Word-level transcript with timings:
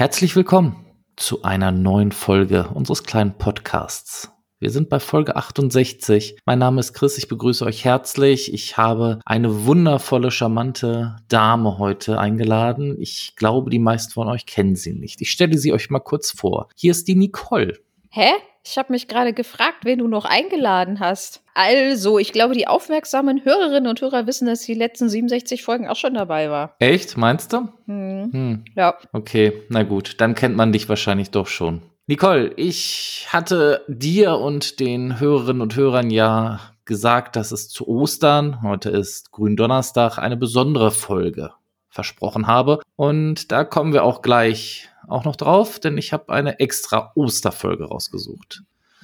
Herzlich 0.00 0.34
willkommen 0.34 0.76
zu 1.16 1.42
einer 1.42 1.72
neuen 1.72 2.10
Folge 2.10 2.70
unseres 2.72 3.04
kleinen 3.04 3.36
Podcasts. 3.36 4.30
Wir 4.58 4.70
sind 4.70 4.88
bei 4.88 4.98
Folge 4.98 5.36
68. 5.36 6.38
Mein 6.46 6.58
Name 6.58 6.80
ist 6.80 6.94
Chris, 6.94 7.18
ich 7.18 7.28
begrüße 7.28 7.66
euch 7.66 7.84
herzlich. 7.84 8.54
Ich 8.54 8.78
habe 8.78 9.20
eine 9.26 9.66
wundervolle, 9.66 10.30
charmante 10.30 11.16
Dame 11.28 11.76
heute 11.76 12.18
eingeladen. 12.18 12.96
Ich 12.98 13.34
glaube, 13.36 13.68
die 13.68 13.78
meisten 13.78 14.14
von 14.14 14.28
euch 14.28 14.46
kennen 14.46 14.74
sie 14.74 14.94
nicht. 14.94 15.20
Ich 15.20 15.30
stelle 15.30 15.58
sie 15.58 15.70
euch 15.70 15.90
mal 15.90 16.00
kurz 16.00 16.30
vor. 16.30 16.70
Hier 16.76 16.92
ist 16.92 17.06
die 17.06 17.14
Nicole. 17.14 17.78
Hä? 18.12 18.30
Ich 18.64 18.76
habe 18.76 18.92
mich 18.92 19.08
gerade 19.08 19.32
gefragt, 19.32 19.84
wen 19.84 20.00
du 20.00 20.08
noch 20.08 20.24
eingeladen 20.24 21.00
hast. 21.00 21.42
Also, 21.54 22.18
ich 22.18 22.32
glaube, 22.32 22.54
die 22.54 22.66
aufmerksamen 22.66 23.44
Hörerinnen 23.44 23.88
und 23.88 24.00
Hörer 24.00 24.26
wissen, 24.26 24.46
dass 24.46 24.62
die 24.62 24.74
letzten 24.74 25.08
67 25.08 25.62
Folgen 25.62 25.88
auch 25.88 25.96
schon 25.96 26.14
dabei 26.14 26.50
war. 26.50 26.74
Echt? 26.78 27.16
Meinst 27.16 27.52
du? 27.52 27.68
Hm. 27.86 28.30
Hm. 28.32 28.64
Ja. 28.76 28.98
Okay, 29.12 29.62
na 29.68 29.84
gut, 29.84 30.20
dann 30.20 30.34
kennt 30.34 30.56
man 30.56 30.72
dich 30.72 30.88
wahrscheinlich 30.88 31.30
doch 31.30 31.46
schon. 31.46 31.82
Nicole, 32.06 32.52
ich 32.56 33.28
hatte 33.30 33.84
dir 33.86 34.36
und 34.38 34.80
den 34.80 35.20
Hörerinnen 35.20 35.62
und 35.62 35.76
Hörern 35.76 36.10
ja 36.10 36.60
gesagt, 36.84 37.36
dass 37.36 37.52
es 37.52 37.68
zu 37.68 37.86
Ostern, 37.86 38.62
heute 38.62 38.90
ist 38.90 39.30
Gründonnerstag, 39.30 40.18
eine 40.18 40.36
besondere 40.36 40.90
Folge 40.90 41.52
versprochen 41.88 42.48
habe. 42.48 42.80
Und 42.96 43.52
da 43.52 43.64
kommen 43.64 43.92
wir 43.92 44.02
auch 44.02 44.22
gleich 44.22 44.89
auch 45.10 45.24
noch 45.24 45.36
drauf, 45.36 45.78
denn 45.78 45.98
ich 45.98 46.12
habe 46.12 46.32
eine 46.32 46.58
extra 46.60 47.12
Osterfolge 47.14 47.84
rausgesucht. 47.84 48.62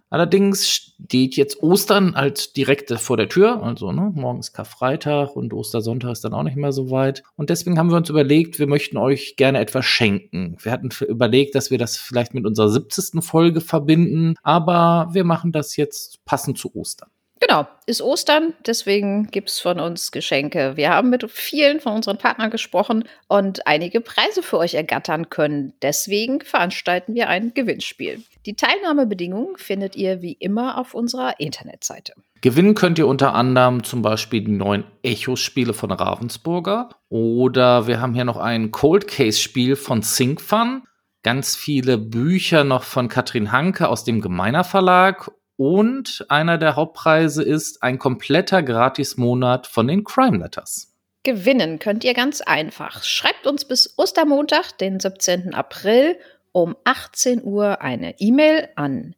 Allerdings 0.08 0.70
steht 0.70 1.36
jetzt 1.36 1.62
Ostern 1.62 2.14
halt 2.14 2.56
direkt 2.56 2.92
vor 2.92 3.17
der 3.17 3.28
Tür. 3.28 3.62
Also 3.62 3.91
ne, 3.91 4.12
morgen 4.14 4.39
ist 4.39 4.53
Karfreitag 4.53 5.34
und 5.34 5.53
Ostersonntag 5.53 6.12
ist 6.12 6.25
dann 6.25 6.33
auch 6.33 6.45
nicht 6.45 6.56
mehr 6.56 6.70
so 6.70 6.91
weit. 6.91 7.25
Und 7.34 7.50
deswegen 7.50 7.77
haben 7.77 7.91
wir 7.91 7.97
uns 7.97 8.08
überlegt, 8.08 8.61
wir 8.61 8.69
möchten 8.69 8.98
euch 8.98 9.34
gerne 9.36 9.58
etwas 9.58 9.84
schenken. 9.84 10.56
Wir 10.62 10.70
hatten 10.70 10.91
überlegt, 11.08 11.56
dass 11.56 11.72
wir 11.72 11.78
das 11.78 11.97
vielleicht 11.97 12.34
mit 12.34 12.47
unserer 12.47 12.69
70. 12.69 13.25
Folge 13.25 13.61
verbinden, 13.61 14.36
aber 14.45 15.08
wir 15.12 15.25
machen 15.25 15.50
das 15.50 15.77
jetzt 15.77 16.25
passend 16.25 16.56
zu 16.56 16.73
Ostern. 16.77 17.11
Genau, 17.41 17.67
ist 17.84 18.01
Ostern, 18.01 18.55
deswegen 18.67 19.27
gibt 19.31 19.51
es 19.51 19.61
von 19.61 19.79
uns 19.79 20.11
Geschenke. 20.11 20.73
Wir 20.77 20.91
haben 20.91 21.11
mit 21.11 21.31
vielen 21.31 21.81
von 21.81 21.92
unseren 21.92 22.17
Partnern 22.17 22.51
gesprochen 22.51 23.05
und 23.29 23.67
einige 23.67 24.01
Preise 24.01 24.42
für 24.42 24.56
euch 24.59 24.75
ergattern 24.75 25.29
können. 25.29 25.75
Deswegen 25.83 26.41
veranstalten 26.41 27.14
wir 27.14 27.29
ein 27.29 27.53
Gewinnspiel. 27.53 28.23
Die 28.47 28.57
Teilnahmebedingungen 28.57 29.59
findet 29.59 29.97
ihr 29.97 30.23
wie 30.23 30.33
immer 30.33 30.79
auf 30.79 30.95
unserer 30.95 31.39
Internetseite. 31.39 32.14
Gewinnen 32.41 32.75
könnt 32.75 32.98
ihr 32.98 33.07
unter 33.07 33.34
anderem 33.34 33.84
zum 33.84 34.01
Beispiel 34.03 34.42
die 34.42 34.53
neuen 34.53 34.84
Echos-Spiele 35.03 35.75
von 35.75 35.91
Ravensburger 35.91 36.91
oder 37.11 37.87
wir 37.87 38.01
haben 38.01 38.14
hier 38.14 38.25
noch 38.25 38.39
ein 38.39 38.70
Cold 38.70 39.09
Case-Spiel 39.09 39.77
von 39.77 40.03
SyncFun 40.03 40.83
ganz 41.23 41.57
viele 41.57 41.98
Bücher 41.98 42.62
noch 42.62 42.84
von 42.84 43.09
Katrin 43.09 43.51
Hanke 43.51 43.89
aus 43.89 44.05
dem 44.05 44.20
Gemeiner 44.20 44.62
Verlag 44.62 45.33
und 45.56 46.26
einer 46.28 46.58
der 46.58 46.76
Hauptpreise 46.76 47.42
ist 47.42 47.82
ein 47.82 47.98
kompletter 47.98 48.62
Gratismonat 48.62 49.66
von 49.66 49.88
den 49.88 50.04
Crime 50.04 50.38
Letters. 50.38 50.92
Gewinnen 51.22 51.78
könnt 51.78 52.04
ihr 52.04 52.14
ganz 52.14 52.40
einfach. 52.40 53.02
Schreibt 53.02 53.46
uns 53.46 53.64
bis 53.64 53.94
Ostermontag, 53.96 54.78
den 54.78 55.00
17. 55.00 55.54
April 55.54 56.16
um 56.52 56.77
18 56.84 57.42
Uhr 57.42 57.82
eine 57.82 58.20
E-Mail 58.20 58.68
an 58.77 59.14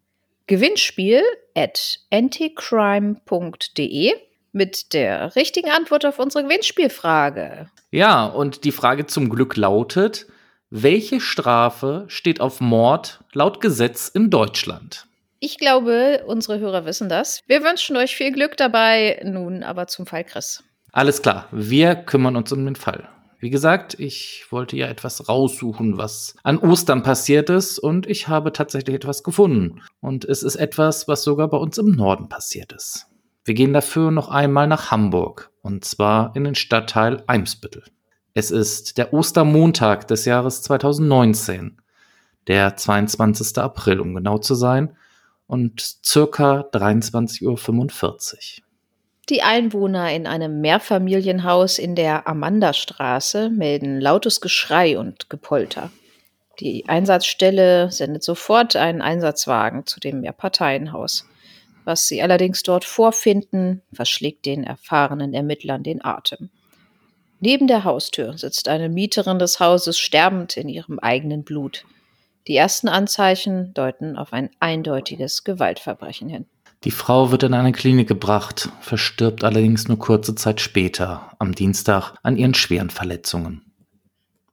gewinnspiel 0.47 1.23
at 1.55 2.01
anticrime.de 2.11 4.15
mit 4.53 4.95
der 4.95 5.37
richtigen 5.37 5.71
Antwort 5.71 6.07
auf 6.07 6.19
unsere 6.19 6.45
Gewinnspielfrage. 6.45 7.69
Ja, 7.91 8.27
und 8.27 8.65
die 8.65 8.73
Frage 8.73 9.07
zum 9.07 9.29
Glück 9.29 9.57
lautet, 9.57 10.27
welche 10.71 11.21
Strafe 11.21 12.05
steht 12.09 12.41
auf 12.41 12.61
Mord 12.61 13.21
laut 13.33 13.61
Gesetz 13.61 14.09
in 14.09 14.31
Deutschland? 14.31 15.08
Ich 15.41 15.59
glaube, 15.59 16.25
unsere 16.27 16.59
Hörer 16.59 16.85
wissen 16.85 17.09
das. 17.09 17.43
Wir 17.47 17.63
wünschen 17.63 17.97
euch 17.97 18.17
viel 18.17 18.33
Glück 18.33 18.57
dabei. 18.57 19.21
Nun 19.25 19.63
aber 19.63 19.87
zum 19.87 20.05
Fall 20.05 20.25
Chris. 20.25 20.65
Alles 20.91 21.23
klar, 21.23 21.47
wir 21.53 21.95
kümmern 21.95 22.35
uns 22.35 22.51
um 22.51 22.65
den 22.65 22.75
Fall. 22.75 23.09
Wie 23.39 23.51
gesagt, 23.51 23.95
ich 24.01 24.47
wollte 24.51 24.77
ja 24.77 24.89
etwas 24.89 25.29
raussuchen, 25.29 25.97
was 25.97 26.35
an 26.43 26.59
Ostern 26.59 27.05
passiert 27.05 27.51
ist, 27.51 27.79
und 27.79 28.09
ich 28.09 28.27
habe 28.27 28.53
tatsächlich 28.53 28.97
etwas 28.97 29.23
gefunden. 29.23 29.81
Und 30.01 30.25
es 30.25 30.43
ist 30.43 30.57
etwas, 30.57 31.07
was 31.07 31.23
sogar 31.23 31.47
bei 31.47 31.57
uns 31.57 31.79
im 31.79 31.93
Norden 31.93 32.29
passiert 32.29 32.73
ist. 32.73 33.07
Wir 33.45 33.55
gehen 33.55 33.73
dafür 33.73 34.11
noch 34.11 34.29
einmal 34.29 34.67
nach 34.67 34.91
Hamburg, 34.91 35.53
und 35.63 35.85
zwar 35.85 36.35
in 36.35 36.43
den 36.43 36.57
Stadtteil 36.57 37.23
Eimsbüttel. 37.29 37.85
Es 38.35 38.51
ist 38.51 38.99
der 38.99 39.15
Ostermontag 39.15 40.09
des 40.09 40.25
Jahres 40.25 40.63
2019, 40.63 41.81
der 42.49 42.75
22. 42.75 43.57
April, 43.59 44.01
um 44.01 44.17
genau 44.17 44.39
zu 44.39 44.57
sein, 44.57 44.97
und 45.49 45.81
circa 46.05 46.61
23.45 46.73 47.43
Uhr. 47.43 48.65
Die 49.29 49.43
Einwohner 49.43 50.13
in 50.13 50.27
einem 50.27 50.61
Mehrfamilienhaus 50.61 51.79
in 51.79 51.95
der 51.97 52.29
Amandastraße 52.29 53.51
melden 53.51 54.01
lautes 54.01 54.41
Geschrei 54.41 54.99
und 54.99 55.29
Gepolter. 55.29 55.91
Die 56.61 56.89
Einsatzstelle 56.89 57.91
sendet 57.91 58.23
sofort 58.23 58.75
einen 58.77 59.03
Einsatzwagen 59.03 59.87
zu 59.87 60.01
dem 60.01 60.21
Mehrparteienhaus. 60.21 61.27
Was 61.85 62.07
sie 62.07 62.23
allerdings 62.23 62.63
dort 62.63 62.85
vorfinden, 62.85 63.83
verschlägt 63.93 64.47
den 64.47 64.65
erfahrenen 64.65 65.35
Ermittlern 65.35 65.83
den 65.83 66.05
Atem. 66.05 66.51
Neben 67.41 67.67
der 67.67 67.85
Haustür 67.85 68.37
sitzt 68.37 68.69
eine 68.69 68.89
Mieterin 68.89 69.39
des 69.39 69.61
Hauses 69.61 69.99
sterbend 69.99 70.57
in 70.57 70.69
ihrem 70.69 70.99
eigenen 70.99 71.45
Blut. 71.45 71.85
Die 72.49 72.57
ersten 72.57 72.89
Anzeichen 72.89 73.75
deuten 73.75 74.17
auf 74.17 74.33
ein 74.33 74.49
eindeutiges 74.59 75.45
Gewaltverbrechen 75.45 76.31
hin. 76.31 76.47
Die 76.85 76.91
Frau 76.91 77.31
wird 77.31 77.43
in 77.43 77.53
eine 77.53 77.73
Klinik 77.73 78.09
gebracht, 78.09 78.71
verstirbt 78.81 79.45
allerdings 79.45 79.87
nur 79.87 79.99
kurze 79.99 80.35
Zeit 80.35 80.61
später, 80.61 81.33
am 81.39 81.55
Dienstag, 81.55 82.15
an 82.23 82.37
ihren 82.37 82.55
schweren 82.55 82.89
Verletzungen. 82.89 83.71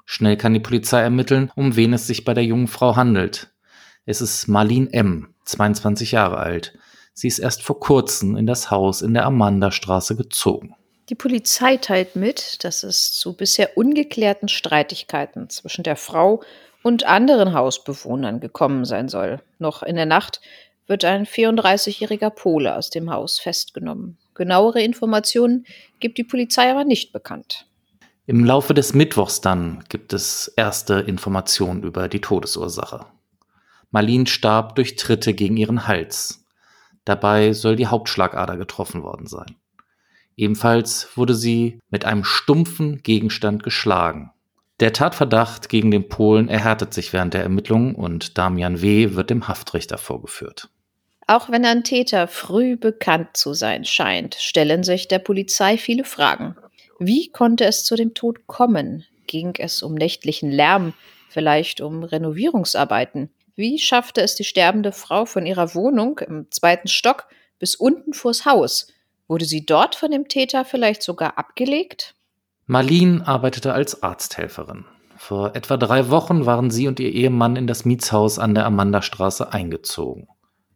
Schnell 0.06 0.36
kann 0.36 0.54
die 0.54 0.60
Polizei 0.60 1.02
ermitteln, 1.02 1.52
um 1.56 1.78
wen 1.78 1.94
es 1.94 2.06
sich 2.06 2.26
bei 2.26 2.34
der 2.34 2.44
jungen 2.44 2.68
Frau 2.68 2.98
handelt. 2.98 3.54
Es 4.06 4.22
ist 4.22 4.48
Marlene 4.48 4.92
M., 4.92 5.34
22 5.46 6.12
Jahre 6.12 6.38
alt. 6.38 6.78
Sie 7.14 7.28
ist 7.28 7.40
erst 7.40 7.64
vor 7.64 7.80
kurzem 7.80 8.36
in 8.36 8.46
das 8.46 8.72
Haus 8.72 9.02
in 9.02 9.14
der 9.14 9.26
Amandastraße 9.26 10.18
gezogen. 10.18 10.76
Die 11.10 11.16
Polizei 11.16 11.78
teilt 11.78 12.16
mit, 12.16 12.64
dass 12.64 12.84
es 12.84 13.14
zu 13.14 13.38
bisher 13.38 13.78
ungeklärten 13.78 14.50
Streitigkeiten 14.50 15.50
zwischen 15.50 15.84
der 15.84 15.96
Frau 15.96 16.44
und 16.86 17.04
anderen 17.08 17.54
Hausbewohnern 17.54 18.40
gekommen 18.40 18.86
sein 18.86 19.10
soll. 19.10 19.42
Noch 19.58 19.82
in 19.82 19.96
der 19.96 20.06
Nacht 20.06 20.40
wird 20.86 21.04
ein 21.04 21.26
34-jähriger 21.26 22.30
Pole 22.30 22.76
aus 22.76 22.92
dem 22.92 23.10
Haus 23.10 23.40
festgenommen. 23.40 24.20
Genauere 24.36 24.84
Informationen 24.84 25.66
gibt 26.00 26.20
die 26.20 26.24
Polizei 26.24 26.70
aber 26.70 26.84
nicht 26.84 27.12
bekannt. 27.12 27.66
Im 28.28 28.46
Laufe 28.46 28.76
des 28.76 28.94
Mittwochs 28.94 29.42
dann 29.42 29.84
gibt 29.90 30.14
es 30.14 30.48
erste 30.58 31.00
Informationen 31.00 31.82
über 31.82 32.08
die 32.08 32.22
Todesursache. 32.22 33.08
Marlene 33.90 34.28
starb 34.28 34.76
durch 34.76 34.96
Tritte 34.96 35.34
gegen 35.34 35.58
ihren 35.58 35.88
Hals. 35.88 36.46
Dabei 37.04 37.54
soll 37.54 37.78
die 37.78 37.88
Hauptschlagader 37.88 38.58
getroffen 38.58 39.02
worden 39.02 39.26
sein. 39.26 39.56
Ebenfalls 40.38 41.08
wurde 41.16 41.34
sie 41.34 41.80
mit 41.90 42.06
einem 42.06 42.24
stumpfen 42.24 43.02
Gegenstand 43.02 43.64
geschlagen. 43.64 44.30
Der 44.82 44.92
Tatverdacht 44.92 45.70
gegen 45.70 45.90
den 45.90 46.10
Polen 46.10 46.50
erhärtet 46.50 46.94
sich 46.94 47.14
während 47.14 47.34
der 47.34 47.44
Ermittlungen 47.44 47.96
und 47.96 48.38
Damian 48.38 48.82
W. 48.82 49.14
wird 49.14 49.30
dem 49.30 49.48
Haftrichter 49.48 49.98
vorgeführt. 49.98 50.70
Auch 51.28 51.50
wenn 51.50 51.66
ein 51.66 51.84
Täter 51.84 52.28
früh 52.28 52.76
bekannt 52.76 53.38
zu 53.38 53.54
sein 53.54 53.86
scheint, 53.86 54.36
stellen 54.36 54.84
sich 54.84 55.08
der 55.08 55.20
Polizei 55.20 55.78
viele 55.78 56.04
Fragen. 56.04 56.58
Wie 57.00 57.30
konnte 57.30 57.66
es 57.66 57.86
zu 57.86 57.96
dem 57.96 58.14
Tod 58.14 58.48
kommen? 58.48 59.06
Ging 59.28 59.54
es 59.58 59.82
um 59.82 59.96
nächtlichen 59.96 60.52
Lärm, 60.52 60.94
vielleicht 61.30 61.80
um 61.80 62.04
Renovierungsarbeiten? 62.04 63.30
Wie 63.56 63.80
schaffte 63.80 64.22
es 64.22 64.36
die 64.36 64.44
sterbende 64.44 64.92
Frau 64.92 65.26
von 65.26 65.46
ihrer 65.46 65.74
Wohnung 65.74 66.20
im 66.20 66.52
zweiten 66.52 66.90
Stock 66.90 67.28
bis 67.60 67.76
unten 67.76 68.14
vors 68.14 68.46
Haus? 68.46 68.88
Wurde 69.28 69.46
sie 69.46 69.66
dort 69.66 69.96
von 69.96 70.12
dem 70.12 70.28
Täter 70.28 70.66
vielleicht 70.66 71.02
sogar 71.02 71.38
abgelegt? 71.40 72.14
Marlene 72.68 73.28
arbeitete 73.28 73.74
als 73.74 74.02
Arzthelferin. 74.02 74.86
Vor 75.18 75.56
etwa 75.56 75.78
drei 75.78 76.10
Wochen 76.10 76.48
waren 76.48 76.72
sie 76.72 76.88
und 76.88 77.00
ihr 77.00 77.14
Ehemann 77.14 77.58
in 77.58 77.68
das 77.68 77.86
Mietshaus 77.86 78.40
an 78.40 78.56
der 78.56 78.66
Amandastraße 78.66 79.54
eingezogen. 79.54 80.28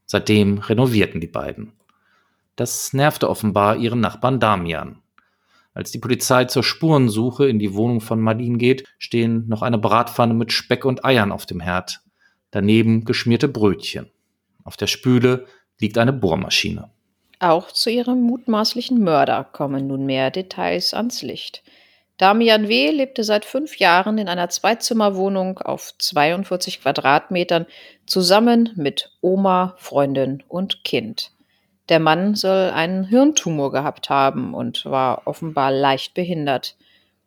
Seitdem 0.06 0.60
renovierten 0.60 1.20
die 1.20 1.28
beiden. 1.28 1.74
Das 2.56 2.94
nervte 2.94 3.28
offenbar 3.28 3.78
ihren 3.78 4.02
Nachbarn 4.02 4.40
Damian. 4.40 5.02
Als 5.74 5.92
die 5.92 5.98
Polizei 5.98 6.46
zur 6.46 6.62
Spurensuche 6.62 7.48
in 7.48 7.58
die 7.58 7.74
Wohnung 7.74 8.02
von 8.02 8.20
Marlene 8.20 8.60
geht, 8.60 8.88
stehen 9.00 9.48
noch 9.48 9.64
eine 9.64 9.80
Bratpfanne 9.80 10.36
mit 10.36 10.52
Speck 10.52 10.86
und 10.86 11.04
Eiern 11.04 11.32
auf 11.32 11.48
dem 11.48 11.60
Herd. 11.60 12.02
Daneben 12.52 13.04
geschmierte 13.04 13.48
Brötchen. 13.48 14.12
Auf 14.64 14.78
der 14.78 14.88
Spüle 14.88 15.46
liegt 15.80 15.98
eine 15.98 16.14
Bohrmaschine. 16.14 16.92
Auch 17.40 17.72
zu 17.72 17.90
ihrem 17.90 18.22
mutmaßlichen 18.22 19.02
Mörder 19.02 19.46
kommen 19.46 19.88
nunmehr 19.88 20.30
Details 20.30 20.94
ans 20.94 21.22
Licht. 21.22 21.64
Damian 22.18 22.68
W. 22.68 22.92
lebte 22.92 23.24
seit 23.24 23.46
fünf 23.46 23.78
Jahren 23.78 24.18
in 24.18 24.28
einer 24.28 24.50
Zweizimmerwohnung 24.50 25.60
auf 25.60 25.94
42 25.98 26.82
Quadratmetern 26.82 27.66
zusammen 28.06 28.74
mit 28.76 29.12
Oma, 29.22 29.76
Freundin 29.78 30.44
und 30.50 30.84
Kind. 30.84 31.32
Der 31.88 32.02
Mann 32.02 32.36
soll 32.36 32.72
einen 32.72 33.06
Hirntumor 33.06 33.72
gehabt 33.72 34.10
haben 34.10 34.54
und 34.54 34.84
war 34.86 35.22
offenbar 35.26 35.72
leicht 35.72 36.14
behindert. 36.14 36.76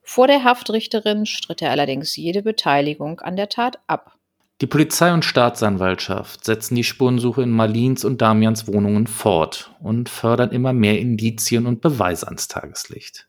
Vor 0.02 0.26
der 0.26 0.44
Haftrichterin 0.44 1.24
stritt 1.24 1.62
er 1.62 1.70
allerdings 1.70 2.14
jede 2.16 2.42
Beteiligung 2.42 3.20
an 3.20 3.36
der 3.36 3.48
Tat 3.48 3.78
ab. 3.86 4.18
Die 4.62 4.68
Polizei 4.68 5.12
und 5.12 5.24
Staatsanwaltschaft 5.24 6.44
setzen 6.44 6.76
die 6.76 6.84
Spurensuche 6.84 7.42
in 7.42 7.50
Marlins 7.50 8.04
und 8.04 8.22
Damians 8.22 8.68
Wohnungen 8.68 9.08
fort 9.08 9.72
und 9.80 10.08
fördern 10.08 10.52
immer 10.52 10.72
mehr 10.72 11.00
Indizien 11.00 11.66
und 11.66 11.80
Beweise 11.80 12.28
ans 12.28 12.46
Tageslicht. 12.46 13.26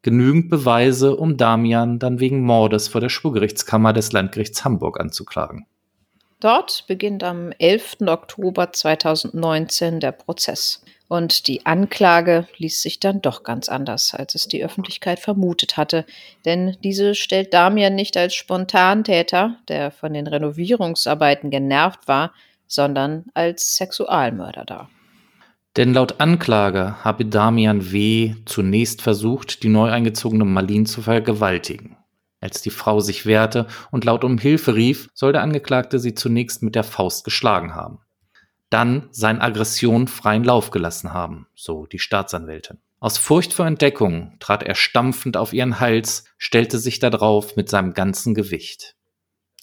Genügend 0.00 0.48
Beweise, 0.48 1.14
um 1.14 1.36
Damian 1.36 1.98
dann 1.98 2.20
wegen 2.20 2.40
Mordes 2.40 2.88
vor 2.88 3.02
der 3.02 3.10
Schwurgerichtskammer 3.10 3.92
des 3.92 4.12
Landgerichts 4.12 4.64
Hamburg 4.64 4.98
anzuklagen. 4.98 5.66
Dort 6.40 6.86
beginnt 6.88 7.22
am 7.22 7.52
11. 7.58 7.98
Oktober 8.06 8.72
2019 8.72 10.00
der 10.00 10.12
Prozess. 10.12 10.82
Und 11.12 11.46
die 11.46 11.66
Anklage 11.66 12.46
ließ 12.56 12.80
sich 12.80 12.98
dann 12.98 13.20
doch 13.20 13.42
ganz 13.42 13.68
anders, 13.68 14.14
als 14.14 14.34
es 14.34 14.48
die 14.48 14.64
Öffentlichkeit 14.64 15.18
vermutet 15.18 15.76
hatte. 15.76 16.06
Denn 16.46 16.78
diese 16.82 17.14
stellt 17.14 17.52
Damian 17.52 17.94
nicht 17.94 18.16
als 18.16 18.34
Spontantäter, 18.34 19.58
der 19.68 19.90
von 19.90 20.14
den 20.14 20.26
Renovierungsarbeiten 20.26 21.50
genervt 21.50 22.08
war, 22.08 22.32
sondern 22.66 23.26
als 23.34 23.76
Sexualmörder 23.76 24.64
dar. 24.64 24.88
Denn 25.76 25.92
laut 25.92 26.18
Anklage 26.18 27.04
habe 27.04 27.26
Damian 27.26 27.92
W. 27.92 28.34
zunächst 28.46 29.02
versucht, 29.02 29.64
die 29.64 29.68
neu 29.68 29.90
eingezogene 29.90 30.46
Marlene 30.46 30.84
zu 30.84 31.02
vergewaltigen. 31.02 31.98
Als 32.40 32.62
die 32.62 32.70
Frau 32.70 33.00
sich 33.00 33.26
wehrte 33.26 33.66
und 33.90 34.06
laut 34.06 34.24
um 34.24 34.38
Hilfe 34.38 34.74
rief, 34.76 35.10
soll 35.12 35.34
der 35.34 35.42
Angeklagte 35.42 35.98
sie 35.98 36.14
zunächst 36.14 36.62
mit 36.62 36.74
der 36.74 36.84
Faust 36.84 37.26
geschlagen 37.26 37.74
haben 37.74 37.98
dann 38.72 39.08
seinen 39.10 39.40
Aggressionen 39.40 40.08
freien 40.08 40.44
Lauf 40.44 40.70
gelassen 40.70 41.12
haben, 41.12 41.46
so 41.54 41.86
die 41.86 41.98
Staatsanwältin. 41.98 42.78
Aus 43.00 43.18
Furcht 43.18 43.52
vor 43.52 43.66
Entdeckung 43.66 44.36
trat 44.38 44.62
er 44.62 44.74
stampfend 44.74 45.36
auf 45.36 45.52
ihren 45.52 45.80
Hals, 45.80 46.24
stellte 46.38 46.78
sich 46.78 47.00
darauf 47.00 47.56
mit 47.56 47.68
seinem 47.68 47.94
ganzen 47.94 48.34
Gewicht. 48.34 48.94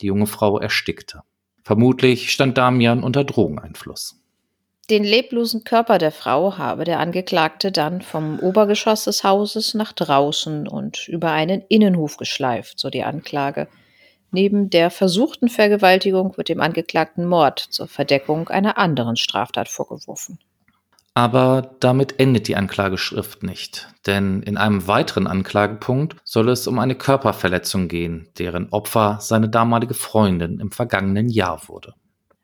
Die 0.02 0.08
junge 0.08 0.28
Frau 0.28 0.60
erstickte. 0.60 1.22
Vermutlich 1.64 2.32
stand 2.32 2.58
Damian 2.58 3.04
unter 3.04 3.24
Drogeneinfluss. 3.24 4.20
Den 4.90 5.04
leblosen 5.04 5.64
Körper 5.64 6.00
der 6.00 6.12
Frau 6.12 6.58
habe 6.58 6.84
der 6.84 7.00
Angeklagte 7.00 7.72
dann 7.72 8.02
vom 8.02 8.40
Obergeschoss 8.40 9.04
des 9.04 9.24
Hauses 9.24 9.76
nach 9.76 9.94
draußen 9.94 10.68
und 10.68 11.08
über 11.08 11.32
einen 11.32 11.62
Innenhof 11.70 12.18
geschleift, 12.18 12.80
so 12.80 12.90
die 12.90 13.04
Anklage. 13.04 13.68
Neben 14.32 14.70
der 14.70 14.92
versuchten 14.92 15.50
Vergewaltigung 15.50 16.38
wird 16.38 16.50
dem 16.50 16.62
Angeklagten 16.62 17.26
Mord 17.26 17.60
zur 17.60 17.88
Verdeckung 17.88 18.50
einer 18.50 18.78
anderen 18.78 19.16
Straftat 19.16 19.70
vorgeworfen. 19.70 20.40
Aber 21.16 21.76
damit 21.80 22.20
endet 22.20 22.48
die 22.48 22.56
Anklageschrift 22.56 23.44
nicht, 23.44 23.90
denn 24.06 24.42
in 24.44 24.58
einem 24.58 24.88
weiteren 24.88 25.28
Anklagepunkt 25.28 26.16
soll 26.24 26.50
es 26.50 26.68
um 26.68 26.80
eine 26.80 26.96
Körperverletzung 26.96 27.88
gehen, 27.88 28.30
deren 28.38 28.70
Opfer 28.70 29.18
seine 29.20 29.50
damalige 29.50 29.96
Freundin 29.96 30.60
im 30.60 30.72
vergangenen 30.72 31.30
Jahr 31.30 31.68
wurde. 31.68 31.94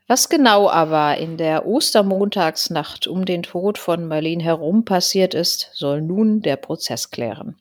Was 0.08 0.30
genau 0.30 0.70
aber 0.70 1.18
in 1.18 1.38
der 1.38 1.66
Ostermontagsnacht 1.66 3.08
um 3.08 3.26
den 3.26 3.44
Tod 3.44 3.78
von 3.78 4.08
Marlene 4.08 4.44
herum 4.44 4.86
passiert 4.86 5.34
ist, 5.34 5.70
soll 5.74 6.02
nun 6.02 6.42
der 6.42 6.58
Prozess 6.58 7.10
klären. 7.10 7.56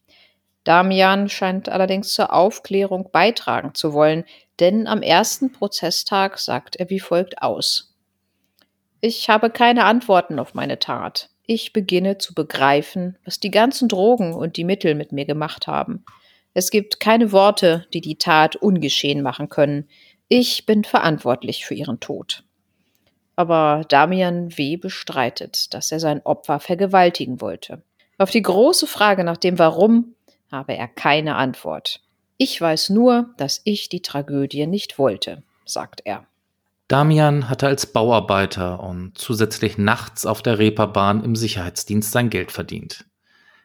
Damian 0.65 1.29
scheint 1.29 1.69
allerdings 1.69 2.13
zur 2.13 2.33
Aufklärung 2.33 3.11
beitragen 3.13 3.75
zu 3.75 3.93
wollen, 3.93 4.25
denn 4.61 4.87
am 4.87 5.03
ersten 5.03 5.53
Prozesstag 5.53 6.39
sagt 6.39 6.77
er 6.77 6.91
wie 6.91 7.01
folgt 7.01 7.43
aus. 7.43 7.95
Ich 9.01 9.29
habe 9.29 9.51
keine 9.51 9.85
Antworten 9.85 10.39
auf 10.39 10.55
meine 10.55 10.79
Tat. 10.79 11.29
Ich 11.47 11.75
beginne 11.75 12.17
zu 12.17 12.33
begreifen, 12.33 13.19
was 13.25 13.39
die 13.39 13.51
ganzen 13.51 13.89
Drogen 13.89 14.33
und 14.33 14.57
die 14.57 14.65
Mittel 14.65 14.95
mit 14.95 15.13
mir 15.13 15.27
gemacht 15.27 15.67
haben. 15.67 16.05
Es 16.55 16.71
gibt 16.71 17.01
keine 17.01 17.33
Worte, 17.33 17.87
die 17.93 18.01
die 18.01 18.17
Tat 18.17 18.57
ungeschehen 18.57 19.21
machen 19.21 19.51
können. 19.51 19.89
Ich 20.29 20.65
bin 20.65 20.85
verantwortlich 20.85 21.67
für 21.67 21.75
ihren 21.75 22.01
Tod. 22.01 22.45
Aber 23.37 23.85
Damian 23.89 24.57
W. 24.57 24.77
bestreitet, 24.77 25.75
dass 25.75 25.93
er 25.93 26.01
sein 26.01 26.23
Opfer 26.25 26.61
vergewaltigen 26.61 27.41
wollte. 27.41 27.83
Auf 28.17 28.31
die 28.31 28.43
große 28.43 28.87
Frage 28.87 29.25
nach 29.25 29.37
dem 29.37 29.59
Warum 29.59 30.14
habe 30.55 30.77
er 30.77 30.89
keine 30.89 31.35
Antwort. 31.35 32.01
Ich 32.37 32.61
weiß 32.61 32.91
nur, 32.91 33.35
dass 33.37 33.61
ich 33.65 33.89
die 33.89 34.03
Tragödie 34.03 34.67
nicht 34.67 34.99
wollte, 34.99 35.43
sagt 35.65 36.03
er. 36.05 36.27
Damian 36.89 37.49
hatte 37.49 37.67
als 37.67 37.87
Bauarbeiter 37.87 38.81
und 38.81 39.19
zusätzlich 39.19 39.79
nachts 39.79 40.27
auf 40.27 40.43
der 40.43 40.59
Reeperbahn 40.59 41.25
im 41.25 41.35
Sicherheitsdienst 41.35 42.13
sein 42.13 42.31
Geld 42.31 42.53
verdient. 42.53 43.05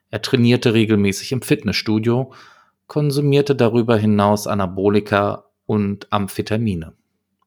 Er 0.10 0.22
trainierte 0.22 0.74
regelmäßig 0.74 1.32
im 1.32 1.42
Fitnessstudio, 1.42 2.34
konsumierte 2.88 3.56
darüber 3.56 3.98
hinaus 3.98 4.48
Anabolika 4.48 5.46
und 5.66 6.12
Amphetamine. 6.12 6.94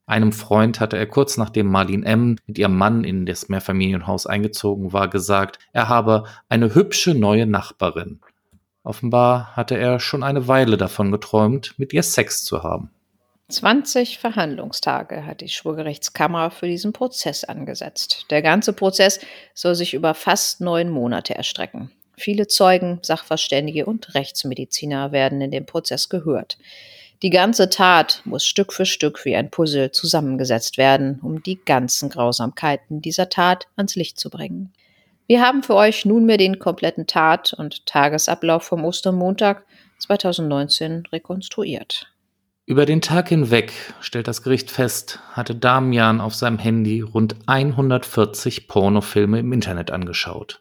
Einem 0.06 0.32
Freund 0.32 0.78
hatte 0.78 0.98
er 0.98 1.06
kurz 1.06 1.36
nachdem 1.36 1.68
Marlene 1.68 2.06
M. 2.06 2.36
mit 2.46 2.58
ihrem 2.58 2.76
Mann 2.76 3.02
in 3.02 3.26
das 3.26 3.48
Mehrfamilienhaus 3.48 4.26
eingezogen 4.26 4.92
war, 4.92 5.08
gesagt, 5.08 5.58
er 5.72 5.88
habe 5.88 6.24
eine 6.48 6.74
hübsche 6.74 7.14
neue 7.14 7.46
Nachbarin 7.46 8.20
Offenbar 8.84 9.54
hatte 9.54 9.76
er 9.76 10.00
schon 10.00 10.22
eine 10.22 10.48
Weile 10.48 10.76
davon 10.76 11.12
geträumt, 11.12 11.74
mit 11.78 11.92
ihr 11.92 12.02
Sex 12.02 12.44
zu 12.44 12.62
haben. 12.62 12.90
20 13.48 14.18
Verhandlungstage 14.18 15.26
hat 15.26 15.40
die 15.42 15.48
Schwurgerichtskammer 15.48 16.50
für 16.50 16.66
diesen 16.66 16.92
Prozess 16.92 17.44
angesetzt. 17.44 18.26
Der 18.30 18.40
ganze 18.40 18.72
Prozess 18.72 19.20
soll 19.54 19.74
sich 19.74 19.94
über 19.94 20.14
fast 20.14 20.60
neun 20.60 20.88
Monate 20.88 21.34
erstrecken. 21.34 21.90
Viele 22.16 22.46
Zeugen, 22.46 22.98
Sachverständige 23.02 23.86
und 23.86 24.14
Rechtsmediziner 24.14 25.12
werden 25.12 25.40
in 25.40 25.50
dem 25.50 25.66
Prozess 25.66 26.08
gehört. 26.08 26.58
Die 27.22 27.30
ganze 27.30 27.70
Tat 27.70 28.22
muss 28.24 28.44
Stück 28.44 28.72
für 28.72 28.86
Stück 28.86 29.24
wie 29.24 29.36
ein 29.36 29.50
Puzzle 29.50 29.92
zusammengesetzt 29.92 30.76
werden, 30.76 31.20
um 31.22 31.42
die 31.42 31.56
ganzen 31.56 32.08
Grausamkeiten 32.08 33.00
dieser 33.00 33.28
Tat 33.28 33.68
ans 33.76 33.94
Licht 33.94 34.18
zu 34.18 34.28
bringen. 34.28 34.72
Wir 35.26 35.40
haben 35.40 35.62
für 35.62 35.74
euch 35.74 36.04
nunmehr 36.04 36.36
den 36.36 36.58
kompletten 36.58 37.06
Tat- 37.06 37.52
und 37.52 37.86
Tagesablauf 37.86 38.64
vom 38.64 38.84
Ostermontag 38.84 39.64
2019 40.00 41.04
rekonstruiert. 41.12 42.12
Über 42.64 42.86
den 42.86 43.00
Tag 43.00 43.28
hinweg, 43.28 43.72
stellt 44.00 44.28
das 44.28 44.42
Gericht 44.42 44.70
fest, 44.70 45.20
hatte 45.32 45.54
Damian 45.54 46.20
auf 46.20 46.34
seinem 46.34 46.58
Handy 46.58 47.00
rund 47.00 47.36
140 47.46 48.68
Pornofilme 48.68 49.40
im 49.40 49.52
Internet 49.52 49.90
angeschaut. 49.90 50.60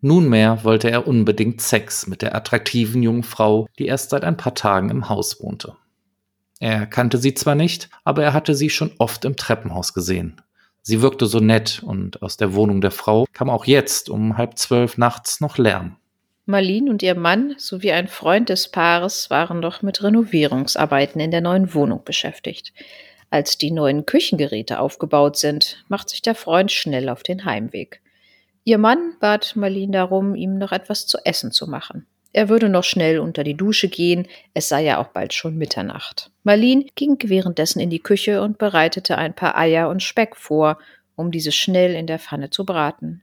Nunmehr 0.00 0.62
wollte 0.62 0.90
er 0.90 1.08
unbedingt 1.08 1.60
Sex 1.60 2.06
mit 2.06 2.22
der 2.22 2.34
attraktiven 2.34 3.02
jungen 3.02 3.24
Frau, 3.24 3.66
die 3.78 3.86
erst 3.86 4.10
seit 4.10 4.24
ein 4.24 4.36
paar 4.36 4.54
Tagen 4.54 4.90
im 4.90 5.08
Haus 5.08 5.42
wohnte. 5.42 5.76
Er 6.60 6.86
kannte 6.86 7.18
sie 7.18 7.34
zwar 7.34 7.54
nicht, 7.54 7.88
aber 8.04 8.22
er 8.22 8.32
hatte 8.32 8.54
sie 8.54 8.70
schon 8.70 8.92
oft 8.98 9.24
im 9.24 9.36
Treppenhaus 9.36 9.94
gesehen. 9.94 10.40
Sie 10.88 11.02
wirkte 11.02 11.26
so 11.26 11.40
nett 11.40 11.82
und 11.84 12.22
aus 12.22 12.36
der 12.36 12.54
Wohnung 12.54 12.80
der 12.80 12.92
Frau 12.92 13.26
kam 13.32 13.50
auch 13.50 13.64
jetzt 13.64 14.08
um 14.08 14.38
halb 14.38 14.56
zwölf 14.56 14.98
nachts 14.98 15.40
noch 15.40 15.58
Lärm. 15.58 15.96
Marlene 16.44 16.88
und 16.88 17.02
ihr 17.02 17.16
Mann 17.16 17.56
sowie 17.58 17.90
ein 17.90 18.06
Freund 18.06 18.50
des 18.50 18.68
Paares 18.68 19.28
waren 19.28 19.60
doch 19.62 19.82
mit 19.82 20.04
Renovierungsarbeiten 20.04 21.20
in 21.20 21.32
der 21.32 21.40
neuen 21.40 21.74
Wohnung 21.74 22.04
beschäftigt. 22.04 22.72
Als 23.30 23.58
die 23.58 23.72
neuen 23.72 24.06
Küchengeräte 24.06 24.78
aufgebaut 24.78 25.36
sind, 25.38 25.84
macht 25.88 26.08
sich 26.08 26.22
der 26.22 26.36
Freund 26.36 26.70
schnell 26.70 27.08
auf 27.08 27.24
den 27.24 27.44
Heimweg. 27.44 28.00
Ihr 28.62 28.78
Mann 28.78 29.14
bat 29.18 29.56
Marlene 29.56 29.90
darum, 29.90 30.36
ihm 30.36 30.56
noch 30.56 30.70
etwas 30.70 31.08
zu 31.08 31.18
essen 31.24 31.50
zu 31.50 31.66
machen. 31.66 32.06
Er 32.36 32.50
würde 32.50 32.68
noch 32.68 32.84
schnell 32.84 33.18
unter 33.18 33.44
die 33.44 33.56
Dusche 33.56 33.88
gehen, 33.88 34.28
es 34.52 34.68
sei 34.68 34.84
ja 34.84 34.98
auch 34.98 35.06
bald 35.06 35.32
schon 35.32 35.56
Mitternacht. 35.56 36.30
Marlene 36.42 36.84
ging 36.94 37.16
währenddessen 37.24 37.80
in 37.80 37.88
die 37.88 38.02
Küche 38.02 38.42
und 38.42 38.58
bereitete 38.58 39.16
ein 39.16 39.32
paar 39.32 39.56
Eier 39.56 39.88
und 39.88 40.02
Speck 40.02 40.36
vor, 40.36 40.76
um 41.14 41.30
diese 41.30 41.50
schnell 41.50 41.94
in 41.94 42.06
der 42.06 42.18
Pfanne 42.18 42.50
zu 42.50 42.66
braten. 42.66 43.22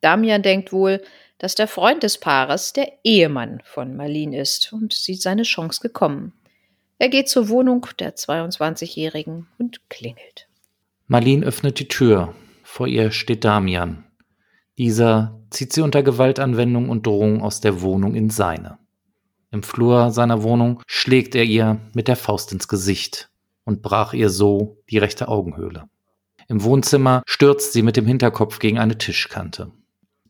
Damian 0.00 0.42
denkt 0.42 0.72
wohl, 0.72 1.00
dass 1.38 1.54
der 1.54 1.68
Freund 1.68 2.02
des 2.02 2.18
Paares 2.18 2.72
der 2.72 2.90
Ehemann 3.04 3.62
von 3.62 3.94
Marlene 3.94 4.40
ist 4.40 4.72
und 4.72 4.92
sieht 4.92 5.22
seine 5.22 5.44
Chance 5.44 5.80
gekommen. 5.80 6.32
Er 6.98 7.10
geht 7.10 7.28
zur 7.28 7.48
Wohnung 7.48 7.86
der 8.00 8.16
22-Jährigen 8.16 9.46
und 9.58 9.88
klingelt. 9.88 10.48
Marlene 11.06 11.46
öffnet 11.46 11.78
die 11.78 11.86
Tür. 11.86 12.34
Vor 12.64 12.88
ihr 12.88 13.12
steht 13.12 13.44
Damian. 13.44 14.07
Dieser 14.78 15.40
zieht 15.50 15.72
sie 15.72 15.80
unter 15.80 16.04
Gewaltanwendung 16.04 16.88
und 16.88 17.04
Drohung 17.04 17.42
aus 17.42 17.60
der 17.60 17.80
Wohnung 17.82 18.14
in 18.14 18.30
seine. 18.30 18.78
Im 19.50 19.64
Flur 19.64 20.12
seiner 20.12 20.44
Wohnung 20.44 20.82
schlägt 20.86 21.34
er 21.34 21.42
ihr 21.42 21.80
mit 21.94 22.06
der 22.06 22.14
Faust 22.14 22.52
ins 22.52 22.68
Gesicht 22.68 23.28
und 23.64 23.82
brach 23.82 24.12
ihr 24.12 24.30
so 24.30 24.78
die 24.88 24.98
rechte 24.98 25.26
Augenhöhle. 25.26 25.88
Im 26.46 26.62
Wohnzimmer 26.62 27.22
stürzt 27.26 27.72
sie 27.72 27.82
mit 27.82 27.96
dem 27.96 28.06
Hinterkopf 28.06 28.60
gegen 28.60 28.78
eine 28.78 28.96
Tischkante. 28.96 29.72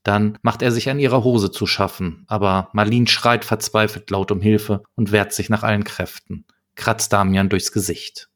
Dann 0.02 0.38
macht 0.40 0.62
er 0.62 0.72
sich 0.72 0.88
an 0.88 0.98
ihrer 0.98 1.24
Hose 1.24 1.50
zu 1.50 1.66
schaffen, 1.66 2.24
aber 2.26 2.70
Marlene 2.72 3.06
schreit 3.06 3.44
verzweifelt 3.44 4.08
laut 4.10 4.30
um 4.30 4.40
Hilfe 4.40 4.82
und 4.94 5.12
wehrt 5.12 5.34
sich 5.34 5.50
nach 5.50 5.62
allen 5.62 5.84
Kräften, 5.84 6.46
kratzt 6.74 7.12
Damian 7.12 7.50
durchs 7.50 7.70
Gesicht. 7.70 8.30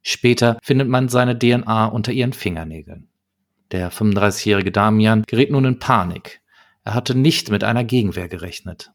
Später 0.00 0.58
findet 0.62 0.88
man 0.88 1.10
seine 1.10 1.38
DNA 1.38 1.86
unter 1.86 2.12
ihren 2.12 2.32
Fingernägeln. 2.32 3.07
Der 3.70 3.92
35-jährige 3.92 4.72
Damian 4.72 5.24
gerät 5.26 5.50
nun 5.50 5.64
in 5.64 5.78
Panik. 5.78 6.40
Er 6.84 6.94
hatte 6.94 7.14
nicht 7.14 7.50
mit 7.50 7.64
einer 7.64 7.84
Gegenwehr 7.84 8.28
gerechnet. 8.28 8.92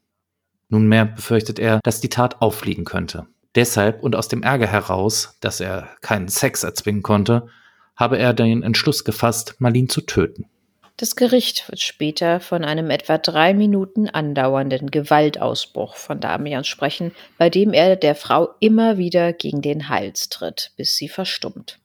Nunmehr 0.68 1.04
befürchtet 1.04 1.58
er, 1.58 1.80
dass 1.84 2.00
die 2.00 2.08
Tat 2.08 2.42
auffliegen 2.42 2.84
könnte. 2.84 3.26
Deshalb 3.54 4.02
und 4.02 4.16
aus 4.16 4.26
dem 4.26 4.42
Ärger 4.42 4.66
heraus, 4.66 5.36
dass 5.40 5.60
er 5.60 5.90
keinen 6.00 6.28
Sex 6.28 6.64
erzwingen 6.64 7.02
konnte, 7.02 7.46
habe 7.94 8.18
er 8.18 8.34
den 8.34 8.64
Entschluss 8.64 9.04
gefasst, 9.04 9.54
Marlene 9.60 9.86
zu 9.86 10.00
töten. 10.00 10.46
Das 10.96 11.16
Gericht 11.16 11.68
wird 11.68 11.80
später 11.80 12.38
von 12.40 12.64
einem 12.64 12.90
etwa 12.90 13.18
drei 13.18 13.52
Minuten 13.52 14.08
andauernden 14.08 14.90
Gewaltausbruch 14.90 15.96
von 15.96 16.20
Damian 16.20 16.64
sprechen, 16.64 17.12
bei 17.36 17.50
dem 17.50 17.72
er 17.72 17.96
der 17.96 18.14
Frau 18.14 18.50
immer 18.60 18.96
wieder 18.96 19.32
gegen 19.32 19.60
den 19.60 19.88
Hals 19.88 20.28
tritt, 20.28 20.72
bis 20.76 20.96
sie 20.96 21.08
verstummt. 21.08 21.80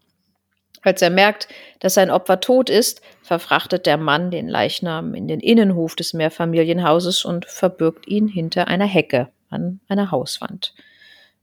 Als 0.82 1.02
er 1.02 1.10
merkt, 1.10 1.48
dass 1.80 1.96
sein 1.96 2.10
Opfer 2.10 2.40
tot 2.40 2.70
ist, 2.70 3.02
verfrachtet 3.22 3.86
der 3.86 3.98
Mann 3.98 4.32
den 4.32 4.48
Leichnam 4.48 5.14
in 5.14 5.28
den 5.28 5.40
Innenhof 5.40 5.96
des 5.96 6.14
Mehrfamilienhauses 6.14 7.26
und 7.26 7.46
verbirgt 7.46 8.08
ihn 8.08 8.28
hinter 8.28 8.68
einer 8.68 8.86
Hecke 8.86 9.30
an 9.50 9.80
einer 9.90 10.12
Hauswand. 10.12 10.74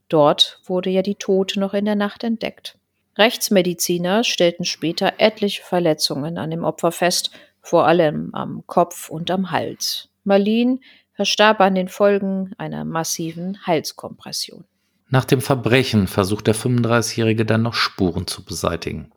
Dort 0.09 0.59
wurde 0.65 0.89
ja 0.89 1.01
die 1.01 1.15
Tote 1.15 1.59
noch 1.59 1.73
in 1.73 1.85
der 1.85 1.95
Nacht 1.95 2.23
entdeckt. 2.23 2.77
Rechtsmediziner 3.17 4.23
stellten 4.23 4.63
später 4.63 5.13
etliche 5.17 5.63
Verletzungen 5.63 6.37
an 6.37 6.51
dem 6.51 6.63
Opfer 6.63 6.91
fest, 6.91 7.31
vor 7.61 7.85
allem 7.85 8.29
am 8.33 8.63
Kopf 8.67 9.09
und 9.09 9.29
am 9.31 9.51
Hals. 9.51 10.09
Marlene 10.23 10.79
verstarb 11.13 11.59
an 11.61 11.75
den 11.75 11.89
Folgen 11.89 12.53
einer 12.57 12.85
massiven 12.85 13.65
Halskompression. 13.65 14.65
Nach 15.09 15.25
dem 15.25 15.41
Verbrechen 15.41 16.07
versucht 16.07 16.47
der 16.47 16.55
35-Jährige 16.55 17.45
dann 17.45 17.63
noch 17.63 17.73
Spuren 17.73 18.27
zu 18.27 18.43
beseitigen. 18.43 19.11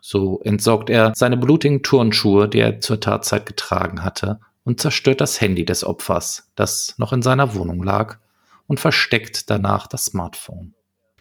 So 0.00 0.40
entsorgt 0.44 0.90
er 0.90 1.12
seine 1.14 1.36
blutigen 1.36 1.82
Turnschuhe, 1.82 2.48
die 2.48 2.60
er 2.60 2.80
zur 2.80 3.00
Tatzeit 3.00 3.46
getragen 3.46 4.04
hatte, 4.04 4.40
und 4.64 4.80
zerstört 4.80 5.20
das 5.20 5.40
Handy 5.40 5.64
des 5.64 5.84
Opfers, 5.84 6.50
das 6.54 6.94
noch 6.98 7.12
in 7.12 7.22
seiner 7.22 7.54
Wohnung 7.54 7.82
lag, 7.82 8.18
und 8.66 8.80
versteckt 8.80 9.50
danach 9.50 9.86
das 9.86 10.06
Smartphone. 10.06 10.74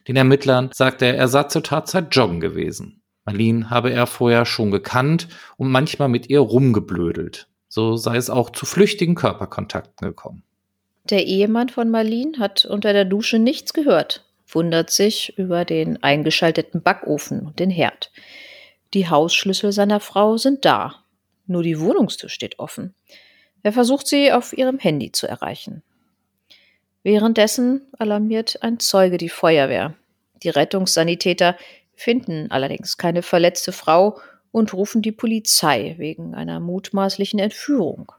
Den 0.08 0.16
Ermittlern 0.16 0.70
sagt 0.74 1.02
er, 1.02 1.16
er 1.16 1.28
sei 1.28 1.44
zur 1.44 1.64
Tatzeit 1.64 2.16
joggen 2.16 2.40
gewesen. 2.40 3.02
Marlene 3.26 3.70
habe 3.70 3.92
er 3.92 4.08
vorher 4.08 4.46
schon 4.46 4.72
gekannt 4.72 5.28
und 5.58 5.70
manchmal 5.70 6.08
mit 6.08 6.30
ihr 6.30 6.40
rumgeblödelt. 6.40 7.48
So 7.68 7.98
sei 7.98 8.16
es 8.16 8.30
auch 8.30 8.50
zu 8.50 8.66
flüchtigen 8.66 9.16
Körperkontakten 9.16 10.08
gekommen. 10.08 10.44
Der 11.10 11.26
Ehemann 11.26 11.70
von 11.70 11.90
Marlene 11.90 12.40
hat 12.40 12.66
unter 12.66 12.94
der 12.94 13.06
Dusche 13.06 13.40
nichts 13.40 13.74
gehört, 13.74 14.26
wundert 14.48 14.90
sich 14.90 15.38
über 15.38 15.66
den 15.66 16.02
eingeschalteten 16.04 16.82
Backofen 16.82 17.42
und 17.48 17.60
den 17.60 17.70
Herd. 17.70 18.12
Die 18.94 19.10
Hausschlüssel 19.10 19.72
seiner 19.72 20.00
Frau 20.00 20.38
sind 20.38 20.66
da. 20.66 21.04
Nur 21.46 21.64
die 21.64 21.80
Wohnungstür 21.80 22.30
steht 22.30 22.60
offen. 22.60 22.94
Er 23.64 23.74
versucht 23.74 24.08
sie 24.08 24.32
auf 24.32 24.58
ihrem 24.58 24.80
Handy 24.80 25.12
zu 25.12 25.28
erreichen. 25.28 25.84
Währenddessen 27.04 27.82
alarmiert 27.98 28.62
ein 28.64 28.80
Zeuge 28.80 29.18
die 29.18 29.30
Feuerwehr. 29.30 29.96
Die 30.44 30.50
Rettungssanitäter 30.50 31.58
finden 31.96 32.52
allerdings 32.52 32.98
keine 32.98 33.24
verletzte 33.24 33.72
Frau 33.72 34.20
und 34.52 34.74
rufen 34.74 35.02
die 35.02 35.12
Polizei 35.12 35.96
wegen 35.98 36.36
einer 36.36 36.60
mutmaßlichen 36.60 37.40
Entführung. 37.40 38.12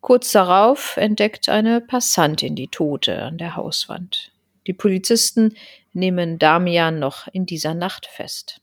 Kurz 0.00 0.32
darauf 0.32 0.96
entdeckt 0.96 1.48
eine 1.48 1.80
Passantin 1.80 2.54
die 2.54 2.68
Tote 2.68 3.22
an 3.22 3.38
der 3.38 3.56
Hauswand. 3.56 4.32
Die 4.66 4.72
Polizisten 4.72 5.54
nehmen 5.92 6.38
Damian 6.38 6.98
noch 6.98 7.26
in 7.32 7.46
dieser 7.46 7.74
Nacht 7.74 8.06
fest. 8.06 8.60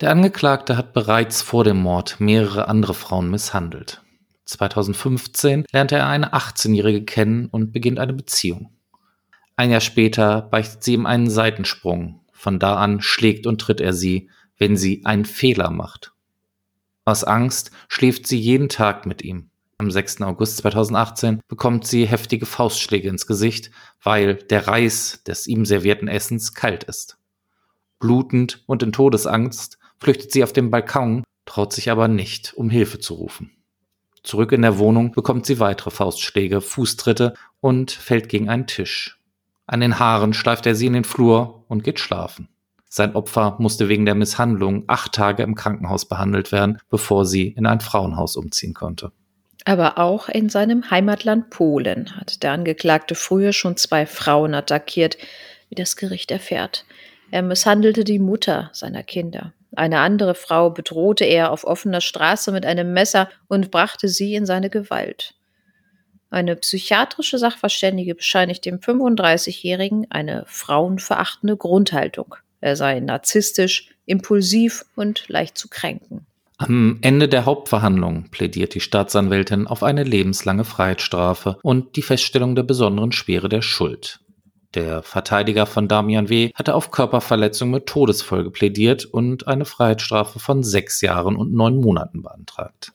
Der 0.00 0.12
Angeklagte 0.12 0.76
hat 0.76 0.92
bereits 0.92 1.42
vor 1.42 1.64
dem 1.64 1.78
Mord 1.78 2.20
mehrere 2.20 2.68
andere 2.68 2.94
Frauen 2.94 3.30
misshandelt. 3.30 4.00
2015 4.44 5.64
lernt 5.72 5.90
er 5.90 6.06
eine 6.06 6.34
18-Jährige 6.34 7.04
kennen 7.04 7.46
und 7.46 7.72
beginnt 7.72 7.98
eine 7.98 8.12
Beziehung. 8.12 8.72
Ein 9.56 9.72
Jahr 9.72 9.80
später 9.80 10.42
beichtet 10.42 10.84
sie 10.84 10.94
ihm 10.94 11.04
einen 11.04 11.28
Seitensprung. 11.28 12.20
Von 12.32 12.60
da 12.60 12.76
an 12.76 13.00
schlägt 13.00 13.48
und 13.48 13.60
tritt 13.60 13.80
er 13.80 13.92
sie, 13.92 14.30
wenn 14.56 14.76
sie 14.76 15.04
einen 15.04 15.24
Fehler 15.24 15.70
macht. 15.70 16.12
Aus 17.04 17.24
Angst 17.24 17.72
schläft 17.88 18.28
sie 18.28 18.38
jeden 18.38 18.68
Tag 18.68 19.04
mit 19.04 19.22
ihm. 19.22 19.50
Am 19.78 19.90
6. 19.90 20.22
August 20.22 20.58
2018 20.58 21.40
bekommt 21.48 21.88
sie 21.88 22.06
heftige 22.06 22.46
Faustschläge 22.46 23.08
ins 23.08 23.26
Gesicht, 23.26 23.72
weil 24.00 24.36
der 24.36 24.68
Reis 24.68 25.24
des 25.26 25.48
ihm 25.48 25.64
servierten 25.64 26.06
Essens 26.06 26.54
kalt 26.54 26.84
ist. 26.84 27.18
Blutend 27.98 28.62
und 28.66 28.84
in 28.84 28.92
Todesangst 28.92 29.78
flüchtet 30.00 30.32
sie 30.32 30.44
auf 30.44 30.52
den 30.52 30.70
Balkon, 30.70 31.24
traut 31.44 31.72
sich 31.72 31.90
aber 31.90 32.08
nicht, 32.08 32.54
um 32.54 32.70
Hilfe 32.70 32.98
zu 32.98 33.14
rufen. 33.14 33.52
Zurück 34.22 34.52
in 34.52 34.62
der 34.62 34.78
Wohnung 34.78 35.12
bekommt 35.12 35.46
sie 35.46 35.60
weitere 35.60 35.90
Faustschläge, 35.90 36.60
Fußtritte 36.60 37.34
und 37.60 37.90
fällt 37.90 38.28
gegen 38.28 38.48
einen 38.48 38.66
Tisch. 38.66 39.18
An 39.66 39.80
den 39.80 39.98
Haaren 39.98 40.34
schleift 40.34 40.66
er 40.66 40.74
sie 40.74 40.86
in 40.86 40.92
den 40.94 41.04
Flur 41.04 41.64
und 41.68 41.84
geht 41.84 42.00
schlafen. 42.00 42.48
Sein 42.88 43.14
Opfer 43.14 43.56
musste 43.58 43.88
wegen 43.88 44.06
der 44.06 44.14
Misshandlung 44.14 44.84
acht 44.86 45.12
Tage 45.12 45.42
im 45.42 45.54
Krankenhaus 45.54 46.06
behandelt 46.06 46.52
werden, 46.52 46.78
bevor 46.88 47.26
sie 47.26 47.48
in 47.48 47.66
ein 47.66 47.80
Frauenhaus 47.80 48.36
umziehen 48.36 48.72
konnte. 48.72 49.12
Aber 49.64 49.98
auch 49.98 50.30
in 50.30 50.48
seinem 50.48 50.90
Heimatland 50.90 51.50
Polen 51.50 52.16
hat 52.16 52.42
der 52.42 52.52
Angeklagte 52.52 53.14
früher 53.14 53.52
schon 53.52 53.76
zwei 53.76 54.06
Frauen 54.06 54.54
attackiert, 54.54 55.18
wie 55.68 55.74
das 55.74 55.96
Gericht 55.96 56.30
erfährt. 56.30 56.86
Er 57.30 57.42
misshandelte 57.42 58.04
die 58.04 58.18
Mutter 58.18 58.70
seiner 58.72 59.02
Kinder. 59.02 59.52
Eine 59.78 60.00
andere 60.00 60.34
Frau 60.34 60.70
bedrohte 60.70 61.24
er 61.24 61.52
auf 61.52 61.62
offener 61.62 62.00
Straße 62.00 62.50
mit 62.50 62.66
einem 62.66 62.92
Messer 62.92 63.28
und 63.46 63.70
brachte 63.70 64.08
sie 64.08 64.34
in 64.34 64.44
seine 64.44 64.70
Gewalt. 64.70 65.34
Eine 66.30 66.56
psychiatrische 66.56 67.38
Sachverständige 67.38 68.16
bescheinigt 68.16 68.64
dem 68.64 68.80
35-Jährigen 68.80 70.08
eine 70.10 70.42
frauenverachtende 70.48 71.56
Grundhaltung. 71.56 72.34
Er 72.60 72.74
sei 72.74 72.98
narzisstisch, 72.98 73.90
impulsiv 74.04 74.84
und 74.96 75.28
leicht 75.28 75.56
zu 75.56 75.68
kränken. 75.68 76.26
Am 76.56 76.98
Ende 77.02 77.28
der 77.28 77.44
Hauptverhandlung 77.44 78.30
plädiert 78.32 78.74
die 78.74 78.80
Staatsanwältin 78.80 79.68
auf 79.68 79.84
eine 79.84 80.02
lebenslange 80.02 80.64
Freiheitsstrafe 80.64 81.56
und 81.62 81.94
die 81.94 82.02
Feststellung 82.02 82.56
der 82.56 82.64
besonderen 82.64 83.12
Schwere 83.12 83.48
der 83.48 83.62
Schuld. 83.62 84.18
Der 84.74 85.02
Verteidiger 85.02 85.64
von 85.64 85.88
Damian 85.88 86.28
W. 86.28 86.50
hatte 86.54 86.74
auf 86.74 86.90
Körperverletzung 86.90 87.70
mit 87.70 87.86
Todesfolge 87.86 88.50
plädiert 88.50 89.06
und 89.06 89.48
eine 89.48 89.64
Freiheitsstrafe 89.64 90.38
von 90.38 90.62
sechs 90.62 91.00
Jahren 91.00 91.36
und 91.36 91.54
neun 91.54 91.80
Monaten 91.80 92.22
beantragt. 92.22 92.92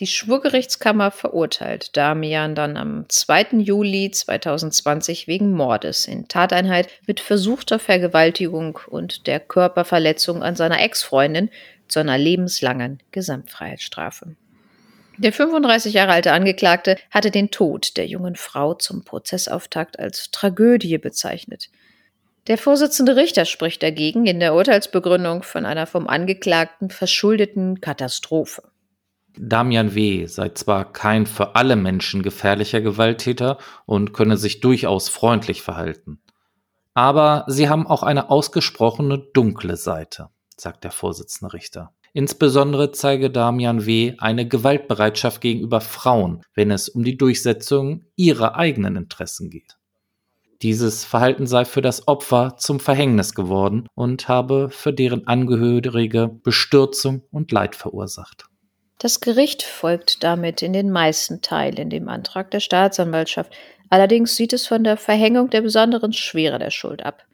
Die 0.00 0.06
Schwurgerichtskammer 0.06 1.10
verurteilt 1.10 1.96
Damian 1.96 2.54
dann 2.54 2.76
am 2.76 3.06
2. 3.08 3.58
Juli 3.58 4.12
2020 4.12 5.26
wegen 5.26 5.50
Mordes 5.50 6.06
in 6.06 6.28
Tateinheit 6.28 6.88
mit 7.06 7.18
versuchter 7.18 7.80
Vergewaltigung 7.80 8.78
und 8.86 9.26
der 9.26 9.40
Körperverletzung 9.40 10.42
an 10.44 10.54
seiner 10.54 10.80
Ex-Freundin 10.80 11.50
zu 11.88 11.98
einer 11.98 12.16
lebenslangen 12.16 13.02
Gesamtfreiheitsstrafe. 13.10 14.36
Der 15.18 15.32
35 15.32 15.94
Jahre 15.94 16.12
alte 16.12 16.32
Angeklagte 16.32 16.96
hatte 17.10 17.32
den 17.32 17.50
Tod 17.50 17.96
der 17.96 18.06
jungen 18.06 18.36
Frau 18.36 18.74
zum 18.74 19.02
Prozessauftakt 19.04 19.98
als 19.98 20.30
Tragödie 20.30 20.96
bezeichnet. 20.98 21.70
Der 22.46 22.56
Vorsitzende 22.56 23.16
Richter 23.16 23.44
spricht 23.44 23.82
dagegen 23.82 24.26
in 24.26 24.38
der 24.38 24.54
Urteilsbegründung 24.54 25.42
von 25.42 25.66
einer 25.66 25.86
vom 25.86 26.06
Angeklagten 26.06 26.90
verschuldeten 26.90 27.80
Katastrophe. 27.80 28.62
Damian 29.36 29.96
W. 29.96 30.26
sei 30.26 30.50
zwar 30.50 30.92
kein 30.92 31.26
für 31.26 31.56
alle 31.56 31.74
Menschen 31.74 32.22
gefährlicher 32.22 32.80
Gewalttäter 32.80 33.58
und 33.86 34.12
könne 34.12 34.36
sich 34.36 34.60
durchaus 34.60 35.08
freundlich 35.08 35.62
verhalten. 35.62 36.20
Aber 36.94 37.44
sie 37.48 37.68
haben 37.68 37.88
auch 37.88 38.04
eine 38.04 38.30
ausgesprochene 38.30 39.18
dunkle 39.18 39.76
Seite, 39.76 40.28
sagt 40.56 40.84
der 40.84 40.92
Vorsitzende 40.92 41.52
Richter. 41.52 41.92
Insbesondere 42.12 42.92
zeige 42.92 43.30
Damian 43.30 43.86
W. 43.86 44.14
eine 44.18 44.46
Gewaltbereitschaft 44.48 45.40
gegenüber 45.40 45.80
Frauen, 45.80 46.42
wenn 46.54 46.70
es 46.70 46.88
um 46.88 47.04
die 47.04 47.16
Durchsetzung 47.16 48.06
ihrer 48.16 48.56
eigenen 48.56 48.96
Interessen 48.96 49.50
geht. 49.50 49.76
Dieses 50.62 51.04
Verhalten 51.04 51.46
sei 51.46 51.64
für 51.64 51.82
das 51.82 52.08
Opfer 52.08 52.56
zum 52.56 52.80
Verhängnis 52.80 53.34
geworden 53.34 53.86
und 53.94 54.26
habe 54.26 54.70
für 54.70 54.92
deren 54.92 55.26
Angehörige 55.28 56.28
Bestürzung 56.42 57.22
und 57.30 57.52
Leid 57.52 57.76
verursacht. 57.76 58.46
Das 58.98 59.20
Gericht 59.20 59.62
folgt 59.62 60.24
damit 60.24 60.60
in 60.62 60.72
den 60.72 60.90
meisten 60.90 61.40
Teilen 61.42 61.90
dem 61.90 62.08
Antrag 62.08 62.50
der 62.50 62.58
Staatsanwaltschaft. 62.58 63.52
Allerdings 63.90 64.34
sieht 64.34 64.52
es 64.52 64.66
von 64.66 64.82
der 64.82 64.96
Verhängung 64.96 65.50
der 65.50 65.60
besonderen 65.60 66.12
Schwere 66.12 66.58
der 66.58 66.72
Schuld 66.72 67.04
ab. 67.04 67.24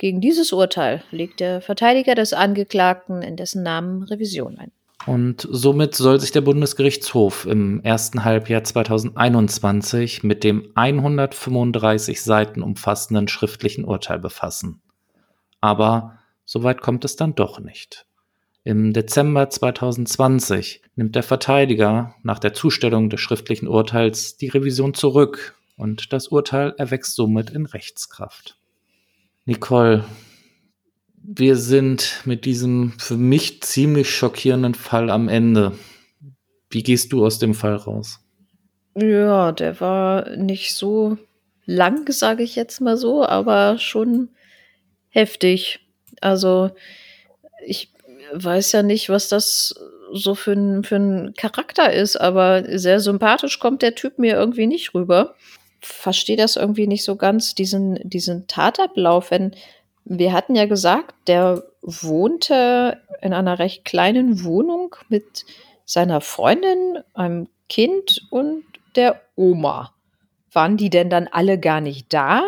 Gegen 0.00 0.22
dieses 0.22 0.54
Urteil 0.54 1.04
legt 1.10 1.40
der 1.40 1.60
Verteidiger 1.60 2.14
des 2.14 2.32
Angeklagten 2.32 3.20
in 3.20 3.36
dessen 3.36 3.62
Namen 3.62 4.02
Revision 4.02 4.56
ein. 4.56 4.72
Und 5.04 5.46
somit 5.50 5.94
soll 5.94 6.18
sich 6.18 6.30
der 6.32 6.40
Bundesgerichtshof 6.40 7.44
im 7.44 7.82
ersten 7.82 8.24
Halbjahr 8.24 8.64
2021 8.64 10.22
mit 10.22 10.42
dem 10.42 10.72
135 10.74 12.22
Seiten 12.22 12.62
umfassenden 12.62 13.28
schriftlichen 13.28 13.84
Urteil 13.84 14.18
befassen. 14.18 14.80
Aber 15.60 16.18
soweit 16.46 16.80
kommt 16.80 17.04
es 17.04 17.16
dann 17.16 17.34
doch 17.34 17.60
nicht. 17.60 18.06
Im 18.64 18.94
Dezember 18.94 19.50
2020 19.50 20.80
nimmt 20.96 21.14
der 21.14 21.22
Verteidiger 21.22 22.14
nach 22.22 22.38
der 22.38 22.54
Zustellung 22.54 23.10
des 23.10 23.20
schriftlichen 23.20 23.68
Urteils 23.68 24.38
die 24.38 24.48
Revision 24.48 24.94
zurück 24.94 25.56
und 25.76 26.14
das 26.14 26.28
Urteil 26.28 26.72
erwächst 26.78 27.16
somit 27.16 27.50
in 27.50 27.66
Rechtskraft. 27.66 28.56
Nicole, 29.46 30.04
wir 31.22 31.56
sind 31.56 32.22
mit 32.24 32.44
diesem 32.44 32.92
für 32.98 33.16
mich 33.16 33.62
ziemlich 33.62 34.10
schockierenden 34.10 34.74
Fall 34.74 35.10
am 35.10 35.28
Ende. 35.28 35.72
Wie 36.70 36.82
gehst 36.82 37.12
du 37.12 37.24
aus 37.24 37.38
dem 37.38 37.54
Fall 37.54 37.76
raus? 37.76 38.20
Ja, 38.94 39.52
der 39.52 39.80
war 39.80 40.36
nicht 40.36 40.74
so 40.74 41.18
lang, 41.64 42.10
sage 42.12 42.42
ich 42.42 42.56
jetzt 42.56 42.80
mal 42.80 42.96
so, 42.96 43.24
aber 43.24 43.78
schon 43.78 44.30
heftig. 45.08 45.80
Also 46.20 46.70
ich 47.64 47.92
weiß 48.32 48.72
ja 48.72 48.82
nicht, 48.82 49.08
was 49.08 49.28
das 49.28 49.74
so 50.12 50.34
für 50.34 50.52
ein, 50.52 50.84
für 50.84 50.96
ein 50.96 51.34
Charakter 51.34 51.92
ist, 51.92 52.16
aber 52.16 52.64
sehr 52.78 53.00
sympathisch 53.00 53.58
kommt 53.58 53.82
der 53.82 53.94
Typ 53.94 54.18
mir 54.18 54.34
irgendwie 54.34 54.66
nicht 54.66 54.94
rüber. 54.94 55.34
Verstehe 55.80 56.36
das 56.36 56.56
irgendwie 56.56 56.86
nicht 56.86 57.04
so 57.04 57.16
ganz, 57.16 57.54
diesen, 57.54 57.98
diesen 58.08 58.46
Tatablauf, 58.46 59.30
wenn 59.30 59.54
wir 60.04 60.32
hatten 60.32 60.56
ja 60.56 60.66
gesagt, 60.66 61.14
der 61.26 61.62
wohnte 61.82 63.00
in 63.22 63.32
einer 63.32 63.58
recht 63.58 63.84
kleinen 63.84 64.44
Wohnung 64.44 64.96
mit 65.08 65.44
seiner 65.84 66.20
Freundin, 66.20 66.98
einem 67.14 67.48
Kind 67.68 68.22
und 68.30 68.64
der 68.96 69.20
Oma. 69.36 69.92
Waren 70.52 70.76
die 70.76 70.90
denn 70.90 71.10
dann 71.10 71.28
alle 71.28 71.58
gar 71.58 71.80
nicht 71.80 72.12
da, 72.12 72.42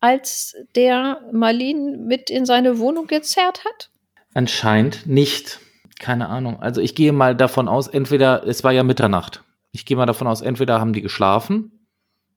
als 0.00 0.56
der 0.76 1.20
Marlin 1.32 2.06
mit 2.06 2.30
in 2.30 2.46
seine 2.46 2.78
Wohnung 2.78 3.06
gezerrt 3.06 3.64
hat? 3.64 3.90
Anscheinend 4.34 5.06
nicht. 5.06 5.58
Keine 5.98 6.28
Ahnung. 6.28 6.60
Also 6.62 6.80
ich 6.80 6.94
gehe 6.94 7.12
mal 7.12 7.34
davon 7.34 7.68
aus, 7.68 7.88
entweder, 7.88 8.46
es 8.46 8.64
war 8.64 8.72
ja 8.72 8.82
Mitternacht. 8.82 9.42
Ich 9.72 9.84
gehe 9.84 9.96
mal 9.96 10.06
davon 10.06 10.26
aus, 10.26 10.40
entweder 10.40 10.80
haben 10.80 10.92
die 10.92 11.02
geschlafen, 11.02 11.79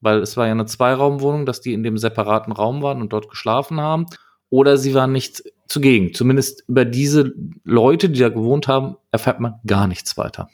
weil 0.04 0.20
es 0.20 0.38
war 0.38 0.46
ja 0.46 0.52
eine 0.52 0.66
Zweiraumwohnung, 0.66 1.46
dass 1.46 1.62
die 1.62 1.74
in 1.74 1.84
dem 1.84 1.98
separaten 1.98 2.54
Raum 2.54 2.82
waren 2.82 3.02
und 3.02 3.14
dort 3.14 3.30
geschlafen 3.30 3.80
haben 3.80 4.06
oder 4.50 4.78
sie 4.78 4.94
waren 4.94 5.12
nicht 5.12 5.44
zugegen. 5.68 6.14
Zumindest 6.14 6.64
über 6.68 6.86
diese 6.86 7.34
Leute, 7.64 8.10
die 8.10 8.20
da 8.20 8.30
gewohnt 8.30 8.68
haben, 8.68 8.98
erfährt 9.12 9.40
man 9.40 9.60
gar 9.66 9.88
nichts 9.88 10.18
weiter. 10.18 10.50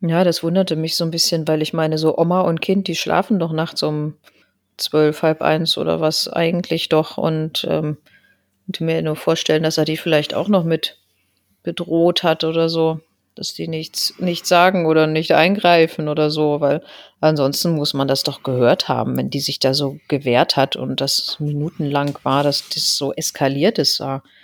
Ja, 0.00 0.24
das 0.24 0.42
wunderte 0.42 0.76
mich 0.76 0.96
so 0.96 1.04
ein 1.04 1.10
bisschen, 1.10 1.46
weil 1.46 1.60
ich 1.60 1.74
meine, 1.74 1.98
so 1.98 2.16
Oma 2.16 2.40
und 2.40 2.62
Kind, 2.62 2.88
die 2.88 2.96
schlafen 2.96 3.38
doch 3.38 3.52
nachts 3.52 3.82
um 3.82 4.14
zwölf, 4.78 5.22
halb 5.22 5.42
eins 5.42 5.76
oder 5.76 6.00
was 6.00 6.28
eigentlich 6.28 6.88
doch 6.88 7.18
und 7.18 7.66
ähm, 7.68 7.98
könnte 8.64 8.84
mir 8.84 9.02
nur 9.02 9.16
vorstellen, 9.16 9.62
dass 9.62 9.76
er 9.76 9.84
die 9.84 9.98
vielleicht 9.98 10.32
auch 10.32 10.48
noch 10.48 10.64
mit 10.64 10.98
bedroht 11.62 12.22
hat 12.22 12.44
oder 12.44 12.68
so 12.68 13.00
dass 13.34 13.54
die 13.54 13.68
nichts, 13.68 14.14
nichts 14.18 14.48
sagen 14.48 14.86
oder 14.86 15.06
nicht 15.06 15.32
eingreifen 15.32 16.08
oder 16.08 16.30
so, 16.30 16.60
weil 16.60 16.82
ansonsten 17.20 17.74
muss 17.74 17.94
man 17.94 18.08
das 18.08 18.22
doch 18.22 18.42
gehört 18.42 18.88
haben, 18.88 19.16
wenn 19.16 19.30
die 19.30 19.40
sich 19.40 19.58
da 19.58 19.74
so 19.74 19.98
gewehrt 20.08 20.56
hat 20.56 20.76
und 20.76 21.00
das 21.00 21.36
minutenlang 21.38 22.18
war, 22.22 22.42
dass 22.42 22.68
das 22.68 22.96
so 22.96 23.12
eskaliert 23.12 23.78
ist. 23.78 24.02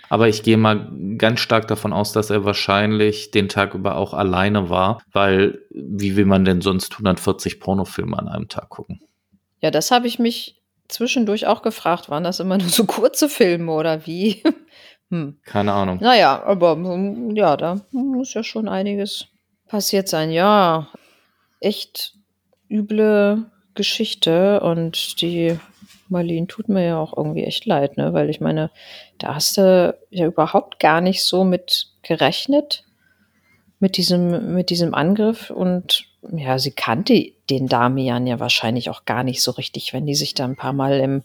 Aber 0.09 0.27
ich 0.27 0.43
gehe 0.43 0.57
mal 0.57 0.89
ganz 1.17 1.39
stark 1.41 1.67
davon 1.67 1.93
aus, 1.93 2.13
dass 2.13 2.29
er 2.29 2.45
wahrscheinlich 2.45 3.31
den 3.31 3.49
Tag 3.49 3.73
über 3.73 3.97
auch 3.97 4.13
alleine 4.13 4.69
war, 4.69 5.01
weil 5.11 5.59
wie 5.69 6.15
will 6.15 6.25
man 6.25 6.45
denn 6.45 6.61
sonst 6.61 6.93
140 6.93 7.59
Pornofilme 7.59 8.17
an 8.17 8.27
einem 8.27 8.47
Tag 8.47 8.69
gucken? 8.69 9.01
Ja, 9.61 9.71
das 9.71 9.91
habe 9.91 10.07
ich 10.07 10.19
mich 10.19 10.61
zwischendurch 10.87 11.47
auch 11.47 11.61
gefragt. 11.61 12.09
Waren 12.09 12.23
das 12.23 12.39
immer 12.39 12.57
nur 12.57 12.69
so 12.69 12.85
kurze 12.85 13.29
Filme 13.29 13.71
oder 13.71 14.05
wie? 14.05 14.43
Hm. 15.09 15.39
Keine 15.45 15.73
Ahnung. 15.73 15.99
Naja, 16.01 16.43
aber 16.43 16.71
hm, 16.73 17.35
ja, 17.35 17.55
da 17.57 17.81
muss 17.91 18.33
ja 18.33 18.43
schon 18.43 18.67
einiges 18.67 19.27
passiert 19.67 20.07
sein. 20.07 20.31
Ja, 20.31 20.87
echt 21.59 22.13
üble 22.69 23.45
Geschichte 23.73 24.59
und 24.61 25.21
die 25.21 25.57
Marlene 26.09 26.47
tut 26.47 26.69
mir 26.69 26.85
ja 26.85 26.99
auch 26.99 27.15
irgendwie 27.15 27.43
echt 27.43 27.65
leid, 27.65 27.97
ne? 27.97 28.13
Weil 28.13 28.29
ich 28.29 28.41
meine, 28.41 28.71
da 29.17 29.35
hast 29.35 29.57
du 29.57 29.97
ja 30.09 30.25
überhaupt 30.25 30.79
gar 30.79 31.01
nicht 31.01 31.23
so 31.23 31.43
mit 31.43 31.87
gerechnet 32.01 32.83
mit 33.79 33.97
diesem, 33.97 34.53
mit 34.53 34.69
diesem 34.69 34.93
Angriff 34.93 35.49
und 35.49 36.05
ja, 36.31 36.57
sie 36.57 36.71
kannte 36.71 37.31
den 37.49 37.67
Damian 37.67 38.25
ja 38.27 38.39
wahrscheinlich 38.39 38.89
auch 38.89 39.05
gar 39.05 39.23
nicht 39.23 39.41
so 39.41 39.51
richtig, 39.51 39.93
wenn 39.93 40.05
die 40.05 40.15
sich 40.15 40.33
da 40.33 40.45
ein 40.45 40.55
paar 40.55 40.73
Mal 40.73 40.99
im 40.99 41.23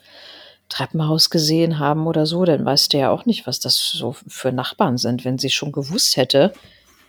Treppenhaus 0.73 1.29
gesehen 1.29 1.79
haben 1.79 2.07
oder 2.07 2.25
so, 2.25 2.47
dann 2.47 2.65
weißt 2.65 2.93
du 2.93 2.99
ja 2.99 3.11
auch 3.11 3.27
nicht, 3.27 3.47
was 3.47 3.61
das 3.61 3.77
so 3.77 4.17
für 4.27 4.53
Nachbarn 4.53 4.97
sind. 4.97 5.25
Wenn 5.25 5.39
sie 5.39 5.51
schon 5.51 5.71
gewusst 5.71 6.17
hätte, 6.17 6.55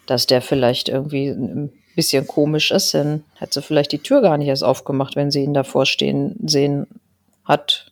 dass 0.06 0.28
der 0.28 0.42
vielleicht 0.42 0.90
irgendwie 0.90 1.30
ein 1.30 1.72
bisschen 1.96 2.28
komisch 2.28 2.72
ist, 2.72 2.94
dann 2.94 3.24
hätte 3.36 3.54
sie 3.54 3.62
vielleicht 3.62 3.94
die 3.94 4.00
Tür 4.00 4.22
gar 4.22 4.38
nicht 4.38 4.50
erst 4.50 4.66
aufgemacht, 4.66 5.16
wenn 5.16 5.32
sie 5.32 5.44
ihn 5.44 5.54
davor 5.54 5.86
stehen 5.86 6.36
sehen 6.46 6.88
hat. 7.46 7.92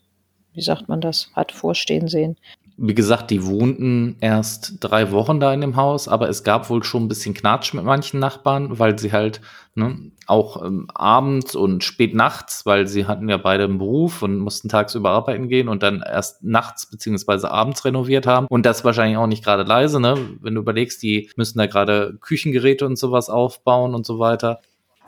Wie 0.53 0.61
sagt 0.61 0.89
man 0.89 0.99
das? 0.99 1.29
Hat 1.35 1.53
vorstehen 1.53 2.09
sehen. 2.09 2.35
Wie 2.83 2.95
gesagt, 2.95 3.29
die 3.29 3.45
wohnten 3.45 4.17
erst 4.21 4.77
drei 4.79 5.11
Wochen 5.11 5.39
da 5.39 5.53
in 5.53 5.61
dem 5.61 5.75
Haus, 5.75 6.07
aber 6.07 6.29
es 6.29 6.43
gab 6.43 6.67
wohl 6.71 6.83
schon 6.83 7.03
ein 7.03 7.07
bisschen 7.07 7.35
Knatsch 7.35 7.75
mit 7.75 7.85
manchen 7.85 8.19
Nachbarn, 8.19 8.79
weil 8.79 8.97
sie 8.97 9.11
halt 9.11 9.39
ne, 9.75 10.11
auch 10.25 10.65
ähm, 10.65 10.87
abends 10.91 11.55
und 11.55 11.83
spät 11.83 12.15
nachts, 12.15 12.65
weil 12.65 12.87
sie 12.87 13.05
hatten 13.05 13.29
ja 13.29 13.37
beide 13.37 13.65
einen 13.65 13.77
Beruf 13.77 14.23
und 14.23 14.39
mussten 14.39 14.67
tagsüber 14.67 15.11
arbeiten 15.11 15.47
gehen 15.47 15.67
und 15.67 15.83
dann 15.83 16.01
erst 16.01 16.43
nachts 16.43 16.89
beziehungsweise 16.89 17.51
abends 17.51 17.85
renoviert 17.85 18.25
haben. 18.25 18.47
Und 18.49 18.65
das 18.65 18.83
wahrscheinlich 18.83 19.17
auch 19.17 19.27
nicht 19.27 19.43
gerade 19.43 19.61
leise, 19.61 19.99
ne? 19.99 20.17
Wenn 20.41 20.55
du 20.55 20.61
überlegst, 20.61 21.03
die 21.03 21.29
müssen 21.35 21.59
da 21.59 21.67
gerade 21.67 22.17
Küchengeräte 22.19 22.87
und 22.87 22.97
sowas 22.97 23.29
aufbauen 23.29 23.93
und 23.93 24.07
so 24.07 24.17
weiter. 24.17 24.59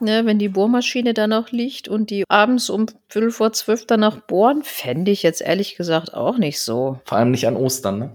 Ne, 0.04 0.26
wenn 0.26 0.38
die 0.38 0.50
Bohrmaschine 0.50 1.14
da 1.14 1.28
noch 1.28 1.52
liegt 1.52 1.88
und 1.88 2.10
die 2.10 2.26
abends 2.28 2.70
um 2.70 2.88
Viertel 3.08 3.32
vor 3.32 3.54
zwölf 3.54 3.86
danach 3.86 4.18
bohren, 4.18 4.62
fände 4.62 5.12
ich 5.12 5.24
jetzt 5.24 5.42
ehrlich 5.42 5.78
gesagt 5.78 6.14
auch 6.14 6.38
nicht 6.38 6.60
so. 6.60 7.00
Vor 7.06 7.18
allem 7.18 7.32
nicht 7.32 7.48
an 7.48 7.56
Ostern, 7.56 8.00
ne? 8.00 8.10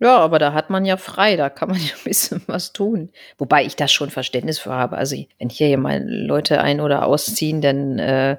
Ja, 0.00 0.18
aber 0.18 0.40
da 0.40 0.54
hat 0.54 0.70
man 0.70 0.84
ja 0.84 0.96
frei, 0.96 1.36
da 1.36 1.48
kann 1.48 1.68
man 1.68 1.78
ja 1.80 1.92
ein 1.92 2.04
bisschen 2.04 2.42
was 2.48 2.72
tun. 2.72 3.10
Wobei 3.38 3.64
ich 3.64 3.76
da 3.76 3.86
schon 3.86 4.10
Verständnis 4.10 4.58
für 4.58 4.72
habe. 4.72 4.98
Also, 4.98 5.14
wenn 5.38 5.50
hier 5.50 5.78
mal 5.78 6.02
Leute 6.04 6.60
ein- 6.60 6.80
oder 6.80 7.06
ausziehen, 7.06 7.60
dann 7.60 8.00
äh, 8.00 8.38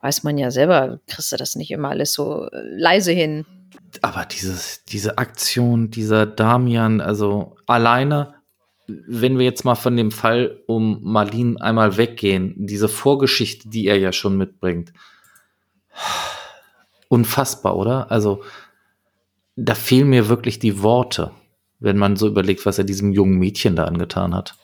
weiß 0.00 0.24
man 0.24 0.36
ja 0.36 0.50
selber, 0.50 0.98
kriegst 1.06 1.30
du 1.30 1.36
das 1.36 1.54
nicht 1.54 1.70
immer 1.70 1.90
alles 1.90 2.12
so 2.12 2.48
äh, 2.50 2.60
leise 2.64 3.12
hin. 3.12 3.46
Aber 4.00 4.24
dieses, 4.24 4.84
diese 4.84 5.18
Aktion, 5.18 5.90
dieser 5.90 6.26
Damian, 6.26 7.00
also 7.00 7.56
alleine 7.66 8.34
wenn 9.06 9.38
wir 9.38 9.44
jetzt 9.44 9.64
mal 9.64 9.74
von 9.74 9.96
dem 9.96 10.10
Fall 10.10 10.60
um 10.66 11.00
Marlin 11.02 11.60
einmal 11.60 11.96
weggehen, 11.96 12.54
diese 12.56 12.88
Vorgeschichte, 12.88 13.68
die 13.68 13.86
er 13.86 13.98
ja 13.98 14.12
schon 14.12 14.36
mitbringt, 14.36 14.92
unfassbar, 17.08 17.76
oder? 17.76 18.10
Also, 18.10 18.42
da 19.56 19.74
fehlen 19.74 20.08
mir 20.08 20.28
wirklich 20.28 20.58
die 20.58 20.82
Worte, 20.82 21.30
wenn 21.78 21.98
man 21.98 22.16
so 22.16 22.26
überlegt, 22.26 22.64
was 22.64 22.78
er 22.78 22.84
diesem 22.84 23.12
jungen 23.12 23.38
Mädchen 23.38 23.76
da 23.76 23.84
angetan 23.84 24.34
hat. 24.34 24.54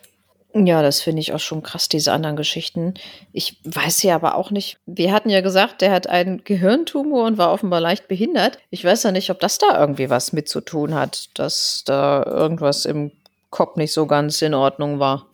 Ja, 0.54 0.80
das 0.80 1.02
finde 1.02 1.20
ich 1.20 1.34
auch 1.34 1.40
schon 1.40 1.62
krass, 1.62 1.88
diese 1.88 2.10
anderen 2.12 2.36
Geschichten. 2.36 2.94
Ich 3.32 3.60
weiß 3.64 4.02
ja 4.02 4.14
aber 4.14 4.34
auch 4.34 4.50
nicht. 4.50 4.78
Wir 4.86 5.12
hatten 5.12 5.28
ja 5.28 5.42
gesagt, 5.42 5.82
der 5.82 5.92
hat 5.92 6.06
einen 6.06 6.42
Gehirntumor 6.42 7.26
und 7.26 7.36
war 7.36 7.52
offenbar 7.52 7.80
leicht 7.80 8.08
behindert. 8.08 8.58
Ich 8.70 8.82
weiß 8.82 9.02
ja 9.02 9.12
nicht, 9.12 9.30
ob 9.30 9.40
das 9.40 9.58
da 9.58 9.78
irgendwie 9.78 10.08
was 10.08 10.32
mit 10.32 10.48
zu 10.48 10.62
tun 10.62 10.94
hat, 10.94 11.28
dass 11.34 11.82
da 11.84 12.24
irgendwas 12.24 12.86
im 12.86 13.12
Kopf 13.50 13.76
nicht 13.76 13.92
so 13.92 14.06
ganz 14.06 14.40
in 14.42 14.54
Ordnung 14.54 14.98
war. 14.98 15.26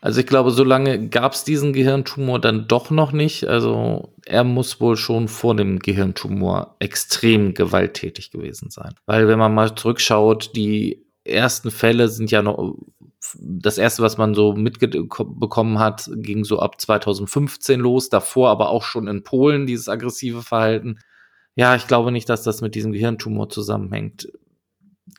Also 0.00 0.20
ich 0.20 0.26
glaube, 0.26 0.50
so 0.50 0.64
lange 0.64 1.08
gab 1.08 1.32
es 1.32 1.44
diesen 1.44 1.72
Gehirntumor 1.72 2.40
dann 2.40 2.66
doch 2.66 2.90
noch 2.90 3.12
nicht. 3.12 3.46
Also 3.46 4.12
er 4.26 4.42
muss 4.42 4.80
wohl 4.80 4.96
schon 4.96 5.28
vor 5.28 5.54
dem 5.54 5.78
Gehirntumor 5.78 6.74
extrem 6.80 7.54
gewalttätig 7.54 8.32
gewesen 8.32 8.68
sein. 8.70 8.94
Weil 9.06 9.28
wenn 9.28 9.38
man 9.38 9.54
mal 9.54 9.76
zurückschaut, 9.76 10.56
die 10.56 11.06
ersten 11.24 11.70
Fälle 11.70 12.08
sind 12.08 12.32
ja 12.32 12.42
noch, 12.42 12.74
das 13.38 13.78
erste, 13.78 14.02
was 14.02 14.18
man 14.18 14.34
so 14.34 14.54
mitbekommen 14.54 15.78
hat, 15.78 16.10
ging 16.16 16.42
so 16.42 16.58
ab 16.58 16.80
2015 16.80 17.78
los. 17.78 18.08
Davor 18.08 18.50
aber 18.50 18.70
auch 18.70 18.82
schon 18.82 19.06
in 19.06 19.22
Polen 19.22 19.66
dieses 19.66 19.88
aggressive 19.88 20.42
Verhalten. 20.42 20.98
Ja, 21.54 21.76
ich 21.76 21.86
glaube 21.86 22.10
nicht, 22.10 22.28
dass 22.28 22.42
das 22.42 22.60
mit 22.60 22.74
diesem 22.74 22.90
Gehirntumor 22.90 23.50
zusammenhängt. 23.50 24.32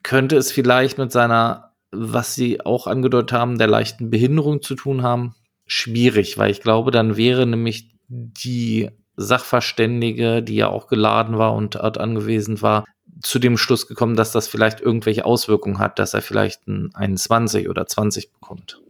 Könnte 0.04 0.36
es 0.36 0.52
vielleicht 0.52 0.98
mit 0.98 1.14
seiner 1.14 1.73
was 1.94 2.36
sie 2.36 2.62
auch 2.62 2.88
angedeutet 2.88 3.32
haben, 3.32 3.58
der 3.58 3.68
leichten 3.68 4.10
Behinderung 4.10 4.62
zu 4.62 4.76
tun 4.76 5.04
haben, 5.04 5.36
schwierig, 5.66 6.38
weil 6.38 6.52
ich 6.52 6.62
glaube, 6.62 6.92
dann 6.92 7.18
wäre 7.18 7.46
nämlich 7.46 7.92
die 8.08 8.90
Sachverständige, 9.16 10.42
die 10.42 10.56
ja 10.56 10.70
auch 10.70 10.88
geladen 10.88 11.38
war 11.38 11.54
und 11.54 11.76
dort 11.76 11.98
angewiesen 11.98 12.62
war, 12.62 12.84
zu 13.22 13.40
dem 13.40 13.58
Schluss 13.58 13.88
gekommen, 13.88 14.16
dass 14.16 14.32
das 14.32 14.48
vielleicht 14.48 14.82
irgendwelche 14.82 15.26
Auswirkungen 15.26 15.80
hat, 15.80 16.00
dass 16.00 16.14
er 16.14 16.22
vielleicht 16.22 16.68
ein 16.68 16.90
21 16.94 17.70
oder 17.70 17.86
20 17.86 18.34
bekommt. 18.34 18.82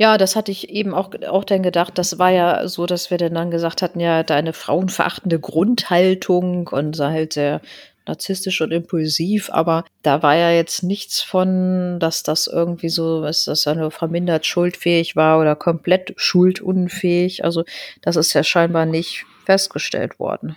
Ja, 0.00 0.16
das 0.16 0.36
hatte 0.36 0.52
ich 0.52 0.70
eben 0.70 0.94
auch, 0.94 1.10
auch 1.28 1.42
dann 1.42 1.64
gedacht. 1.64 1.98
Das 1.98 2.20
war 2.20 2.30
ja 2.30 2.68
so, 2.68 2.86
dass 2.86 3.10
wir 3.10 3.18
dann 3.18 3.50
gesagt 3.50 3.82
hatten, 3.82 3.98
ja, 3.98 4.22
deine 4.22 4.52
frauenverachtende 4.52 5.40
Grundhaltung 5.40 6.68
und 6.68 6.94
sei 6.94 7.10
halt 7.10 7.32
sehr 7.32 7.60
narzisstisch 8.08 8.60
und 8.60 8.72
impulsiv, 8.72 9.50
aber 9.50 9.84
da 10.02 10.22
war 10.22 10.34
ja 10.34 10.50
jetzt 10.50 10.82
nichts 10.82 11.20
von, 11.20 11.98
dass 12.00 12.22
das 12.22 12.46
irgendwie 12.46 12.88
so 12.88 13.24
ist, 13.24 13.46
dass 13.46 13.66
er 13.66 13.76
nur 13.76 13.90
vermindert 13.90 14.46
schuldfähig 14.46 15.14
war 15.14 15.40
oder 15.40 15.54
komplett 15.54 16.14
schuldunfähig. 16.16 17.44
Also 17.44 17.64
das 18.02 18.16
ist 18.16 18.32
ja 18.32 18.42
scheinbar 18.42 18.86
nicht 18.86 19.24
festgestellt 19.44 20.18
worden. 20.18 20.56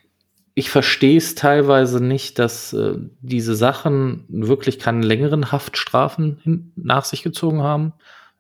Ich 0.54 0.70
verstehe 0.70 1.18
es 1.18 1.36
teilweise 1.36 2.04
nicht, 2.04 2.38
dass 2.40 2.74
äh, 2.74 2.96
diese 3.22 3.56
Sachen 3.56 4.26
wirklich 4.28 4.80
keine 4.80 5.06
längeren 5.06 5.52
Haftstrafen 5.52 6.74
nach 6.76 7.06
sich 7.06 7.24
gezogen 7.24 7.62
haben 7.62 7.94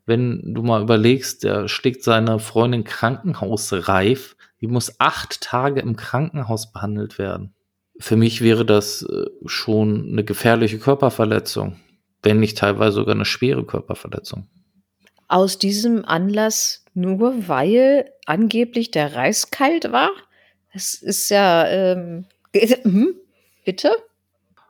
wenn 0.06 0.54
du 0.54 0.63
mal 0.63 0.82
überlegst, 0.82 1.43
der 1.43 1.67
schlägt 1.67 2.04
seine 2.04 2.39
Freundin 2.39 2.84
krankenhausreif, 2.84 4.36
die 4.60 4.67
muss 4.67 5.00
acht 5.00 5.41
Tage 5.41 5.80
im 5.80 5.95
Krankenhaus 5.95 6.71
behandelt 6.71 7.17
werden. 7.17 7.54
Für 8.02 8.16
mich 8.16 8.42
wäre 8.42 8.66
das 8.66 9.04
äh, 9.04 9.26
schon 9.46 10.10
eine 10.12 10.24
gefährliche 10.24 10.80
Körperverletzung, 10.80 11.78
wenn 12.24 12.40
nicht 12.40 12.58
teilweise 12.58 12.96
sogar 12.96 13.14
eine 13.14 13.26
schwere 13.26 13.64
Körperverletzung. 13.64 14.48
Aus 15.28 15.60
diesem 15.60 16.04
Anlass 16.04 16.84
nur 16.94 17.48
weil 17.48 18.10
angeblich 18.26 18.92
der 18.92 19.16
Reis 19.16 19.52
kalt 19.52 19.92
war? 19.92 20.10
Das 20.74 20.96
ist 20.96 21.30
ja, 21.30 21.68
ähm, 21.68 22.26
hm, 22.56 23.14
bitte? 23.66 23.92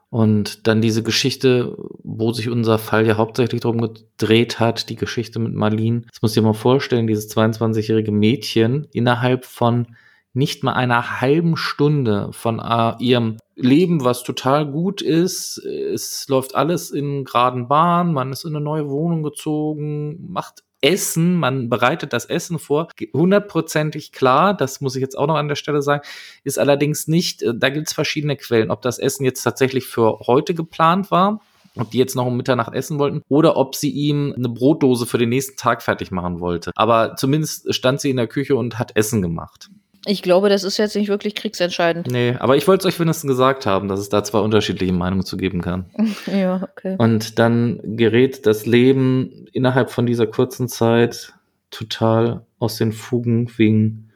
Und 0.09 0.67
dann 0.67 0.81
diese 0.81 1.03
Geschichte, 1.03 1.77
wo 2.03 2.33
sich 2.33 2.49
unser 2.49 2.79
Fall 2.79 3.07
ja 3.07 3.15
hauptsächlich 3.15 3.61
drum 3.61 3.79
gedreht 3.79 4.59
hat, 4.59 4.89
die 4.89 4.97
Geschichte 4.97 5.39
mit 5.39 5.53
Marlene. 5.53 6.01
Das 6.11 6.21
muss 6.21 6.31
ich 6.31 6.35
dir 6.35 6.41
mal 6.41 6.53
vorstellen, 6.53 7.07
dieses 7.07 7.33
22-jährige 7.35 8.11
Mädchen 8.11 8.89
innerhalb 8.91 9.45
von 9.45 9.95
nicht 10.33 10.63
mal 10.63 10.73
einer 10.73 11.21
halben 11.21 11.57
Stunde 11.57 12.29
von 12.31 12.59
uh, 12.59 12.93
ihrem 12.99 13.37
Leben, 13.55 14.03
was 14.03 14.23
total 14.23 14.65
gut 14.65 15.01
ist. 15.01 15.57
Es 15.57 16.27
läuft 16.27 16.55
alles 16.55 16.91
in 16.91 17.25
geraden 17.25 17.67
Bahn, 17.67 18.13
man 18.13 18.31
ist 18.31 18.45
in 18.45 18.55
eine 18.55 18.63
neue 18.63 18.89
Wohnung 18.89 19.23
gezogen, 19.23 20.31
macht 20.31 20.63
Essen, 20.81 21.35
man 21.35 21.69
bereitet 21.69 22.11
das 22.11 22.25
Essen 22.25 22.57
vor, 22.57 22.87
hundertprozentig 23.13 24.11
klar, 24.11 24.55
das 24.55 24.81
muss 24.81 24.95
ich 24.95 25.01
jetzt 25.01 25.17
auch 25.17 25.27
noch 25.27 25.35
an 25.35 25.47
der 25.47 25.55
Stelle 25.55 25.81
sagen, 25.83 26.01
ist 26.43 26.57
allerdings 26.57 27.07
nicht, 27.07 27.43
äh, 27.43 27.53
da 27.55 27.69
gibt 27.69 27.87
es 27.87 27.93
verschiedene 27.93 28.35
Quellen, 28.35 28.71
ob 28.71 28.81
das 28.81 28.97
Essen 28.97 29.23
jetzt 29.23 29.43
tatsächlich 29.43 29.85
für 29.85 30.19
heute 30.25 30.55
geplant 30.55 31.11
war, 31.11 31.39
ob 31.75 31.91
die 31.91 31.99
jetzt 31.99 32.15
noch 32.15 32.25
um 32.25 32.35
Mitternacht 32.35 32.73
essen 32.73 32.97
wollten 32.97 33.21
oder 33.29 33.57
ob 33.57 33.75
sie 33.75 33.91
ihm 33.91 34.33
eine 34.35 34.49
Brotdose 34.49 35.05
für 35.05 35.19
den 35.19 35.29
nächsten 35.29 35.55
Tag 35.55 35.83
fertig 35.83 36.11
machen 36.11 36.39
wollte. 36.39 36.71
Aber 36.75 37.15
zumindest 37.15 37.73
stand 37.73 38.01
sie 38.01 38.09
in 38.09 38.17
der 38.17 38.27
Küche 38.27 38.55
und 38.55 38.79
hat 38.79 38.95
Essen 38.95 39.21
gemacht. 39.21 39.69
Ich 40.05 40.23
glaube, 40.23 40.49
das 40.49 40.63
ist 40.63 40.77
jetzt 40.77 40.95
nicht 40.95 41.09
wirklich 41.09 41.35
kriegsentscheidend. 41.35 42.07
Nee, 42.07 42.35
aber 42.39 42.57
ich 42.57 42.67
wollte 42.67 42.87
es 42.87 42.93
euch 42.93 42.99
wenigstens 42.99 43.29
gesagt 43.29 43.67
haben, 43.67 43.87
dass 43.87 43.99
es 43.99 44.09
da 44.09 44.23
zwei 44.23 44.39
unterschiedliche 44.39 44.93
Meinungen 44.93 45.23
zu 45.23 45.37
geben 45.37 45.61
kann. 45.61 45.85
ja, 46.25 46.63
okay. 46.63 46.95
Und 46.97 47.37
dann 47.37 47.79
gerät 47.83 48.45
das 48.47 48.65
Leben 48.65 49.47
innerhalb 49.51 49.91
von 49.91 50.07
dieser 50.07 50.25
kurzen 50.25 50.67
Zeit 50.67 51.33
total 51.69 52.45
aus 52.57 52.77
den 52.77 52.93
Fugen 52.93 53.51
wegen 53.57 54.09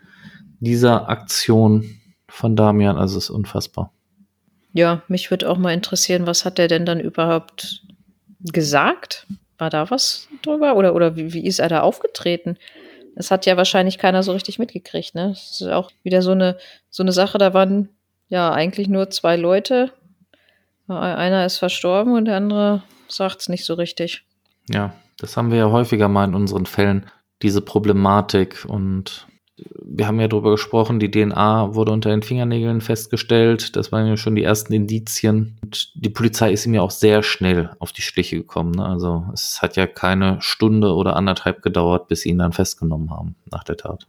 dieser 0.60 1.08
Aktion 1.08 2.00
von 2.28 2.56
Damian. 2.56 2.98
Also 2.98 3.18
es 3.18 3.26
ist 3.26 3.30
unfassbar. 3.30 3.92
Ja, 4.74 5.04
mich 5.08 5.30
würde 5.30 5.50
auch 5.50 5.58
mal 5.58 5.74
interessieren, 5.74 6.28
was 6.28 6.46
hat 6.46 6.60
er 6.60 6.68
denn 6.68 6.86
dann 6.86 7.00
überhaupt 7.00 7.84
gesagt? 8.40 9.28
War 9.58 9.70
da 9.70 9.90
was 9.90 10.28
drüber? 10.42 10.76
Oder, 10.76 10.96
oder 10.96 11.16
wie, 11.16 11.32
wie 11.32 11.46
ist 11.46 11.60
er 11.60 11.70
da 11.70 11.82
aufgetreten? 11.82 12.58
Das 13.16 13.32
hat 13.32 13.46
ja 13.46 13.58
wahrscheinlich 13.58 13.98
keiner 13.98 14.24
so 14.24 14.34
richtig 14.34 14.60
mitgekriegt, 14.60 15.16
ne? 15.16 15.30
Das 15.30 15.62
ist 15.62 15.68
auch 15.68 15.92
wieder 16.04 16.22
so 16.22 16.32
eine, 16.32 16.58
so 16.90 17.02
eine 17.02 17.14
Sache, 17.14 17.38
da 17.38 17.54
waren 17.54 17.90
ja 18.28 18.52
eigentlich 18.52 18.88
nur 18.88 19.10
zwei 19.10 19.38
Leute. 19.38 19.92
Einer 20.88 21.46
ist 21.46 21.58
verstorben 21.58 22.14
und 22.14 22.26
der 22.26 22.38
andere 22.38 22.84
sagt 23.08 23.42
es 23.42 23.50
nicht 23.50 23.66
so 23.66 23.74
richtig. 23.74 24.24
Ja, 24.70 24.94
das 25.18 25.38
haben 25.38 25.52
wir 25.52 25.58
ja 25.58 25.72
häufiger 25.72 26.10
mal 26.10 26.26
in 26.26 26.36
unseren 26.36 26.66
Fällen, 26.66 27.06
diese 27.42 27.62
Problematik 27.62 28.66
und 28.68 29.28
wir 29.58 30.08
haben 30.08 30.20
ja 30.20 30.28
darüber 30.28 30.52
gesprochen, 30.52 31.00
die 31.00 31.10
DNA 31.10 31.76
wurde 31.76 31.92
unter 31.92 32.10
den 32.10 32.24
Fingernägeln 32.24 32.82
festgestellt. 32.82 33.76
Das 33.76 33.92
waren 33.92 34.06
ja 34.08 34.18
schon 34.18 34.36
die 34.36 34.44
ersten 34.44 34.74
Indizien. 34.74 35.58
Und 35.64 35.92
die 35.96 36.10
Polizei 36.10 36.52
ist 36.52 36.66
ihm 36.66 36.74
ja 36.74 36.82
auch 36.82 36.92
sehr 36.92 37.24
schnell 37.24 37.72
auf 37.80 37.94
die 37.94 38.02
Schliche 38.02 38.36
gekommen. 38.36 38.72
Ne? 38.72 38.86
Also 38.86 39.26
es 39.34 39.62
hat 39.62 39.78
ja 39.78 39.88
keine 39.88 40.42
Stunde 40.42 40.94
oder 40.94 41.16
anderthalb 41.16 41.62
gedauert, 41.62 42.10
bis 42.10 42.22
sie 42.22 42.30
ihn 42.30 42.40
dann 42.40 42.52
festgenommen 42.52 43.12
haben 43.12 43.36
nach 43.50 43.64
der 43.64 43.78
Tat. 43.78 44.08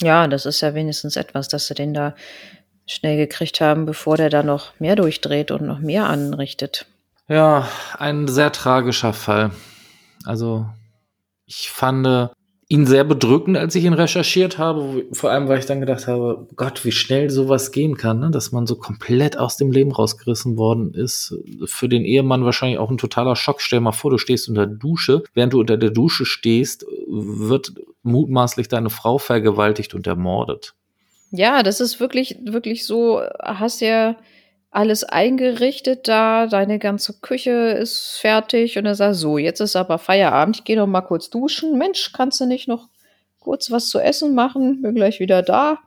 Ja, 0.00 0.28
das 0.28 0.46
ist 0.46 0.60
ja 0.60 0.74
wenigstens 0.74 1.16
etwas, 1.16 1.48
dass 1.48 1.66
sie 1.66 1.74
den 1.74 1.92
da 1.92 2.14
schnell 2.86 3.16
gekriegt 3.16 3.60
haben, 3.60 3.86
bevor 3.86 4.16
der 4.16 4.30
da 4.30 4.42
noch 4.42 4.78
mehr 4.78 4.96
durchdreht 4.96 5.50
und 5.50 5.62
noch 5.62 5.80
mehr 5.80 6.06
anrichtet. 6.06 6.86
Ja, 7.28 7.68
ein 7.98 8.28
sehr 8.28 8.52
tragischer 8.52 9.12
Fall. 9.12 9.50
Also 10.24 10.66
ich 11.46 11.70
fand 11.70 12.30
ihn 12.70 12.86
sehr 12.86 13.02
bedrückend, 13.02 13.56
als 13.56 13.74
ich 13.74 13.84
ihn 13.84 13.94
recherchiert 13.94 14.56
habe. 14.56 15.04
Vor 15.10 15.32
allem, 15.32 15.48
weil 15.48 15.58
ich 15.58 15.66
dann 15.66 15.80
gedacht 15.80 16.06
habe, 16.06 16.46
Gott, 16.54 16.84
wie 16.84 16.92
schnell 16.92 17.28
sowas 17.28 17.72
gehen 17.72 17.96
kann, 17.96 18.20
ne? 18.20 18.30
dass 18.30 18.52
man 18.52 18.64
so 18.64 18.76
komplett 18.76 19.36
aus 19.36 19.56
dem 19.56 19.72
Leben 19.72 19.90
rausgerissen 19.90 20.56
worden 20.56 20.94
ist. 20.94 21.34
Für 21.64 21.88
den 21.88 22.04
Ehemann 22.04 22.44
wahrscheinlich 22.44 22.78
auch 22.78 22.88
ein 22.88 22.96
totaler 22.96 23.34
Schock. 23.34 23.60
Stell 23.60 23.80
mal 23.80 23.90
vor, 23.90 24.12
du 24.12 24.18
stehst 24.18 24.48
unter 24.48 24.68
der 24.68 24.76
Dusche. 24.76 25.24
Während 25.34 25.52
du 25.52 25.58
unter 25.58 25.76
der 25.76 25.90
Dusche 25.90 26.24
stehst, 26.24 26.86
wird 27.08 27.72
mutmaßlich 28.04 28.68
deine 28.68 28.88
Frau 28.88 29.18
vergewaltigt 29.18 29.92
und 29.94 30.06
ermordet. 30.06 30.74
Ja, 31.32 31.64
das 31.64 31.80
ist 31.80 31.98
wirklich, 31.98 32.38
wirklich 32.44 32.86
so, 32.86 33.20
hast 33.40 33.80
ja 33.80 34.14
alles 34.70 35.02
eingerichtet 35.04 36.06
da, 36.06 36.46
deine 36.46 36.78
ganze 36.78 37.14
Küche 37.20 37.50
ist 37.50 38.18
fertig 38.20 38.78
und 38.78 38.86
er 38.86 38.94
sagt, 38.94 39.16
so, 39.16 39.36
jetzt 39.36 39.60
ist 39.60 39.74
aber 39.76 39.98
Feierabend, 39.98 40.58
ich 40.58 40.64
gehe 40.64 40.76
noch 40.76 40.86
mal 40.86 41.00
kurz 41.00 41.28
duschen. 41.28 41.76
Mensch, 41.76 42.12
kannst 42.12 42.40
du 42.40 42.46
nicht 42.46 42.68
noch 42.68 42.88
kurz 43.40 43.70
was 43.70 43.88
zu 43.88 43.98
essen 43.98 44.34
machen? 44.34 44.82
Bin 44.82 44.94
gleich 44.94 45.18
wieder 45.18 45.42
da. 45.42 45.78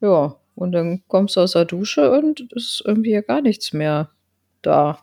Ja, 0.00 0.36
und 0.54 0.72
dann 0.72 1.02
kommst 1.08 1.36
du 1.36 1.40
aus 1.40 1.52
der 1.52 1.66
Dusche 1.66 2.10
und 2.10 2.52
ist 2.52 2.82
irgendwie 2.86 3.12
ja 3.12 3.20
gar 3.20 3.42
nichts 3.42 3.74
mehr 3.74 4.10
da. 4.62 4.98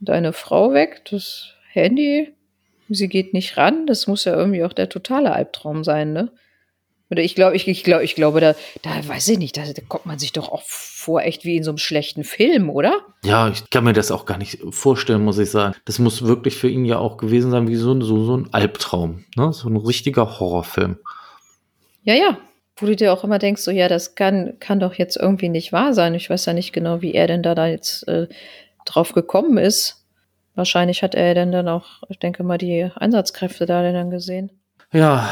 Deine 0.00 0.32
Frau 0.32 0.72
weg, 0.72 1.04
das 1.08 1.52
Handy, 1.70 2.34
sie 2.88 3.08
geht 3.08 3.32
nicht 3.32 3.56
ran, 3.56 3.86
das 3.86 4.08
muss 4.08 4.24
ja 4.24 4.34
irgendwie 4.34 4.64
auch 4.64 4.72
der 4.72 4.88
totale 4.88 5.32
Albtraum 5.32 5.84
sein, 5.84 6.12
ne? 6.12 6.32
Oder 7.12 7.22
ich 7.22 7.34
glaube, 7.34 7.54
ich, 7.54 7.68
ich 7.68 7.84
glaube, 7.84 8.04
ich 8.04 8.14
glaube, 8.14 8.40
da, 8.40 8.54
da 8.80 9.06
weiß 9.06 9.28
ich 9.28 9.38
nicht, 9.38 9.58
da, 9.58 9.64
da, 9.64 9.82
kommt 9.86 10.06
man 10.06 10.18
sich 10.18 10.32
doch 10.32 10.50
auch 10.50 10.62
vor, 10.64 11.20
echt 11.20 11.44
wie 11.44 11.58
in 11.58 11.62
so 11.62 11.70
einem 11.70 11.76
schlechten 11.76 12.24
Film, 12.24 12.70
oder? 12.70 13.00
Ja, 13.22 13.50
ich 13.50 13.68
kann 13.68 13.84
mir 13.84 13.92
das 13.92 14.10
auch 14.10 14.24
gar 14.24 14.38
nicht 14.38 14.60
vorstellen, 14.70 15.22
muss 15.22 15.36
ich 15.36 15.50
sagen. 15.50 15.74
Das 15.84 15.98
muss 15.98 16.22
wirklich 16.22 16.56
für 16.56 16.70
ihn 16.70 16.86
ja 16.86 16.96
auch 16.96 17.18
gewesen 17.18 17.50
sein, 17.50 17.68
wie 17.68 17.76
so, 17.76 18.00
so, 18.00 18.24
so 18.24 18.34
ein 18.38 18.48
Albtraum, 18.54 19.26
ne? 19.36 19.52
So 19.52 19.68
ein 19.68 19.76
richtiger 19.76 20.40
Horrorfilm. 20.40 20.96
Ja, 22.02 22.14
ja. 22.14 22.38
Wo 22.76 22.86
du 22.86 22.96
dir 22.96 23.12
auch 23.12 23.24
immer 23.24 23.38
denkst, 23.38 23.60
so, 23.60 23.70
ja, 23.70 23.88
das 23.88 24.14
kann, 24.14 24.54
kann 24.58 24.80
doch 24.80 24.94
jetzt 24.94 25.18
irgendwie 25.18 25.50
nicht 25.50 25.70
wahr 25.70 25.92
sein. 25.92 26.14
Ich 26.14 26.30
weiß 26.30 26.46
ja 26.46 26.54
nicht 26.54 26.72
genau, 26.72 27.02
wie 27.02 27.12
er 27.12 27.26
denn 27.26 27.42
da, 27.42 27.54
da 27.54 27.66
jetzt 27.66 28.08
äh, 28.08 28.26
drauf 28.86 29.12
gekommen 29.12 29.58
ist. 29.58 30.02
Wahrscheinlich 30.54 31.02
hat 31.02 31.14
er 31.14 31.34
denn 31.34 31.52
dann 31.52 31.68
auch, 31.68 32.02
ich 32.08 32.18
denke 32.18 32.42
mal, 32.42 32.56
die 32.56 32.90
Einsatzkräfte 32.94 33.66
da 33.66 33.82
dann 33.92 34.08
gesehen. 34.08 34.50
Ja, 34.94 35.28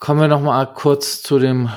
Kommen 0.00 0.20
wir 0.20 0.28
noch 0.28 0.40
mal 0.40 0.64
kurz 0.66 1.22
zu 1.22 1.38
dem 1.38 1.70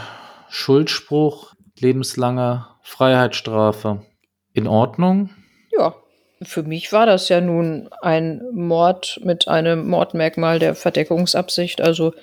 Schuldspruch 0.49 1.53
lebenslange 1.79 2.67
Freiheitsstrafe. 2.83 4.05
In 4.53 4.67
Ordnung? 4.67 5.29
Ja, 5.71 5.95
für 6.41 6.63
mich 6.63 6.91
war 6.91 7.05
das 7.05 7.29
ja 7.29 7.41
nun 7.41 7.89
ein 8.01 8.41
Mord 8.53 9.19
mit 9.23 9.47
einem 9.47 9.87
Mordmerkmal 9.87 10.59
der 10.59 10.75
Verdeckungsabsicht. 10.75 11.81
Also 11.81 12.13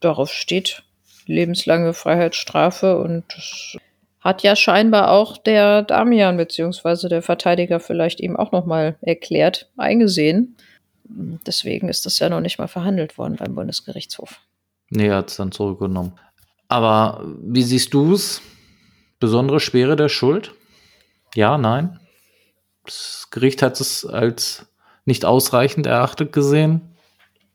darauf 0.00 0.32
steht 0.32 0.82
lebenslange 1.26 1.92
Freiheitsstrafe 1.92 2.98
und 2.98 3.24
das 3.34 3.76
hat 4.20 4.42
ja 4.42 4.56
scheinbar 4.56 5.12
auch 5.12 5.38
der 5.38 5.82
Damian 5.82 6.36
bzw. 6.36 7.08
der 7.08 7.22
Verteidiger 7.22 7.80
vielleicht 7.80 8.20
ihm 8.20 8.36
auch 8.36 8.52
noch 8.52 8.66
mal 8.66 8.96
erklärt, 9.00 9.70
eingesehen. 9.76 10.56
Deswegen 11.08 11.88
ist 11.88 12.06
das 12.06 12.18
ja 12.18 12.28
noch 12.28 12.40
nicht 12.40 12.58
mal 12.58 12.68
verhandelt 12.68 13.18
worden 13.18 13.36
beim 13.36 13.54
Bundesgerichtshof. 13.54 14.40
Nee, 14.90 15.08
er 15.08 15.16
hat 15.16 15.30
es 15.30 15.36
dann 15.36 15.52
zurückgenommen. 15.52 16.12
Aber 16.68 17.24
wie 17.40 17.62
siehst 17.62 17.94
du 17.94 18.14
es? 18.14 18.40
Besondere 19.18 19.60
Schwere 19.60 19.96
der 19.96 20.08
Schuld? 20.08 20.52
Ja, 21.34 21.58
nein? 21.58 22.00
Das 22.84 23.28
Gericht 23.30 23.62
hat 23.62 23.80
es 23.80 24.04
als 24.04 24.66
nicht 25.04 25.24
ausreichend 25.24 25.86
erachtet 25.86 26.32
gesehen. 26.32 26.96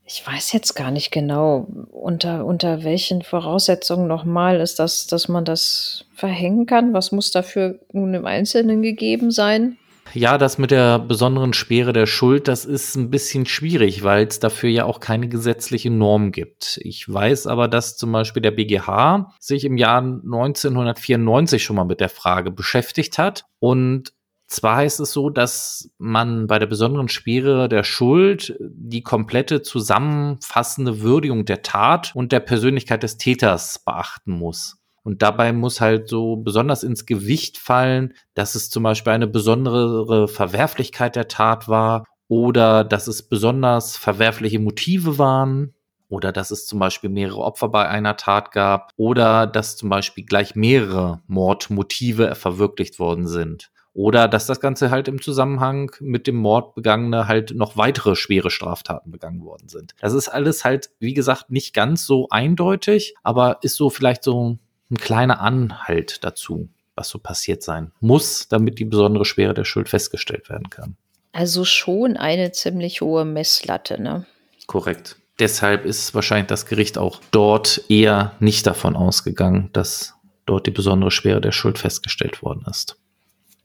Ich 0.05 0.25
weiß 0.27 0.51
jetzt 0.51 0.73
gar 0.73 0.91
nicht 0.91 1.11
genau, 1.11 1.67
unter, 1.89 2.45
unter 2.45 2.83
welchen 2.83 3.21
Voraussetzungen 3.21 4.07
nochmal 4.07 4.59
ist 4.59 4.79
das, 4.79 5.07
dass 5.07 5.29
man 5.29 5.45
das 5.45 6.05
verhängen 6.15 6.65
kann. 6.65 6.93
Was 6.93 7.11
muss 7.13 7.31
dafür 7.31 7.79
nun 7.93 8.13
im 8.13 8.25
Einzelnen 8.25 8.81
gegeben 8.81 9.31
sein? 9.31 9.77
Ja, 10.13 10.37
das 10.37 10.57
mit 10.57 10.71
der 10.71 10.99
besonderen 10.99 11.53
Schwere 11.53 11.93
der 11.93 12.05
Schuld, 12.05 12.47
das 12.47 12.65
ist 12.65 12.95
ein 12.95 13.09
bisschen 13.09 13.45
schwierig, 13.45 14.03
weil 14.03 14.27
es 14.27 14.39
dafür 14.39 14.69
ja 14.69 14.85
auch 14.85 14.99
keine 14.99 15.29
gesetzliche 15.29 15.89
Norm 15.89 16.31
gibt. 16.31 16.79
Ich 16.83 17.07
weiß 17.07 17.47
aber, 17.47 17.69
dass 17.69 17.95
zum 17.95 18.11
Beispiel 18.11 18.41
der 18.41 18.51
BGH 18.51 19.33
sich 19.39 19.63
im 19.63 19.77
Jahr 19.77 19.99
1994 19.99 21.63
schon 21.63 21.77
mal 21.77 21.85
mit 21.85 22.01
der 22.01 22.09
Frage 22.09 22.51
beschäftigt 22.51 23.17
hat 23.17 23.45
und 23.59 24.11
zwar 24.51 24.75
heißt 24.77 24.99
es 24.99 25.13
so, 25.13 25.29
dass 25.29 25.89
man 25.97 26.45
bei 26.47 26.59
der 26.59 26.65
besonderen 26.65 27.07
Schwere 27.07 27.69
der 27.69 27.83
Schuld 27.83 28.57
die 28.59 29.01
komplette 29.01 29.61
zusammenfassende 29.61 30.99
Würdigung 30.99 31.45
der 31.45 31.61
Tat 31.61 32.11
und 32.15 32.33
der 32.33 32.41
Persönlichkeit 32.41 33.01
des 33.03 33.17
Täters 33.17 33.79
beachten 33.79 34.33
muss. 34.33 34.80
Und 35.03 35.21
dabei 35.21 35.51
muss 35.51 35.81
halt 35.81 36.07
so 36.07 36.35
besonders 36.35 36.83
ins 36.83 37.05
Gewicht 37.05 37.57
fallen, 37.57 38.13
dass 38.33 38.55
es 38.55 38.69
zum 38.69 38.83
Beispiel 38.83 39.13
eine 39.13 39.27
besondere 39.27 40.27
Verwerflichkeit 40.27 41.15
der 41.15 41.27
Tat 41.27 41.67
war 41.67 42.05
oder 42.27 42.83
dass 42.83 43.07
es 43.07 43.23
besonders 43.23 43.97
verwerfliche 43.97 44.59
Motive 44.59 45.17
waren 45.17 45.73
oder 46.07 46.31
dass 46.31 46.51
es 46.51 46.65
zum 46.65 46.77
Beispiel 46.79 47.09
mehrere 47.09 47.39
Opfer 47.39 47.69
bei 47.69 47.87
einer 47.87 48.15
Tat 48.17 48.51
gab 48.51 48.91
oder 48.95 49.47
dass 49.47 49.77
zum 49.77 49.89
Beispiel 49.89 50.25
gleich 50.25 50.55
mehrere 50.55 51.21
Mordmotive 51.27 52.35
verwirklicht 52.35 52.99
worden 52.99 53.27
sind. 53.27 53.71
Oder 53.93 54.27
dass 54.29 54.45
das 54.45 54.61
Ganze 54.61 54.89
halt 54.89 55.07
im 55.07 55.21
Zusammenhang 55.21 55.91
mit 55.99 56.27
dem 56.27 56.37
Mord 56.37 56.75
begangene 56.75 57.27
halt 57.27 57.53
noch 57.55 57.75
weitere 57.75 58.15
schwere 58.15 58.49
Straftaten 58.49 59.11
begangen 59.11 59.43
worden 59.43 59.67
sind. 59.67 59.95
Das 59.99 60.13
ist 60.13 60.29
alles 60.29 60.63
halt, 60.63 60.91
wie 60.99 61.13
gesagt, 61.13 61.49
nicht 61.49 61.73
ganz 61.73 62.05
so 62.05 62.27
eindeutig, 62.29 63.15
aber 63.23 63.57
ist 63.61 63.75
so 63.75 63.89
vielleicht 63.89 64.23
so 64.23 64.59
ein 64.91 64.97
kleiner 64.97 65.41
Anhalt 65.41 66.23
dazu, 66.23 66.69
was 66.95 67.09
so 67.09 67.19
passiert 67.19 67.63
sein 67.63 67.91
muss, 67.99 68.47
damit 68.47 68.79
die 68.79 68.85
besondere 68.85 69.25
Schwere 69.25 69.53
der 69.53 69.63
Schuld 69.63 69.89
festgestellt 69.89 70.49
werden 70.49 70.69
kann. 70.69 70.97
Also 71.31 71.63
schon 71.63 72.17
eine 72.17 72.51
ziemlich 72.51 73.01
hohe 73.01 73.25
Messlatte, 73.25 74.01
ne? 74.01 74.25
Korrekt. 74.67 75.15
Deshalb 75.39 75.85
ist 75.85 76.13
wahrscheinlich 76.13 76.47
das 76.47 76.65
Gericht 76.65 76.97
auch 76.97 77.19
dort 77.31 77.83
eher 77.89 78.33
nicht 78.39 78.67
davon 78.67 78.95
ausgegangen, 78.95 79.69
dass 79.73 80.13
dort 80.45 80.67
die 80.67 80.71
besondere 80.71 81.11
Schwere 81.11 81.41
der 81.41 81.51
Schuld 81.51 81.79
festgestellt 81.79 82.43
worden 82.43 82.65
ist. 82.69 82.97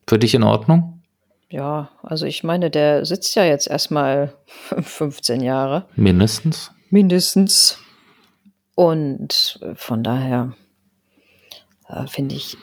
Für 0.09 0.19
dich 0.19 0.35
in 0.35 0.45
Ordnung? 0.45 1.03
Ja, 1.51 1.91
also 2.03 2.27
ich 2.27 2.45
meine, 2.45 2.71
der 2.71 3.05
sitzt 3.05 3.35
ja 3.35 3.45
jetzt 3.45 3.69
erstmal 3.69 4.33
15 4.81 5.41
Jahre. 5.41 5.87
Mindestens. 5.97 6.71
Mindestens. 6.91 7.79
Und 8.75 9.59
von 9.75 10.03
daher 10.03 10.55
äh, 11.89 12.07
finde 12.07 12.35
ich 12.35 12.57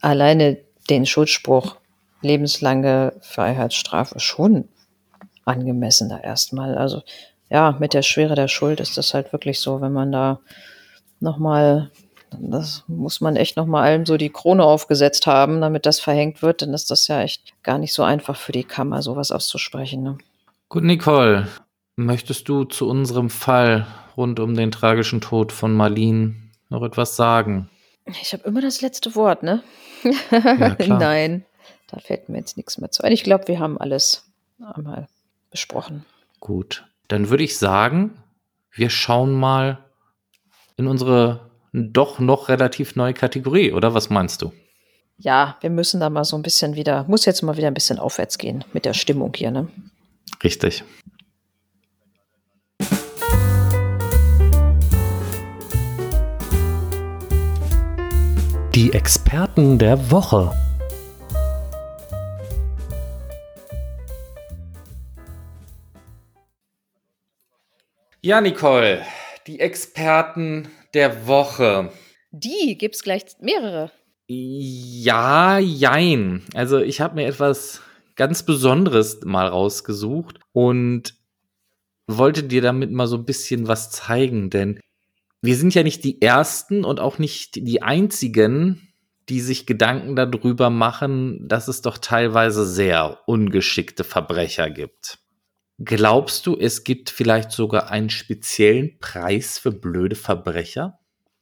alleine 0.00 0.58
den 0.88 1.06
Schuldspruch 1.06 1.76
lebenslange 2.22 3.14
Freiheitsstrafe 3.20 4.20
schon 4.20 4.68
angemessener 5.44 6.24
erstmal. 6.24 6.76
Also 6.76 7.02
ja, 7.48 7.76
mit 7.78 7.94
der 7.94 8.02
Schwere 8.02 8.34
der 8.34 8.48
Schuld 8.48 8.80
ist 8.80 8.96
das 8.96 9.14
halt 9.14 9.32
wirklich 9.32 9.60
so, 9.60 9.80
wenn 9.80 9.92
man 9.92 10.10
da 10.10 10.40
nochmal, 11.20 11.90
das 12.30 12.84
muss 12.88 13.20
man 13.20 13.36
echt 13.36 13.56
nochmal 13.56 13.84
allem 13.84 14.06
so 14.06 14.16
die 14.16 14.30
Krone 14.30 14.64
aufgesetzt 14.64 15.26
haben, 15.26 15.60
damit 15.60 15.86
das 15.86 16.00
verhängt 16.00 16.42
wird, 16.42 16.62
dann 16.62 16.74
ist 16.74 16.90
das 16.90 17.06
ja 17.06 17.20
echt 17.22 17.54
gar 17.62 17.78
nicht 17.78 17.92
so 17.92 18.02
einfach 18.02 18.36
für 18.36 18.52
die 18.52 18.64
Kammer, 18.64 19.02
sowas 19.02 19.30
auszusprechen. 19.30 20.02
Ne? 20.02 20.18
Gut, 20.68 20.82
Nicole, 20.82 21.46
möchtest 21.94 22.48
du 22.48 22.64
zu 22.64 22.88
unserem 22.88 23.30
Fall 23.30 23.86
rund 24.16 24.40
um 24.40 24.54
den 24.54 24.72
tragischen 24.72 25.20
Tod 25.20 25.52
von 25.52 25.72
Marlene 25.72 26.34
noch 26.68 26.82
etwas 26.82 27.14
sagen? 27.14 27.70
Ich 28.06 28.32
habe 28.32 28.44
immer 28.44 28.60
das 28.60 28.80
letzte 28.80 29.14
Wort, 29.14 29.42
ne? 29.42 29.62
Ja, 30.30 30.76
Nein, 30.86 31.44
da 31.88 31.98
fällt 31.98 32.28
mir 32.28 32.38
jetzt 32.38 32.56
nichts 32.56 32.78
mehr 32.78 32.90
zu 32.90 33.02
ein. 33.02 33.12
Ich 33.12 33.24
glaube, 33.24 33.48
wir 33.48 33.58
haben 33.58 33.78
alles 33.78 34.30
einmal 34.60 35.08
besprochen. 35.50 36.04
Gut, 36.40 36.84
dann 37.08 37.30
würde 37.30 37.44
ich 37.44 37.58
sagen, 37.58 38.22
wir 38.70 38.90
schauen 38.90 39.32
mal 39.32 39.84
in 40.76 40.86
unsere 40.86 41.50
doch 41.72 42.18
noch 42.18 42.48
relativ 42.48 42.96
neue 42.96 43.14
Kategorie, 43.14 43.72
oder 43.72 43.94
was 43.94 44.08
meinst 44.08 44.42
du? 44.42 44.52
Ja, 45.18 45.56
wir 45.60 45.70
müssen 45.70 46.00
da 46.00 46.10
mal 46.10 46.24
so 46.24 46.36
ein 46.36 46.42
bisschen 46.42 46.74
wieder, 46.74 47.04
muss 47.08 47.24
jetzt 47.24 47.42
mal 47.42 47.56
wieder 47.56 47.68
ein 47.68 47.74
bisschen 47.74 47.98
aufwärts 47.98 48.38
gehen 48.38 48.64
mit 48.72 48.84
der 48.84 48.94
Stimmung 48.94 49.32
hier, 49.34 49.50
ne? 49.50 49.68
Richtig. 50.42 50.84
Die 58.76 58.92
Experten 58.92 59.78
der 59.78 60.10
Woche. 60.10 60.54
Ja, 68.20 68.42
Nicole, 68.42 69.00
die 69.46 69.60
Experten 69.60 70.68
der 70.92 71.26
Woche. 71.26 71.90
Die 72.32 72.76
gibt's 72.76 73.02
gleich 73.02 73.24
mehrere. 73.40 73.92
Ja, 74.26 75.58
jein. 75.58 76.44
Also 76.52 76.78
ich 76.78 77.00
habe 77.00 77.14
mir 77.14 77.28
etwas 77.28 77.80
ganz 78.14 78.42
Besonderes 78.42 79.20
mal 79.24 79.46
rausgesucht 79.46 80.38
und 80.52 81.14
wollte 82.06 82.42
dir 82.42 82.60
damit 82.60 82.92
mal 82.92 83.06
so 83.06 83.16
ein 83.16 83.24
bisschen 83.24 83.68
was 83.68 83.90
zeigen, 83.90 84.50
denn 84.50 84.80
wir 85.46 85.56
sind 85.56 85.74
ja 85.74 85.82
nicht 85.82 86.04
die 86.04 86.20
Ersten 86.20 86.84
und 86.84 87.00
auch 87.00 87.18
nicht 87.18 87.56
die 87.56 87.82
Einzigen, 87.82 88.86
die 89.28 89.40
sich 89.40 89.66
Gedanken 89.66 90.14
darüber 90.14 90.70
machen, 90.70 91.48
dass 91.48 91.68
es 91.68 91.82
doch 91.82 91.98
teilweise 91.98 92.66
sehr 92.66 93.20
ungeschickte 93.26 94.04
Verbrecher 94.04 94.70
gibt. 94.70 95.18
Glaubst 95.78 96.46
du, 96.46 96.56
es 96.56 96.84
gibt 96.84 97.10
vielleicht 97.10 97.52
sogar 97.52 97.90
einen 97.90 98.08
speziellen 98.08 98.98
Preis 98.98 99.58
für 99.58 99.72
blöde 99.72 100.16
Verbrecher? 100.16 100.98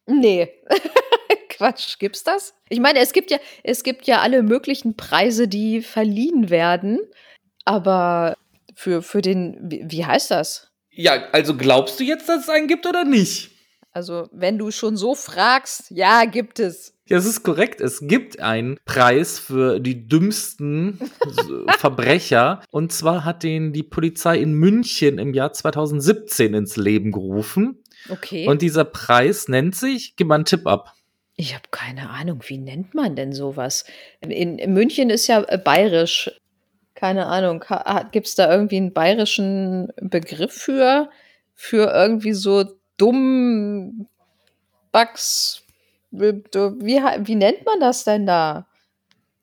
Nee. 0.07 0.51
Quatsch, 1.51 1.99
gibt's 1.99 2.25
das? 2.25 2.55
Ich 2.69 2.81
meine, 2.81 2.99
es 2.99 3.13
gibt 3.13 3.31
ja, 3.31 3.39
es 3.63 3.85
gibt 3.85 4.07
ja 4.07 4.21
alle 4.21 4.43
möglichen 4.43 4.97
Preise, 4.97 5.47
die 5.47 5.83
verliehen 5.83 6.51
werden, 6.51 6.99
aber 7.65 8.37
für, 8.75 9.03
für 9.03 9.23
den, 9.23 9.59
wie, 9.63 9.85
wie 9.87 10.05
heißt 10.05 10.33
das? 10.33 10.73
Ja, 10.91 11.29
also 11.33 11.57
glaubst 11.57 12.01
du 12.01 12.05
jetzt, 12.05 12.29
dass 12.29 12.43
es 12.43 12.49
einen 12.49 12.67
gibt 12.67 12.87
oder 12.87 13.05
nicht? 13.05 13.54
Also, 13.95 14.29
wenn 14.33 14.59
du 14.59 14.73
schon 14.73 14.97
so 14.97 15.15
fragst, 15.15 15.93
ja, 15.93 16.25
gibt 16.25 16.59
es. 16.59 16.95
Ja, 17.07 17.17
es 17.17 17.27
ist 17.27 17.45
korrekt. 17.45 17.81
Es 17.81 18.01
gibt 18.01 18.41
einen 18.41 18.77
Preis 18.85 19.39
für 19.39 19.79
die 19.79 20.09
dümmsten 20.09 20.99
Verbrecher. 21.79 22.61
Und 22.73 22.93
zwar 22.93 23.25
hat 23.25 23.45
den 23.45 23.73
die 23.73 23.85
Polizei 23.85 24.39
in 24.39 24.55
München 24.55 25.19
im 25.19 25.33
Jahr 25.33 25.53
2017 25.53 26.55
ins 26.55 26.77
Leben 26.77 27.13
gerufen. 27.13 27.85
Okay. 28.09 28.49
Und 28.49 28.63
dieser 28.63 28.85
Preis 28.85 29.47
nennt 29.47 29.77
sich, 29.77 30.17
gib 30.17 30.27
mal 30.27 30.35
einen 30.35 30.45
Tipp 30.45 30.67
ab. 30.67 30.93
Ich 31.37 31.55
habe 31.55 31.69
keine 31.71 32.11
Ahnung, 32.11 32.43
wie 32.49 32.59
nennt 32.59 32.95
man 32.95 33.15
denn 33.15 33.33
sowas? 33.33 33.85
In, 34.19 34.59
in 34.59 34.73
München 34.73 35.09
ist 35.09 35.29
ja 35.29 35.45
äh, 35.47 35.57
bayerisch. 35.57 36.33
Keine 36.97 37.27
Ahnung, 37.27 37.65
gibt 38.11 38.27
es 38.27 38.35
da 38.35 38.51
irgendwie 38.53 38.77
einen 38.77 38.93
bayerischen 38.93 39.93
Begriff 40.01 40.53
für? 40.53 41.11
Für 41.55 41.93
irgendwie 41.93 42.33
so 42.33 42.65
dumm 42.97 44.07
Bugs. 44.93 45.63
Wie, 46.11 46.43
wie 46.43 47.35
nennt 47.35 47.65
man 47.67 47.81
das 47.81 48.05
denn 48.05 48.27
da? 48.27 48.67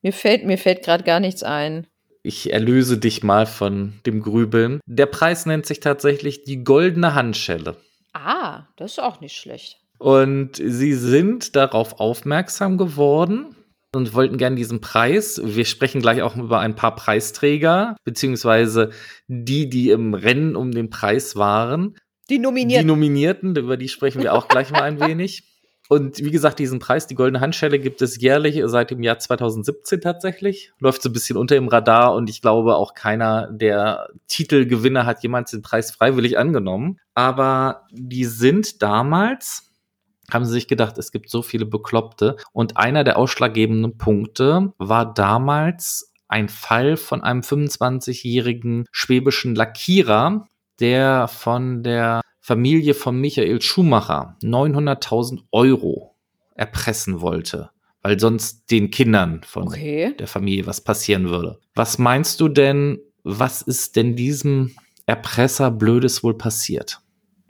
Mir 0.02 0.14
fällt, 0.14 0.46
mir 0.46 0.58
fällt 0.58 0.84
gerade 0.84 1.04
gar 1.04 1.20
nichts 1.20 1.44
ein. 1.44 1.88
Ich 2.24 2.54
erlöse 2.54 2.98
dich 2.98 3.24
mal 3.24 3.46
von 3.46 3.94
dem 4.06 4.22
Grübeln. 4.22 4.80
Der 4.86 5.08
Preis 5.08 5.46
nennt 5.46 5.66
sich 5.66 5.80
tatsächlich 5.80 6.44
die 6.44 6.64
goldene 6.64 7.16
Handschelle. 7.16 7.78
Ah, 8.14 8.68
das 8.78 8.94
ist 8.94 9.00
auch 9.00 9.22
nicht 9.22 9.36
schlecht. 9.36 9.80
Und 9.98 10.56
sie 10.56 10.94
sind 10.94 11.56
darauf 11.56 12.00
aufmerksam 12.00 12.78
geworden 12.78 13.56
und 13.94 14.14
wollten 14.14 14.38
gerne 14.38 14.56
diesen 14.56 14.82
Preis. 14.82 15.42
Wir 15.44 15.66
sprechen 15.66 16.02
gleich 16.02 16.22
auch 16.22 16.36
über 16.36 16.60
ein 16.60 16.76
paar 16.76 16.96
Preisträger, 16.96 17.96
beziehungsweise 18.04 18.92
die, 19.28 19.70
die 19.70 19.90
im 19.90 20.14
Rennen 20.14 20.56
um 20.56 20.72
den 20.72 20.90
Preis 20.90 21.36
waren. 21.36 21.96
Die 22.30 22.40
Nominierten. 22.40 22.88
Die 22.88 22.94
Nominierten, 22.94 23.56
über 23.56 23.78
die 23.78 23.90
sprechen 23.90 24.22
wir 24.22 24.34
auch 24.34 24.48
gleich 24.48 24.72
mal 24.72 24.84
ein 24.84 25.00
wenig. 25.00 25.44
Und 25.92 26.20
wie 26.20 26.32
gesagt, 26.32 26.60
diesen 26.60 26.80
Preis, 26.80 27.06
die 27.08 27.16
Goldene 27.16 27.42
Handschelle, 27.42 27.78
gibt 27.78 28.02
es 28.02 28.22
jährlich 28.22 28.62
seit 28.64 28.92
dem 28.92 29.04
Jahr 29.04 29.20
2017 29.20 30.00
tatsächlich. 30.00 30.72
Läuft 30.80 31.02
so 31.02 31.10
ein 31.10 31.12
bisschen 31.12 31.36
unter 31.36 31.56
dem 31.56 31.68
Radar 31.68 32.16
und 32.16 32.30
ich 32.30 32.42
glaube 32.42 32.78
auch 32.78 32.94
keiner 32.94 33.52
der 33.52 34.08
Titelgewinner 34.30 35.06
hat 35.06 35.22
jemals 35.22 35.52
den 35.52 35.62
Preis 35.62 35.92
freiwillig 35.92 36.38
angenommen. 36.38 36.98
Aber 37.14 37.88
die 37.92 38.24
sind 38.24 38.82
damals, 38.82 39.70
haben 40.32 40.46
sie 40.46 40.54
sich 40.54 40.70
gedacht, 40.70 40.98
es 40.98 41.12
gibt 41.12 41.30
so 41.30 41.42
viele 41.42 41.66
Bekloppte. 41.66 42.38
Und 42.54 42.78
einer 42.78 43.04
der 43.04 43.18
ausschlaggebenden 43.18 43.98
Punkte 43.98 44.72
war 44.78 45.14
damals 45.14 46.14
ein 46.30 46.48
Fall 46.48 46.96
von 46.96 47.22
einem 47.22 47.42
25-jährigen 47.42 48.86
schwäbischen 48.94 49.56
Lackierer, 49.56 50.48
der 50.82 51.28
von 51.28 51.84
der 51.84 52.22
Familie 52.42 52.94
von 52.94 53.20
Michael 53.20 53.62
Schumacher 53.62 54.36
900.000 54.44 55.44
Euro 55.52 56.16
erpressen 56.56 57.22
wollte 57.22 57.70
weil 58.02 58.20
sonst 58.20 58.72
den 58.72 58.92
Kindern 58.92 59.42
von 59.44 59.68
Okay. 59.68 60.16
der 60.18 60.28
Familie 60.28 60.66
was 60.66 60.82
passieren 60.82 61.30
würde. 61.30 61.60
Was 61.76 61.98
meinst 61.98 62.42
du 62.42 62.48
denn, 62.48 63.00
was 63.24 63.62
ist 63.62 63.96
denn 63.96 64.16
diesem 64.16 64.76
Erpresser 65.06 65.72
Blödes 65.72 66.24
wohl 66.24 66.38
passiert? 66.38 67.00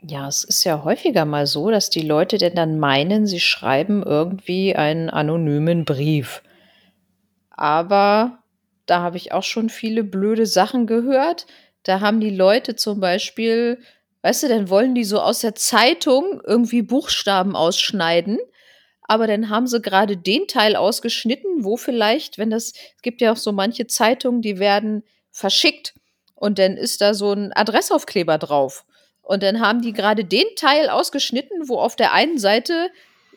Ja, 0.04 0.26
es 0.26 0.44
ist 0.44 0.64
ja 0.64 0.82
häufiger 0.84 1.24
mal 1.24 1.46
so, 1.46 1.70
dass 1.70 1.88
die 1.88 2.02
Leute 2.02 2.36
denn 2.38 2.54
dann 2.54 2.78
meinen, 2.78 3.26
sie 3.26 3.40
schreiben 3.40 4.02
irgendwie 4.02 4.74
einen 4.74 5.08
anonymen 5.10 5.84
Brief. 5.84 6.42
Aber 7.50 8.38
da 8.86 9.00
habe 9.00 9.16
ich 9.16 9.32
auch 9.32 9.44
schon 9.44 9.68
viele 9.68 10.02
blöde 10.02 10.44
Sachen 10.46 10.86
gehört. 10.86 11.46
Da 11.82 12.00
haben 12.00 12.20
die 12.20 12.30
Leute 12.30 12.76
zum 12.76 13.00
Beispiel, 13.00 13.78
weißt 14.22 14.44
du, 14.44 14.48
dann 14.48 14.68
wollen 14.68 14.94
die 14.94 15.04
so 15.04 15.20
aus 15.20 15.40
der 15.40 15.54
Zeitung 15.54 16.40
irgendwie 16.46 16.82
Buchstaben 16.82 17.56
ausschneiden. 17.56 18.38
Aber 19.02 19.26
dann 19.26 19.50
haben 19.50 19.66
sie 19.66 19.82
gerade 19.82 20.16
den 20.16 20.46
Teil 20.46 20.76
ausgeschnitten, 20.76 21.64
wo 21.64 21.76
vielleicht, 21.76 22.38
wenn 22.38 22.50
das, 22.50 22.72
es 22.96 23.02
gibt 23.02 23.20
ja 23.20 23.32
auch 23.32 23.36
so 23.36 23.52
manche 23.52 23.86
Zeitungen, 23.86 24.42
die 24.42 24.58
werden 24.58 25.02
verschickt 25.30 25.94
und 26.34 26.58
dann 26.58 26.76
ist 26.76 27.00
da 27.00 27.14
so 27.14 27.32
ein 27.32 27.52
Adressaufkleber 27.52 28.38
drauf. 28.38 28.84
Und 29.22 29.42
dann 29.42 29.60
haben 29.60 29.82
die 29.82 29.92
gerade 29.92 30.24
den 30.24 30.46
Teil 30.56 30.88
ausgeschnitten, 30.88 31.68
wo 31.68 31.78
auf 31.78 31.96
der 31.96 32.12
einen 32.12 32.38
Seite 32.38 32.90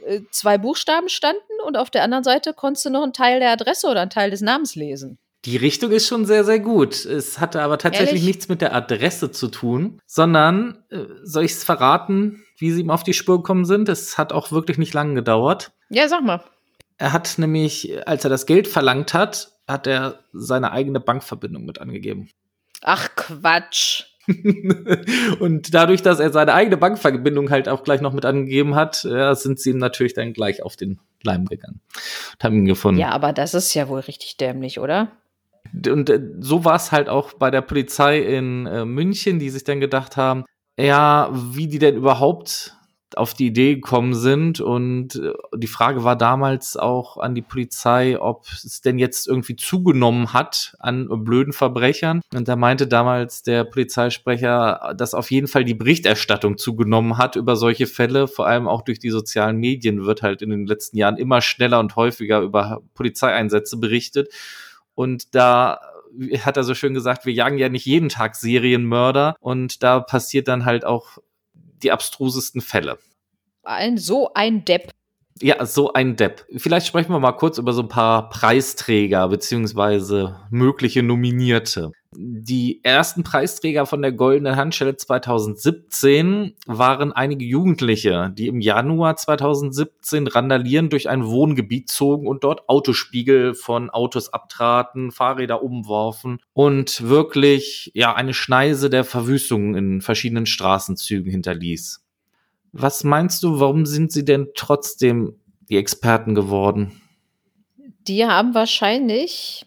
äh, 0.05 0.21
zwei 0.31 0.57
Buchstaben 0.57 1.09
standen 1.09 1.41
und 1.65 1.77
auf 1.77 1.89
der 1.89 2.03
anderen 2.03 2.23
Seite 2.23 2.53
konntest 2.53 2.85
du 2.85 2.89
noch 2.89 3.03
einen 3.03 3.13
Teil 3.13 3.39
der 3.39 3.51
Adresse 3.51 3.87
oder 3.87 4.01
einen 4.01 4.09
Teil 4.09 4.31
des 4.31 4.41
Namens 4.41 4.75
lesen. 4.75 5.17
Die 5.45 5.57
Richtung 5.57 5.91
ist 5.91 6.07
schon 6.07 6.25
sehr, 6.25 6.43
sehr 6.43 6.59
gut. 6.59 7.05
Es 7.05 7.39
hatte 7.39 7.61
aber 7.61 7.77
tatsächlich 7.77 8.21
Ehrlich? 8.21 8.25
nichts 8.25 8.49
mit 8.49 8.61
der 8.61 8.73
Adresse 8.73 9.31
zu 9.31 9.47
tun, 9.47 10.01
sondern, 10.07 10.83
äh, 10.89 11.05
soll 11.23 11.43
ich 11.45 11.51
es 11.51 11.63
verraten, 11.63 12.43
wie 12.57 12.71
sie 12.71 12.81
ihm 12.81 12.89
auf 12.89 13.03
die 13.03 13.13
Spur 13.13 13.37
gekommen 13.37 13.65
sind? 13.65 13.87
Es 13.87 14.17
hat 14.17 14.33
auch 14.33 14.51
wirklich 14.51 14.77
nicht 14.77 14.93
lange 14.93 15.13
gedauert. 15.13 15.71
Ja, 15.89 16.07
sag 16.07 16.23
mal. 16.23 16.41
Er 16.97 17.13
hat 17.13 17.37
nämlich, 17.37 18.07
als 18.07 18.23
er 18.23 18.29
das 18.29 18.45
Geld 18.45 18.67
verlangt 18.67 19.13
hat, 19.13 19.51
hat 19.67 19.85
er 19.85 20.19
seine 20.33 20.71
eigene 20.71 20.99
Bankverbindung 20.99 21.65
mit 21.65 21.79
angegeben. 21.79 22.29
Ach 22.81 23.09
Quatsch. 23.15 24.03
und 25.39 25.73
dadurch, 25.73 26.01
dass 26.01 26.19
er 26.19 26.31
seine 26.31 26.53
eigene 26.53 26.77
Bankverbindung 26.77 27.51
halt 27.51 27.69
auch 27.69 27.83
gleich 27.83 28.01
noch 28.01 28.13
mit 28.13 28.25
angegeben 28.25 28.73
hat, 28.73 29.03
ja, 29.03 29.35
sind 29.35 29.59
sie 29.59 29.71
ihm 29.71 29.77
natürlich 29.77 30.15
dann 30.15 30.33
gleich 30.33 30.63
auf 30.63 30.75
den 30.75 30.99
Leim 31.21 31.45
gegangen 31.45 31.81
und 32.33 32.43
haben 32.43 32.55
ihn 32.55 32.65
gefunden. 32.65 32.99
Ja, 32.99 33.09
aber 33.09 33.33
das 33.33 33.53
ist 33.53 33.73
ja 33.75 33.87
wohl 33.87 33.99
richtig 33.99 34.37
dämlich, 34.37 34.79
oder? 34.79 35.11
Und 35.73 36.09
äh, 36.09 36.21
so 36.39 36.65
war 36.65 36.75
es 36.75 36.91
halt 36.91 37.09
auch 37.09 37.33
bei 37.33 37.51
der 37.51 37.61
Polizei 37.61 38.19
in 38.19 38.65
äh, 38.65 38.85
München, 38.85 39.39
die 39.39 39.49
sich 39.49 39.63
dann 39.63 39.79
gedacht 39.79 40.17
haben, 40.17 40.45
ja, 40.77 41.29
wie 41.33 41.67
die 41.67 41.79
denn 41.79 41.95
überhaupt 41.95 42.75
auf 43.15 43.33
die 43.33 43.47
Idee 43.47 43.75
gekommen 43.75 44.13
sind. 44.13 44.59
Und 44.59 45.15
äh, 45.15 45.31
die 45.55 45.67
Frage 45.67 46.03
war 46.03 46.15
damals 46.15 46.77
auch 46.77 47.17
an 47.17 47.35
die 47.35 47.41
Polizei, 47.41 48.19
ob 48.19 48.45
es 48.51 48.81
denn 48.81 48.99
jetzt 48.99 49.27
irgendwie 49.27 49.55
zugenommen 49.55 50.33
hat 50.33 50.75
an 50.79 51.07
blöden 51.23 51.53
Verbrechern. 51.53 52.21
Und 52.33 52.47
da 52.47 52.55
meinte 52.55 52.87
damals 52.87 53.43
der 53.43 53.63
Polizeisprecher, 53.63 54.93
dass 54.97 55.13
auf 55.13 55.31
jeden 55.31 55.47
Fall 55.47 55.63
die 55.63 55.75
Berichterstattung 55.75 56.57
zugenommen 56.57 57.17
hat 57.17 57.35
über 57.35 57.55
solche 57.55 57.87
Fälle. 57.87 58.27
Vor 58.27 58.47
allem 58.47 58.67
auch 58.67 58.81
durch 58.81 58.99
die 58.99 59.11
sozialen 59.11 59.57
Medien 59.57 60.05
wird 60.05 60.21
halt 60.21 60.41
in 60.41 60.49
den 60.49 60.65
letzten 60.65 60.97
Jahren 60.97 61.17
immer 61.17 61.41
schneller 61.41 61.79
und 61.79 61.95
häufiger 61.95 62.41
über 62.41 62.81
Polizeieinsätze 62.95 63.77
berichtet. 63.77 64.29
Und 64.95 65.35
da 65.35 65.79
hat 66.39 66.57
er 66.57 66.63
so 66.63 66.73
schön 66.73 66.93
gesagt, 66.93 67.25
wir 67.25 67.33
jagen 67.33 67.57
ja 67.57 67.69
nicht 67.69 67.85
jeden 67.85 68.09
Tag 68.09 68.35
Serienmörder 68.35 69.35
und 69.39 69.83
da 69.83 69.99
passiert 69.99 70.47
dann 70.47 70.65
halt 70.65 70.85
auch 70.85 71.17
die 71.53 71.91
abstrusesten 71.91 72.61
Fälle. 72.61 72.97
Ein 73.63 73.97
so 73.97 74.33
ein 74.33 74.63
Depp. 74.63 74.91
Ja, 75.41 75.65
so 75.65 75.91
ein 75.91 76.15
Depp. 76.15 76.45
Vielleicht 76.55 76.87
sprechen 76.87 77.11
wir 77.11 77.19
mal 77.19 77.33
kurz 77.33 77.57
über 77.57 77.73
so 77.73 77.81
ein 77.81 77.89
paar 77.89 78.29
Preisträger 78.29 79.27
beziehungsweise 79.27 80.39
mögliche 80.49 81.03
Nominierte. 81.03 81.91
Die 82.17 82.79
ersten 82.83 83.23
Preisträger 83.23 83.85
von 83.85 84.01
der 84.01 84.13
Goldenen 84.13 84.55
Handschelle 84.55 84.95
2017 84.95 86.53
waren 86.65 87.11
einige 87.11 87.43
Jugendliche, 87.43 88.31
die 88.33 88.47
im 88.47 88.61
Januar 88.61 89.17
2017 89.17 90.27
randalierend 90.27 90.93
durch 90.93 91.09
ein 91.09 91.25
Wohngebiet 91.25 91.89
zogen 91.89 92.27
und 92.27 92.45
dort 92.45 92.69
Autospiegel 92.69 93.55
von 93.55 93.89
Autos 93.89 94.31
abtraten, 94.31 95.11
Fahrräder 95.11 95.61
umwarfen 95.61 96.39
und 96.53 97.09
wirklich 97.09 97.91
ja 97.93 98.15
eine 98.15 98.33
Schneise 98.33 98.89
der 98.89 99.03
Verwüstung 99.03 99.75
in 99.75 99.99
verschiedenen 99.99 100.45
Straßenzügen 100.45 101.29
hinterließ. 101.29 102.04
Was 102.77 103.05
meinst 103.05 103.41
du, 103.41 103.61
warum 103.61 103.85
sind 103.85 104.11
sie 104.11 104.25
denn 104.25 104.49
trotzdem 104.53 105.39
die 105.69 105.77
Experten 105.77 106.35
geworden? 106.35 107.01
Die 107.77 108.25
haben 108.25 108.53
wahrscheinlich 108.53 109.65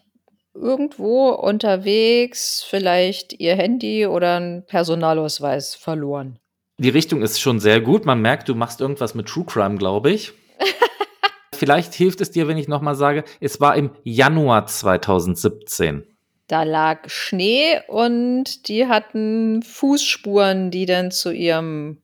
irgendwo 0.53 1.29
unterwegs 1.29 2.63
vielleicht 2.69 3.33
ihr 3.39 3.55
Handy 3.55 4.05
oder 4.05 4.35
einen 4.35 4.63
Personalausweis 4.63 5.73
verloren. 5.73 6.37
Die 6.77 6.89
Richtung 6.89 7.23
ist 7.23 7.41
schon 7.41 7.59
sehr 7.59 7.81
gut. 7.81 8.05
Man 8.05 8.21
merkt, 8.21 8.47
du 8.47 8.53
machst 8.53 8.79
irgendwas 8.79 9.15
mit 9.15 9.27
True 9.27 9.45
Crime, 9.45 9.77
glaube 9.77 10.11
ich. 10.11 10.31
Vielleicht 11.55 11.95
hilft 11.95 12.21
es 12.21 12.29
dir, 12.29 12.47
wenn 12.47 12.59
ich 12.59 12.67
nochmal 12.67 12.93
sage, 12.93 13.23
es 13.39 13.59
war 13.59 13.75
im 13.75 13.89
Januar 14.03 14.67
2017. 14.67 16.03
Da 16.45 16.61
lag 16.61 17.09
Schnee 17.09 17.81
und 17.87 18.67
die 18.67 18.85
hatten 18.85 19.63
Fußspuren, 19.63 20.69
die 20.69 20.85
dann 20.85 21.09
zu 21.09 21.31
ihrem 21.31 21.97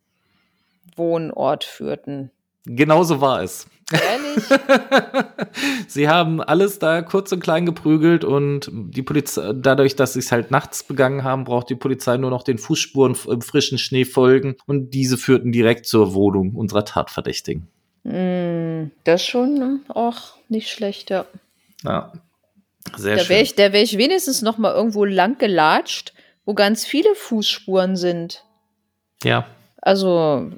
Wohnort 0.95 1.63
führten. 1.63 2.31
Genauso 2.65 3.21
war 3.21 3.43
es. 3.43 3.67
Ehrlich? 3.91 4.43
sie 5.87 6.09
haben 6.09 6.41
alles 6.41 6.79
da 6.79 7.03
kurz 7.03 7.31
und 7.31 7.39
klein 7.41 7.65
geprügelt 7.67 8.23
und 8.23 8.69
die 8.71 9.03
Polizei, 9.03 9.53
dadurch, 9.53 9.95
dass 9.95 10.13
sie 10.13 10.19
es 10.19 10.31
halt 10.31 10.49
nachts 10.49 10.83
begangen 10.83 11.23
haben, 11.23 11.43
braucht 11.43 11.69
die 11.69 11.75
Polizei 11.75 12.17
nur 12.17 12.31
noch 12.31 12.41
den 12.43 12.57
Fußspuren 12.57 13.15
im 13.29 13.41
frischen 13.41 13.77
Schnee 13.77 14.05
folgen 14.05 14.55
und 14.65 14.91
diese 14.95 15.17
führten 15.17 15.51
direkt 15.51 15.85
zur 15.85 16.15
Wohnung 16.15 16.55
unserer 16.55 16.83
Tatverdächtigen. 16.85 17.67
Mm, 18.03 18.91
das 19.03 19.21
ist 19.21 19.27
schon 19.27 19.81
auch 19.89 20.35
nicht 20.49 20.71
schlecht, 20.71 21.11
ja. 21.11 21.25
Ja, 21.83 22.11
sehr 22.97 23.17
Da 23.17 23.21
schön. 23.21 23.29
wäre 23.29 23.43
ich, 23.43 23.53
da 23.55 23.71
wär 23.73 23.83
ich 23.83 23.99
wenigstens 23.99 24.41
noch 24.41 24.57
mal 24.57 24.73
irgendwo 24.73 25.05
lang 25.05 25.37
gelatscht, 25.37 26.13
wo 26.45 26.55
ganz 26.55 26.85
viele 26.85 27.13
Fußspuren 27.13 27.95
sind. 27.95 28.43
ja, 29.23 29.45
Also, 29.85 30.49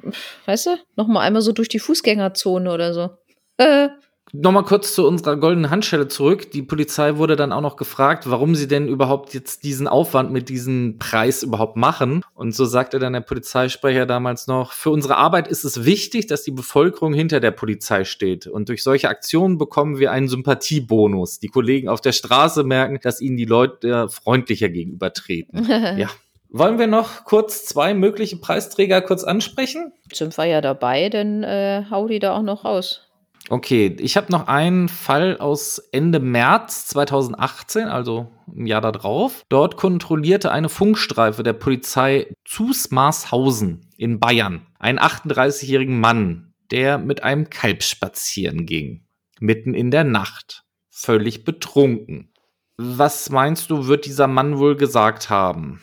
weißt 0.45 0.65
du, 0.67 0.77
noch 0.95 1.07
mal 1.07 1.19
einmal 1.19 1.41
so 1.41 1.51
durch 1.51 1.67
die 1.69 1.79
Fußgängerzone 1.79 2.71
oder 2.71 2.93
so. 2.93 3.09
Äh, 3.59 3.89
Nochmal 4.33 4.65
kurz 4.65 4.93
zu 4.93 5.07
unserer 5.07 5.37
goldenen 5.37 5.71
Handschelle 5.71 6.09
zurück. 6.09 6.51
Die 6.51 6.61
Polizei 6.61 7.15
wurde 7.15 7.35
dann 7.35 7.53
auch 7.53 7.61
noch 7.61 7.77
gefragt, 7.77 8.29
warum 8.29 8.55
sie 8.55 8.67
denn 8.67 8.87
überhaupt 8.87 9.33
jetzt 9.33 9.63
diesen 9.63 9.87
Aufwand 9.87 10.31
mit 10.31 10.49
diesem 10.49 10.97
Preis 10.99 11.43
überhaupt 11.43 11.77
machen. 11.77 12.23
Und 12.33 12.53
so 12.53 12.65
sagte 12.65 12.99
dann 12.99 13.13
der 13.13 13.21
Polizeisprecher 13.21 14.05
damals 14.05 14.45
noch, 14.47 14.73
für 14.73 14.89
unsere 14.89 15.15
Arbeit 15.15 15.47
ist 15.47 15.63
es 15.63 15.85
wichtig, 15.85 16.27
dass 16.27 16.43
die 16.43 16.51
Bevölkerung 16.51 17.13
hinter 17.13 17.39
der 17.39 17.51
Polizei 17.51 18.03
steht. 18.03 18.47
Und 18.47 18.67
durch 18.67 18.83
solche 18.83 19.09
Aktionen 19.09 19.57
bekommen 19.57 19.97
wir 19.97 20.11
einen 20.11 20.27
Sympathiebonus. 20.27 21.39
Die 21.39 21.47
Kollegen 21.47 21.87
auf 21.87 22.01
der 22.01 22.11
Straße 22.11 22.63
merken, 22.63 22.99
dass 23.01 23.21
ihnen 23.21 23.37
die 23.37 23.45
Leute 23.45 24.09
freundlicher 24.09 24.67
gegenübertreten. 24.67 25.65
ja. 25.97 26.09
Wollen 26.49 26.79
wir 26.79 26.87
noch 26.87 27.25
kurz 27.25 27.65
zwei 27.65 27.93
mögliche 27.93 28.37
Preisträger 28.37 29.01
kurz 29.01 29.23
ansprechen? 29.23 29.91
Sind 30.11 30.37
wir 30.37 30.45
ja 30.45 30.61
dabei, 30.61 31.09
dann 31.09 31.43
äh, 31.43 31.83
hau 31.91 32.07
die 32.07 32.19
da 32.19 32.35
auch 32.35 32.41
noch 32.41 32.63
raus. 32.63 33.03
Okay, 33.49 33.95
ich 33.99 34.17
habe 34.17 34.31
noch 34.31 34.47
einen 34.47 34.89
Fall 34.89 35.37
aus 35.37 35.79
Ende 35.91 36.19
März 36.19 36.87
2018, 36.87 37.87
also 37.87 38.27
im 38.53 38.65
Jahr 38.65 38.81
darauf. 38.81 39.45
Dort 39.47 39.77
kontrollierte 39.77 40.51
eine 40.51 40.67
Funkstreife 40.67 41.43
der 41.43 41.53
Polizei 41.53 42.27
Zusmarshausen 42.45 43.89
in 43.95 44.19
Bayern 44.19 44.67
einen 44.79 44.99
38-jährigen 44.99 45.99
Mann, 45.99 46.53
der 46.71 46.97
mit 46.97 47.23
einem 47.23 47.49
Kalb 47.49 47.83
spazieren 47.83 48.65
ging. 48.65 49.05
Mitten 49.39 49.73
in 49.73 49.91
der 49.91 50.03
Nacht. 50.03 50.63
Völlig 50.89 51.45
betrunken. 51.45 52.33
Was 52.77 53.29
meinst 53.29 53.69
du, 53.69 53.87
wird 53.87 54.05
dieser 54.05 54.27
Mann 54.27 54.57
wohl 54.57 54.75
gesagt 54.75 55.29
haben, 55.29 55.81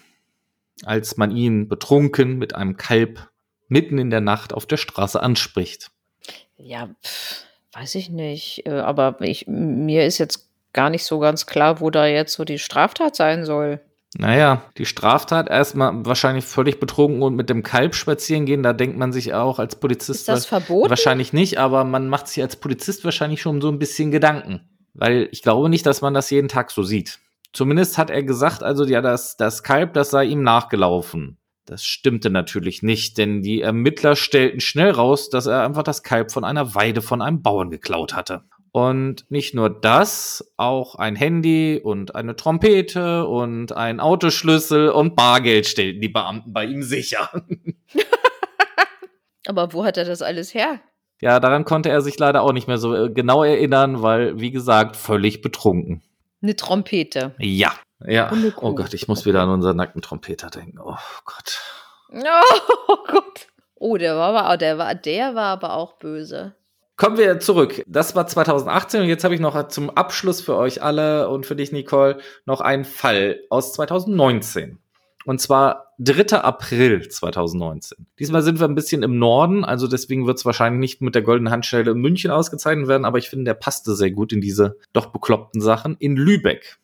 als 0.84 1.16
man 1.16 1.30
ihn 1.30 1.68
betrunken 1.68 2.38
mit 2.38 2.54
einem 2.54 2.76
Kalb 2.76 3.28
mitten 3.68 3.98
in 3.98 4.10
der 4.10 4.20
Nacht 4.20 4.52
auf 4.52 4.66
der 4.66 4.76
Straße 4.76 5.22
anspricht? 5.22 5.90
Ja, 6.56 6.88
pff, 7.04 7.44
weiß 7.72 7.94
ich 7.96 8.10
nicht. 8.10 8.66
Äh, 8.66 8.80
aber 8.80 9.16
ich, 9.20 9.46
mir 9.46 10.06
ist 10.06 10.18
jetzt 10.18 10.48
gar 10.72 10.90
nicht 10.90 11.04
so 11.04 11.18
ganz 11.18 11.46
klar, 11.46 11.80
wo 11.80 11.90
da 11.90 12.06
jetzt 12.06 12.34
so 12.34 12.44
die 12.44 12.58
Straftat 12.58 13.16
sein 13.16 13.44
soll. 13.44 13.80
Naja, 14.16 14.62
die 14.78 14.86
Straftat 14.86 15.48
erstmal 15.48 16.06
wahrscheinlich 16.06 16.44
völlig 16.44 16.78
betrunken 16.78 17.22
und 17.22 17.34
mit 17.34 17.50
dem 17.50 17.64
Kalb 17.64 17.96
spazieren 17.96 18.46
gehen, 18.46 18.62
da 18.62 18.72
denkt 18.72 18.96
man 18.96 19.12
sich 19.12 19.34
auch 19.34 19.58
als 19.58 19.74
Polizist 19.76 20.20
Ist 20.20 20.28
das 20.28 20.46
verboten? 20.46 20.88
wahrscheinlich 20.88 21.32
nicht, 21.32 21.58
aber 21.58 21.82
man 21.82 22.08
macht 22.08 22.28
sich 22.28 22.40
als 22.40 22.54
Polizist 22.54 23.04
wahrscheinlich 23.04 23.42
schon 23.42 23.60
so 23.60 23.68
ein 23.68 23.80
bisschen 23.80 24.12
Gedanken, 24.12 24.60
weil 24.92 25.28
ich 25.32 25.42
glaube 25.42 25.68
nicht, 25.68 25.84
dass 25.84 26.00
man 26.00 26.14
das 26.14 26.30
jeden 26.30 26.46
Tag 26.46 26.70
so 26.70 26.84
sieht. 26.84 27.18
Zumindest 27.54 27.98
hat 27.98 28.10
er 28.10 28.24
gesagt, 28.24 28.64
also 28.64 28.84
ja, 28.84 29.00
das, 29.00 29.36
das 29.36 29.62
Kalb, 29.62 29.94
das 29.94 30.10
sei 30.10 30.24
ihm 30.24 30.42
nachgelaufen. 30.42 31.38
Das 31.66 31.84
stimmte 31.84 32.28
natürlich 32.28 32.82
nicht, 32.82 33.16
denn 33.16 33.42
die 33.42 33.62
Ermittler 33.62 34.16
stellten 34.16 34.60
schnell 34.60 34.90
raus, 34.90 35.30
dass 35.30 35.46
er 35.46 35.64
einfach 35.64 35.84
das 35.84 36.02
Kalb 36.02 36.32
von 36.32 36.44
einer 36.44 36.74
Weide 36.74 37.00
von 37.00 37.22
einem 37.22 37.42
Bauern 37.42 37.70
geklaut 37.70 38.14
hatte. 38.14 38.42
Und 38.72 39.30
nicht 39.30 39.54
nur 39.54 39.70
das, 39.70 40.52
auch 40.56 40.96
ein 40.96 41.14
Handy 41.14 41.80
und 41.82 42.16
eine 42.16 42.34
Trompete 42.34 43.24
und 43.24 43.70
ein 43.70 44.00
Autoschlüssel 44.00 44.90
und 44.90 45.14
Bargeld 45.14 45.66
stellten 45.66 46.00
die 46.00 46.08
Beamten 46.08 46.52
bei 46.52 46.64
ihm 46.64 46.82
sicher. 46.82 47.30
Aber 49.46 49.72
wo 49.72 49.84
hat 49.84 49.96
er 49.96 50.04
das 50.04 50.22
alles 50.22 50.54
her? 50.54 50.80
Ja, 51.20 51.38
daran 51.38 51.64
konnte 51.64 51.88
er 51.88 52.00
sich 52.00 52.18
leider 52.18 52.42
auch 52.42 52.52
nicht 52.52 52.66
mehr 52.66 52.78
so 52.78 52.94
äh, 52.94 53.10
genau 53.10 53.44
erinnern, 53.44 54.02
weil, 54.02 54.40
wie 54.40 54.50
gesagt, 54.50 54.96
völlig 54.96 55.40
betrunken. 55.40 56.02
Eine 56.44 56.56
Trompete. 56.56 57.34
Ja, 57.38 57.72
ja. 58.04 58.30
Oh. 58.60 58.74
Gott, 58.74 58.92
ich 58.92 59.08
muss 59.08 59.24
wieder 59.24 59.40
an 59.40 59.48
unseren 59.48 59.78
nackten 59.78 60.02
Trompeter 60.02 60.50
denken. 60.50 60.78
Oh 60.78 60.94
Gott. 61.24 61.62
Oh 62.12 62.96
Gott. 63.08 63.46
Oh, 63.76 63.96
der 63.96 64.14
war 64.16 64.34
aber, 64.34 64.56
der 64.58 64.76
war, 64.76 64.94
der 64.94 65.34
war 65.34 65.46
aber 65.46 65.72
auch 65.72 65.94
böse. 65.94 66.54
Kommen 66.98 67.16
wir 67.16 67.40
zurück. 67.40 67.82
Das 67.86 68.14
war 68.14 68.26
2018 68.26 69.00
und 69.00 69.08
jetzt 69.08 69.24
habe 69.24 69.34
ich 69.34 69.40
noch 69.40 69.68
zum 69.68 69.88
Abschluss 69.88 70.42
für 70.42 70.56
euch 70.56 70.82
alle 70.82 71.30
und 71.30 71.46
für 71.46 71.56
dich, 71.56 71.72
Nicole, 71.72 72.18
noch 72.44 72.60
einen 72.60 72.84
Fall 72.84 73.40
aus 73.48 73.72
2019. 73.72 74.78
Und 75.24 75.40
zwar 75.40 75.94
3. 75.98 76.38
April 76.38 77.08
2019. 77.08 78.06
Diesmal 78.18 78.42
sind 78.42 78.60
wir 78.60 78.68
ein 78.68 78.74
bisschen 78.74 79.02
im 79.02 79.18
Norden, 79.18 79.64
also 79.64 79.86
deswegen 79.86 80.26
wird 80.26 80.38
es 80.38 80.44
wahrscheinlich 80.44 80.80
nicht 80.80 81.00
mit 81.00 81.14
der 81.14 81.22
goldenen 81.22 81.52
Handschelle 81.52 81.92
in 81.92 81.98
München 81.98 82.30
ausgezeichnet 82.30 82.88
werden, 82.88 83.04
aber 83.04 83.18
ich 83.18 83.30
finde, 83.30 83.44
der 83.44 83.54
passte 83.54 83.94
sehr 83.94 84.10
gut 84.10 84.32
in 84.32 84.40
diese 84.40 84.76
doch 84.92 85.06
bekloppten 85.06 85.60
Sachen. 85.60 85.96
In 85.98 86.16
Lübeck. 86.16 86.78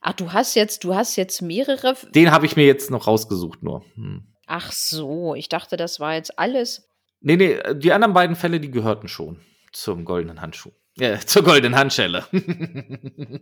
Ach, 0.00 0.12
du 0.12 0.32
hast 0.32 0.54
jetzt, 0.54 0.84
du 0.84 0.94
hast 0.94 1.16
jetzt 1.16 1.42
mehrere. 1.42 1.94
Den 2.14 2.30
habe 2.30 2.46
ich 2.46 2.56
mir 2.56 2.64
jetzt 2.64 2.90
noch 2.90 3.06
rausgesucht 3.06 3.62
nur. 3.62 3.84
Hm. 3.94 4.24
Ach 4.46 4.70
so, 4.70 5.34
ich 5.34 5.48
dachte, 5.48 5.76
das 5.76 5.98
war 6.00 6.14
jetzt 6.14 6.38
alles. 6.38 6.88
Nee, 7.20 7.36
nee, 7.36 7.58
die 7.74 7.92
anderen 7.92 8.14
beiden 8.14 8.36
Fälle, 8.36 8.60
die 8.60 8.70
gehörten 8.70 9.08
schon 9.08 9.40
zum 9.72 10.04
goldenen 10.04 10.40
Handschuh. 10.40 10.70
Ja, 10.98 11.18
zur 11.20 11.42
goldenen 11.42 11.76
Handschelle. 11.76 12.24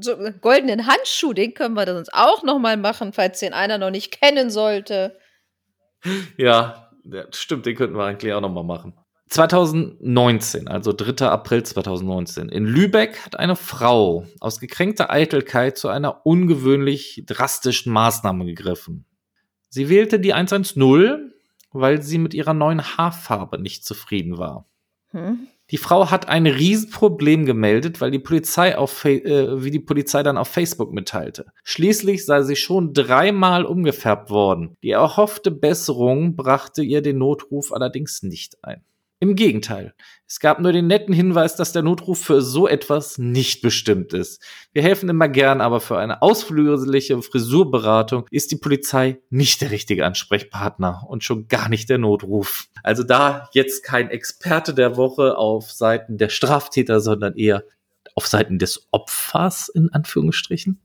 So, 0.00 0.16
goldenen 0.42 0.86
Handschuh, 0.86 1.32
den 1.32 1.54
können 1.54 1.74
wir 1.74 1.96
uns 1.96 2.08
auch 2.12 2.42
noch 2.44 2.58
mal 2.58 2.76
machen, 2.76 3.12
falls 3.12 3.40
den 3.40 3.52
einer 3.52 3.78
noch 3.78 3.90
nicht 3.90 4.12
kennen 4.12 4.50
sollte. 4.50 5.18
ja, 6.36 6.90
ja, 7.04 7.24
stimmt, 7.32 7.66
den 7.66 7.74
könnten 7.74 7.96
wir 7.96 8.04
eigentlich 8.04 8.32
auch 8.32 8.40
nochmal 8.40 8.64
machen. 8.64 8.94
2019, 9.30 10.68
also 10.68 10.92
3. 10.92 11.26
April 11.26 11.62
2019, 11.62 12.48
in 12.48 12.64
Lübeck 12.64 13.24
hat 13.24 13.38
eine 13.38 13.56
Frau 13.56 14.26
aus 14.40 14.60
gekränkter 14.60 15.10
Eitelkeit 15.10 15.76
zu 15.76 15.88
einer 15.88 16.24
ungewöhnlich 16.24 17.24
drastischen 17.26 17.92
Maßnahme 17.92 18.46
gegriffen. 18.46 19.04
Sie 19.68 19.88
wählte 19.88 20.20
die 20.20 20.32
110, 20.32 21.32
weil 21.72 22.02
sie 22.02 22.18
mit 22.18 22.34
ihrer 22.34 22.54
neuen 22.54 22.82
Haarfarbe 22.82 23.58
nicht 23.58 23.84
zufrieden 23.84 24.38
war. 24.38 24.66
Hm? 25.10 25.48
Die 25.70 25.76
Frau 25.76 26.10
hat 26.10 26.28
ein 26.28 26.46
Riesenproblem 26.46 27.44
gemeldet, 27.44 28.00
weil 28.00 28.10
die 28.10 28.18
Polizei 28.18 28.76
auf, 28.76 29.04
äh, 29.04 29.62
wie 29.62 29.70
die 29.70 29.80
Polizei 29.80 30.22
dann 30.22 30.38
auf 30.38 30.48
Facebook 30.48 30.92
mitteilte. 30.92 31.46
Schließlich 31.62 32.24
sei 32.24 32.42
sie 32.42 32.56
schon 32.56 32.94
dreimal 32.94 33.66
umgefärbt 33.66 34.30
worden. 34.30 34.76
Die 34.82 34.90
erhoffte 34.90 35.50
Besserung 35.50 36.36
brachte 36.36 36.82
ihr 36.82 37.02
den 37.02 37.18
Notruf 37.18 37.72
allerdings 37.72 38.22
nicht 38.22 38.56
ein. 38.64 38.82
Im 39.20 39.34
Gegenteil, 39.34 39.94
es 40.28 40.38
gab 40.38 40.60
nur 40.60 40.72
den 40.72 40.86
netten 40.86 41.12
Hinweis, 41.12 41.56
dass 41.56 41.72
der 41.72 41.82
Notruf 41.82 42.22
für 42.22 42.40
so 42.40 42.68
etwas 42.68 43.18
nicht 43.18 43.62
bestimmt 43.62 44.12
ist. 44.12 44.40
Wir 44.72 44.82
helfen 44.82 45.08
immer 45.08 45.28
gern, 45.28 45.60
aber 45.60 45.80
für 45.80 45.98
eine 45.98 46.22
ausführliche 46.22 47.20
Frisurberatung 47.20 48.26
ist 48.30 48.52
die 48.52 48.56
Polizei 48.56 49.18
nicht 49.30 49.60
der 49.60 49.72
richtige 49.72 50.06
Ansprechpartner 50.06 51.04
und 51.08 51.24
schon 51.24 51.48
gar 51.48 51.68
nicht 51.68 51.88
der 51.88 51.98
Notruf. 51.98 52.68
Also 52.84 53.02
da 53.02 53.48
jetzt 53.52 53.82
kein 53.82 54.10
Experte 54.10 54.72
der 54.72 54.96
Woche 54.96 55.36
auf 55.36 55.72
Seiten 55.72 56.16
der 56.16 56.28
Straftäter, 56.28 57.00
sondern 57.00 57.34
eher 57.36 57.64
auf 58.14 58.26
Seiten 58.28 58.58
des 58.58 58.86
Opfers 58.92 59.68
in 59.68 59.92
Anführungsstrichen, 59.92 60.80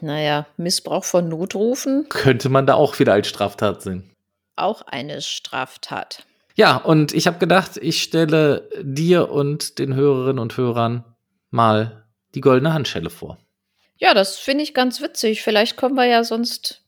Naja, 0.00 0.46
Missbrauch 0.56 1.04
von 1.04 1.28
Notrufen, 1.28 2.06
könnte 2.08 2.48
man 2.48 2.66
da 2.66 2.74
auch 2.74 2.98
wieder 2.98 3.12
als 3.12 3.28
Straftat 3.28 3.82
sehen. 3.82 4.10
auch 4.56 4.82
eine 4.82 5.20
Straftat. 5.22 6.24
Ja, 6.56 6.78
und 6.78 7.12
ich 7.12 7.26
habe 7.26 7.38
gedacht, 7.38 7.76
ich 7.76 8.02
stelle 8.02 8.68
dir 8.82 9.30
und 9.30 9.78
den 9.78 9.94
Hörerinnen 9.94 10.38
und 10.38 10.56
Hörern 10.56 11.04
mal 11.50 12.06
die 12.34 12.40
goldene 12.40 12.72
Handschelle 12.72 13.10
vor. 13.10 13.38
Ja, 13.98 14.14
das 14.14 14.36
finde 14.36 14.64
ich 14.64 14.72
ganz 14.72 15.02
witzig. 15.02 15.42
Vielleicht 15.42 15.76
können 15.76 15.94
wir 15.94 16.06
ja 16.06 16.24
sonst, 16.24 16.82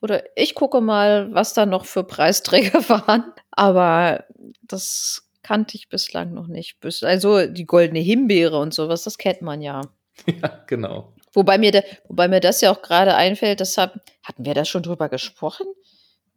oder 0.00 0.24
ich 0.36 0.54
gucke 0.54 0.80
mal, 0.80 1.32
was 1.34 1.52
da 1.52 1.66
noch 1.66 1.84
für 1.84 2.02
Preisträger 2.02 2.80
waren. 2.88 3.32
Aber 3.50 4.24
das 4.62 5.28
kannte 5.42 5.76
ich 5.76 5.90
bislang 5.90 6.32
noch 6.32 6.46
nicht. 6.46 6.78
Also 7.02 7.46
die 7.46 7.66
goldene 7.66 8.00
Himbeere 8.00 8.58
und 8.58 8.72
sowas, 8.72 9.02
das 9.04 9.18
kennt 9.18 9.42
man 9.42 9.60
ja. 9.60 9.82
Ja, 10.42 10.64
genau. 10.66 11.14
Wobei 11.32 11.58
mir, 11.58 11.72
da, 11.72 11.82
wobei 12.08 12.28
mir 12.28 12.40
das 12.40 12.60
ja 12.60 12.72
auch 12.72 12.82
gerade 12.82 13.14
einfällt, 13.14 13.60
das 13.60 13.78
hab, 13.78 13.94
hatten 14.22 14.44
wir 14.44 14.54
da 14.54 14.64
schon 14.64 14.82
drüber 14.82 15.08
gesprochen? 15.08 15.66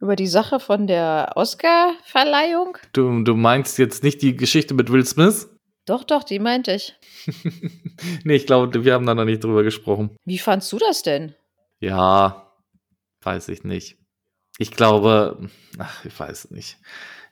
Über 0.04 0.16
die 0.16 0.26
Sache 0.26 0.60
von 0.60 0.86
der 0.86 1.32
Oscar-Verleihung? 1.34 2.76
Du, 2.92 3.24
du 3.24 3.34
meinst 3.36 3.78
jetzt 3.78 4.02
nicht 4.02 4.20
die 4.20 4.36
Geschichte 4.36 4.74
mit 4.74 4.92
Will 4.92 5.06
Smith? 5.06 5.48
Doch, 5.86 6.04
doch, 6.04 6.24
die 6.24 6.40
meinte 6.40 6.72
ich. 6.72 6.94
nee, 8.24 8.34
ich 8.34 8.44
glaube, 8.44 8.84
wir 8.84 8.92
haben 8.92 9.06
da 9.06 9.14
noch 9.14 9.24
nicht 9.24 9.42
drüber 9.42 9.62
gesprochen. 9.62 10.14
Wie 10.26 10.36
fandst 10.36 10.70
du 10.72 10.76
das 10.76 11.02
denn? 11.02 11.34
Ja, 11.80 12.52
weiß 13.22 13.48
ich 13.48 13.64
nicht. 13.64 13.96
Ich 14.58 14.72
glaube, 14.72 15.48
ach, 15.78 16.04
ich 16.04 16.20
weiß 16.20 16.50
nicht. 16.50 16.76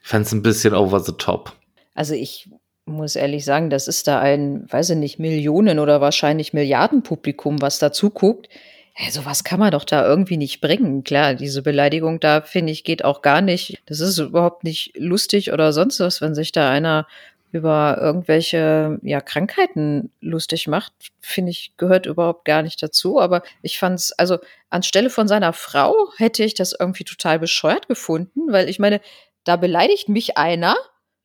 Ich 0.01 0.09
fand 0.09 0.25
es 0.25 0.31
ein 0.31 0.41
bisschen 0.41 0.73
over 0.73 0.99
the 0.99 1.13
top. 1.15 1.53
Also 1.93 2.15
ich 2.15 2.49
muss 2.85 3.15
ehrlich 3.15 3.45
sagen, 3.45 3.69
das 3.69 3.87
ist 3.87 4.07
da 4.07 4.19
ein, 4.19 4.65
weiß 4.67 4.89
ich 4.89 4.97
nicht, 4.97 5.19
Millionen 5.19 5.77
oder 5.77 6.01
wahrscheinlich 6.01 6.53
Milliardenpublikum, 6.53 7.61
was 7.61 7.77
dazu 7.77 8.09
guckt. 8.09 8.49
Hey, 8.95 9.09
sowas 9.09 9.43
kann 9.43 9.59
man 9.59 9.71
doch 9.71 9.85
da 9.85 10.07
irgendwie 10.07 10.37
nicht 10.37 10.61
bringen. 10.61 11.03
Klar, 11.03 11.33
diese 11.33 11.63
Beleidigung 11.63 12.19
da, 12.19 12.41
finde 12.41 12.71
ich, 12.71 12.83
geht 12.83 13.03
auch 13.03 13.23
gar 13.23 13.41
nicht. 13.41 13.81
Das 13.87 13.99
ist 13.99 14.19
überhaupt 14.19 14.63
nicht 14.63 14.93
lustig 14.95 15.51
oder 15.51 15.73
sonst 15.73 15.99
was, 15.99 16.21
wenn 16.21 16.35
sich 16.35 16.51
da 16.51 16.69
einer 16.69 17.07
über 17.51 17.97
irgendwelche 17.99 18.99
ja, 19.03 19.21
Krankheiten 19.21 20.11
lustig 20.21 20.67
macht, 20.67 20.91
finde 21.21 21.51
ich, 21.51 21.73
gehört 21.77 22.05
überhaupt 22.05 22.45
gar 22.45 22.61
nicht 22.61 22.81
dazu. 22.81 23.19
Aber 23.19 23.41
ich 23.63 23.79
fand 23.79 23.99
es, 23.99 24.11
also 24.11 24.37
anstelle 24.69 25.09
von 25.09 25.27
seiner 25.27 25.53
Frau 25.53 25.93
hätte 26.17 26.43
ich 26.43 26.53
das 26.53 26.75
irgendwie 26.79 27.03
total 27.03 27.39
bescheuert 27.39 27.87
gefunden, 27.87 28.51
weil 28.51 28.69
ich 28.69 28.79
meine, 28.79 29.01
da 29.43 29.55
beleidigt 29.55 30.09
mich 30.09 30.37
einer 30.37 30.75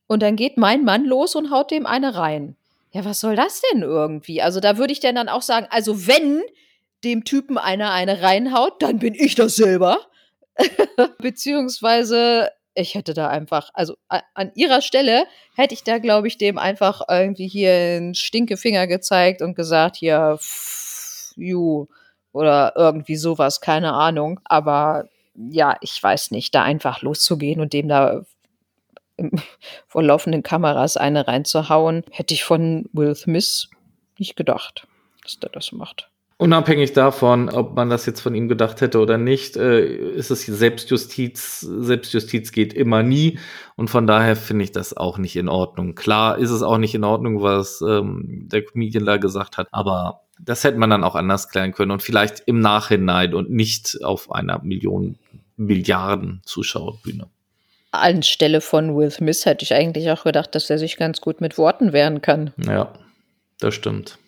und 0.07 0.23
dann 0.23 0.37
geht 0.37 0.57
mein 0.57 0.85
Mann 0.85 1.05
los 1.05 1.35
und 1.35 1.51
haut 1.51 1.71
dem 1.71 1.87
eine 1.87 2.15
rein. 2.15 2.57
Ja, 2.93 3.05
was 3.05 3.21
soll 3.21 3.37
das 3.37 3.63
denn 3.73 3.83
irgendwie? 3.83 4.41
Also 4.41 4.61
da 4.61 4.79
würde 4.79 4.93
ich 4.93 5.01
denn 5.01 5.15
dann 5.15 5.29
auch 5.29 5.43
sagen, 5.43 5.67
also 5.71 6.07
wenn 6.07 6.43
dem 7.05 7.25
Typen 7.25 7.59
einer 7.59 7.93
eine 7.93 8.23
reinhaut, 8.23 8.83
dann 8.83 8.99
bin 8.99 9.15
ich 9.15 9.35
das 9.35 9.57
selber. 9.57 9.99
Beziehungsweise 11.19 12.51
ich 12.75 12.95
hätte 12.95 13.13
da 13.15 13.29
einfach, 13.29 13.71
also 13.75 13.97
an 14.09 14.53
ihrer 14.55 14.83
Stelle 14.83 15.25
hätte 15.57 15.75
ich 15.75 15.83
da, 15.83 15.99
glaube 15.99 16.29
ich, 16.29 16.39
dem 16.39 16.59
einfach 16.59 17.03
irgendwie 17.09 17.49
hier 17.49 17.73
einen 17.73 18.15
Stinkefinger 18.15 18.87
gezeigt 18.87 19.43
und 19.43 19.55
gesagt, 19.55 19.97
hier, 19.97 20.39
pff, 20.39 21.33
you, 21.37 21.87
oder 22.33 22.75
irgendwie 22.77 23.17
sowas, 23.17 23.61
keine 23.61 23.95
Ahnung. 23.95 24.41
Aber 24.45 25.09
ja, 25.35 25.77
ich 25.81 26.01
weiß 26.01 26.31
nicht, 26.31 26.55
da 26.55 26.63
einfach 26.63 27.03
loszugehen 27.03 27.61
und 27.61 27.73
dem 27.73 27.89
da 27.89 28.23
vor 29.89 30.03
laufenden 30.03 30.43
Kameras 30.43 30.97
eine 30.97 31.27
reinzuhauen, 31.27 32.05
hätte 32.11 32.35
ich 32.35 32.45
von 32.45 32.89
Will 32.93 33.15
Smith 33.15 33.69
nicht 34.19 34.37
gedacht, 34.37 34.87
dass 35.23 35.39
der 35.41 35.51
das 35.51 35.73
macht. 35.73 36.11
Unabhängig 36.41 36.93
davon, 36.93 37.49
ob 37.49 37.75
man 37.75 37.91
das 37.91 38.07
jetzt 38.07 38.21
von 38.21 38.33
ihm 38.33 38.47
gedacht 38.47 38.81
hätte 38.81 39.01
oder 39.01 39.19
nicht, 39.19 39.57
äh, 39.57 39.85
ist 39.85 40.31
es 40.31 40.47
Selbstjustiz. 40.47 41.61
Selbstjustiz 41.63 42.53
geht 42.53 42.73
immer 42.73 43.03
nie. 43.03 43.41
Und 43.75 43.91
von 43.91 44.07
daher 44.07 44.37
finde 44.37 44.63
ich 44.63 44.71
das 44.71 44.97
auch 44.97 45.19
nicht 45.19 45.35
in 45.35 45.49
Ordnung. 45.49 45.97
Klar 45.97 46.39
ist 46.39 46.51
es 46.51 46.63
auch 46.63 46.79
nicht 46.79 46.95
in 46.95 47.03
Ordnung, 47.03 47.43
was 47.43 47.81
ähm, 47.81 48.47
der 48.49 48.65
Comedian 48.65 49.05
da 49.05 49.17
gesagt 49.17 49.59
hat. 49.59 49.67
Aber 49.73 50.21
das 50.39 50.63
hätte 50.63 50.79
man 50.79 50.91
dann 50.91 51.03
auch 51.03 51.17
anders 51.17 51.49
klären 51.49 51.73
können. 51.73 51.91
Und 51.91 52.05
vielleicht 52.05 52.45
im 52.47 52.61
Nachhinein 52.61 53.35
und 53.35 53.51
nicht 53.51 53.99
auf 54.05 54.31
einer 54.31 54.63
Million, 54.63 55.19
Milliarden 55.57 56.41
Zuschauerbühne. 56.45 57.27
Anstelle 57.91 58.61
von 58.61 58.95
Will 58.97 59.11
Smith 59.11 59.45
hätte 59.45 59.65
ich 59.65 59.75
eigentlich 59.75 60.09
auch 60.13 60.23
gedacht, 60.23 60.55
dass 60.55 60.71
er 60.71 60.79
sich 60.79 60.99
ganz 60.99 61.21
gut 61.21 61.41
mit 61.41 61.59
Worten 61.59 61.93
wehren 61.93 62.23
kann. 62.23 62.53
Ja, 62.59 62.93
das 63.59 63.75
stimmt. 63.75 64.19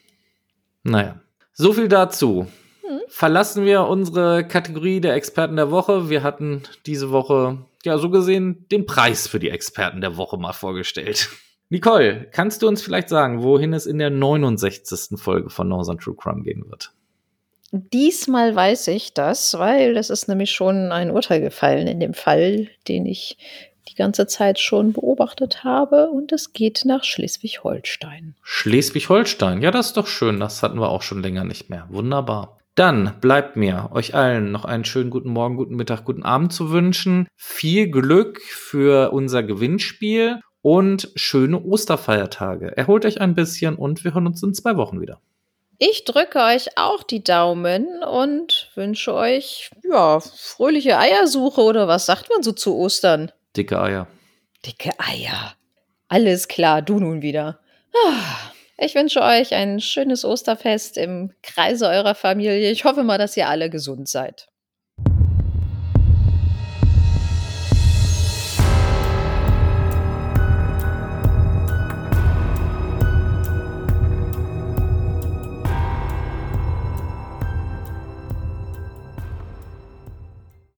Naja, 0.82 1.20
so 1.60 1.72
viel 1.72 1.88
dazu. 1.88 2.46
Hm. 2.82 3.00
Verlassen 3.08 3.64
wir 3.64 3.86
unsere 3.86 4.46
Kategorie 4.46 5.00
der 5.00 5.14
Experten 5.14 5.56
der 5.56 5.70
Woche. 5.70 6.08
Wir 6.08 6.22
hatten 6.22 6.62
diese 6.86 7.10
Woche, 7.10 7.58
ja, 7.84 7.98
so 7.98 8.10
gesehen, 8.10 8.66
den 8.70 8.86
Preis 8.86 9.28
für 9.28 9.38
die 9.38 9.50
Experten 9.50 10.00
der 10.00 10.16
Woche 10.16 10.38
mal 10.38 10.52
vorgestellt. 10.52 11.28
Nicole, 11.68 12.28
kannst 12.32 12.62
du 12.62 12.68
uns 12.68 12.82
vielleicht 12.82 13.08
sagen, 13.08 13.42
wohin 13.42 13.72
es 13.72 13.86
in 13.86 13.98
der 13.98 14.10
69. 14.10 15.20
Folge 15.20 15.50
von 15.50 15.68
Northern 15.68 15.98
True 15.98 16.16
Crime 16.16 16.42
gehen 16.42 16.64
wird? 16.68 16.92
Diesmal 17.72 18.56
weiß 18.56 18.88
ich 18.88 19.14
das, 19.14 19.56
weil 19.56 19.96
es 19.96 20.10
ist 20.10 20.26
nämlich 20.26 20.50
schon 20.50 20.90
ein 20.90 21.12
Urteil 21.12 21.40
gefallen 21.40 21.86
in 21.86 22.00
dem 22.00 22.14
Fall, 22.14 22.66
den 22.88 23.06
ich 23.06 23.38
die 23.88 23.94
ganze 23.94 24.26
Zeit 24.26 24.58
schon 24.58 24.92
beobachtet 24.92 25.64
habe. 25.64 26.10
Und 26.10 26.32
es 26.32 26.52
geht 26.52 26.82
nach 26.84 27.04
Schleswig-Holstein. 27.04 28.34
Schleswig-Holstein, 28.42 29.62
ja, 29.62 29.70
das 29.70 29.88
ist 29.88 29.96
doch 29.96 30.06
schön. 30.06 30.40
Das 30.40 30.62
hatten 30.62 30.78
wir 30.78 30.90
auch 30.90 31.02
schon 31.02 31.22
länger 31.22 31.44
nicht 31.44 31.70
mehr. 31.70 31.86
Wunderbar. 31.90 32.58
Dann 32.74 33.14
bleibt 33.20 33.56
mir, 33.56 33.90
euch 33.92 34.14
allen 34.14 34.52
noch 34.52 34.64
einen 34.64 34.84
schönen 34.84 35.10
guten 35.10 35.30
Morgen, 35.30 35.56
guten 35.56 35.76
Mittag, 35.76 36.04
guten 36.04 36.22
Abend 36.22 36.52
zu 36.52 36.70
wünschen. 36.70 37.26
Viel 37.36 37.90
Glück 37.90 38.40
für 38.42 39.12
unser 39.12 39.42
Gewinnspiel 39.42 40.40
und 40.62 41.10
schöne 41.14 41.60
Osterfeiertage. 41.62 42.76
Erholt 42.76 43.04
euch 43.04 43.20
ein 43.20 43.34
bisschen 43.34 43.76
und 43.76 44.04
wir 44.04 44.14
hören 44.14 44.26
uns 44.26 44.42
in 44.42 44.54
zwei 44.54 44.76
Wochen 44.76 45.00
wieder. 45.00 45.20
Ich 45.78 46.04
drücke 46.04 46.38
euch 46.40 46.76
auch 46.76 47.02
die 47.02 47.24
Daumen 47.24 48.02
und 48.02 48.70
wünsche 48.74 49.14
euch, 49.14 49.70
ja, 49.82 50.20
fröhliche 50.20 50.98
Eiersuche 50.98 51.62
oder 51.62 51.88
was 51.88 52.04
sagt 52.04 52.28
man 52.28 52.42
so 52.42 52.52
zu 52.52 52.76
Ostern? 52.76 53.32
Dicke 53.56 53.80
Eier. 53.80 54.06
Dicke 54.64 54.90
Eier. 54.98 55.54
Alles 56.08 56.48
klar, 56.48 56.82
du 56.82 57.00
nun 57.00 57.22
wieder. 57.22 57.60
Ah, 57.94 58.52
ich 58.78 58.94
wünsche 58.94 59.22
euch 59.22 59.54
ein 59.54 59.80
schönes 59.80 60.24
Osterfest 60.24 60.96
im 60.96 61.32
Kreise 61.42 61.88
eurer 61.88 62.14
Familie. 62.14 62.70
Ich 62.70 62.84
hoffe 62.84 63.02
mal, 63.02 63.18
dass 63.18 63.36
ihr 63.36 63.48
alle 63.48 63.70
gesund 63.70 64.08
seid. 64.08 64.49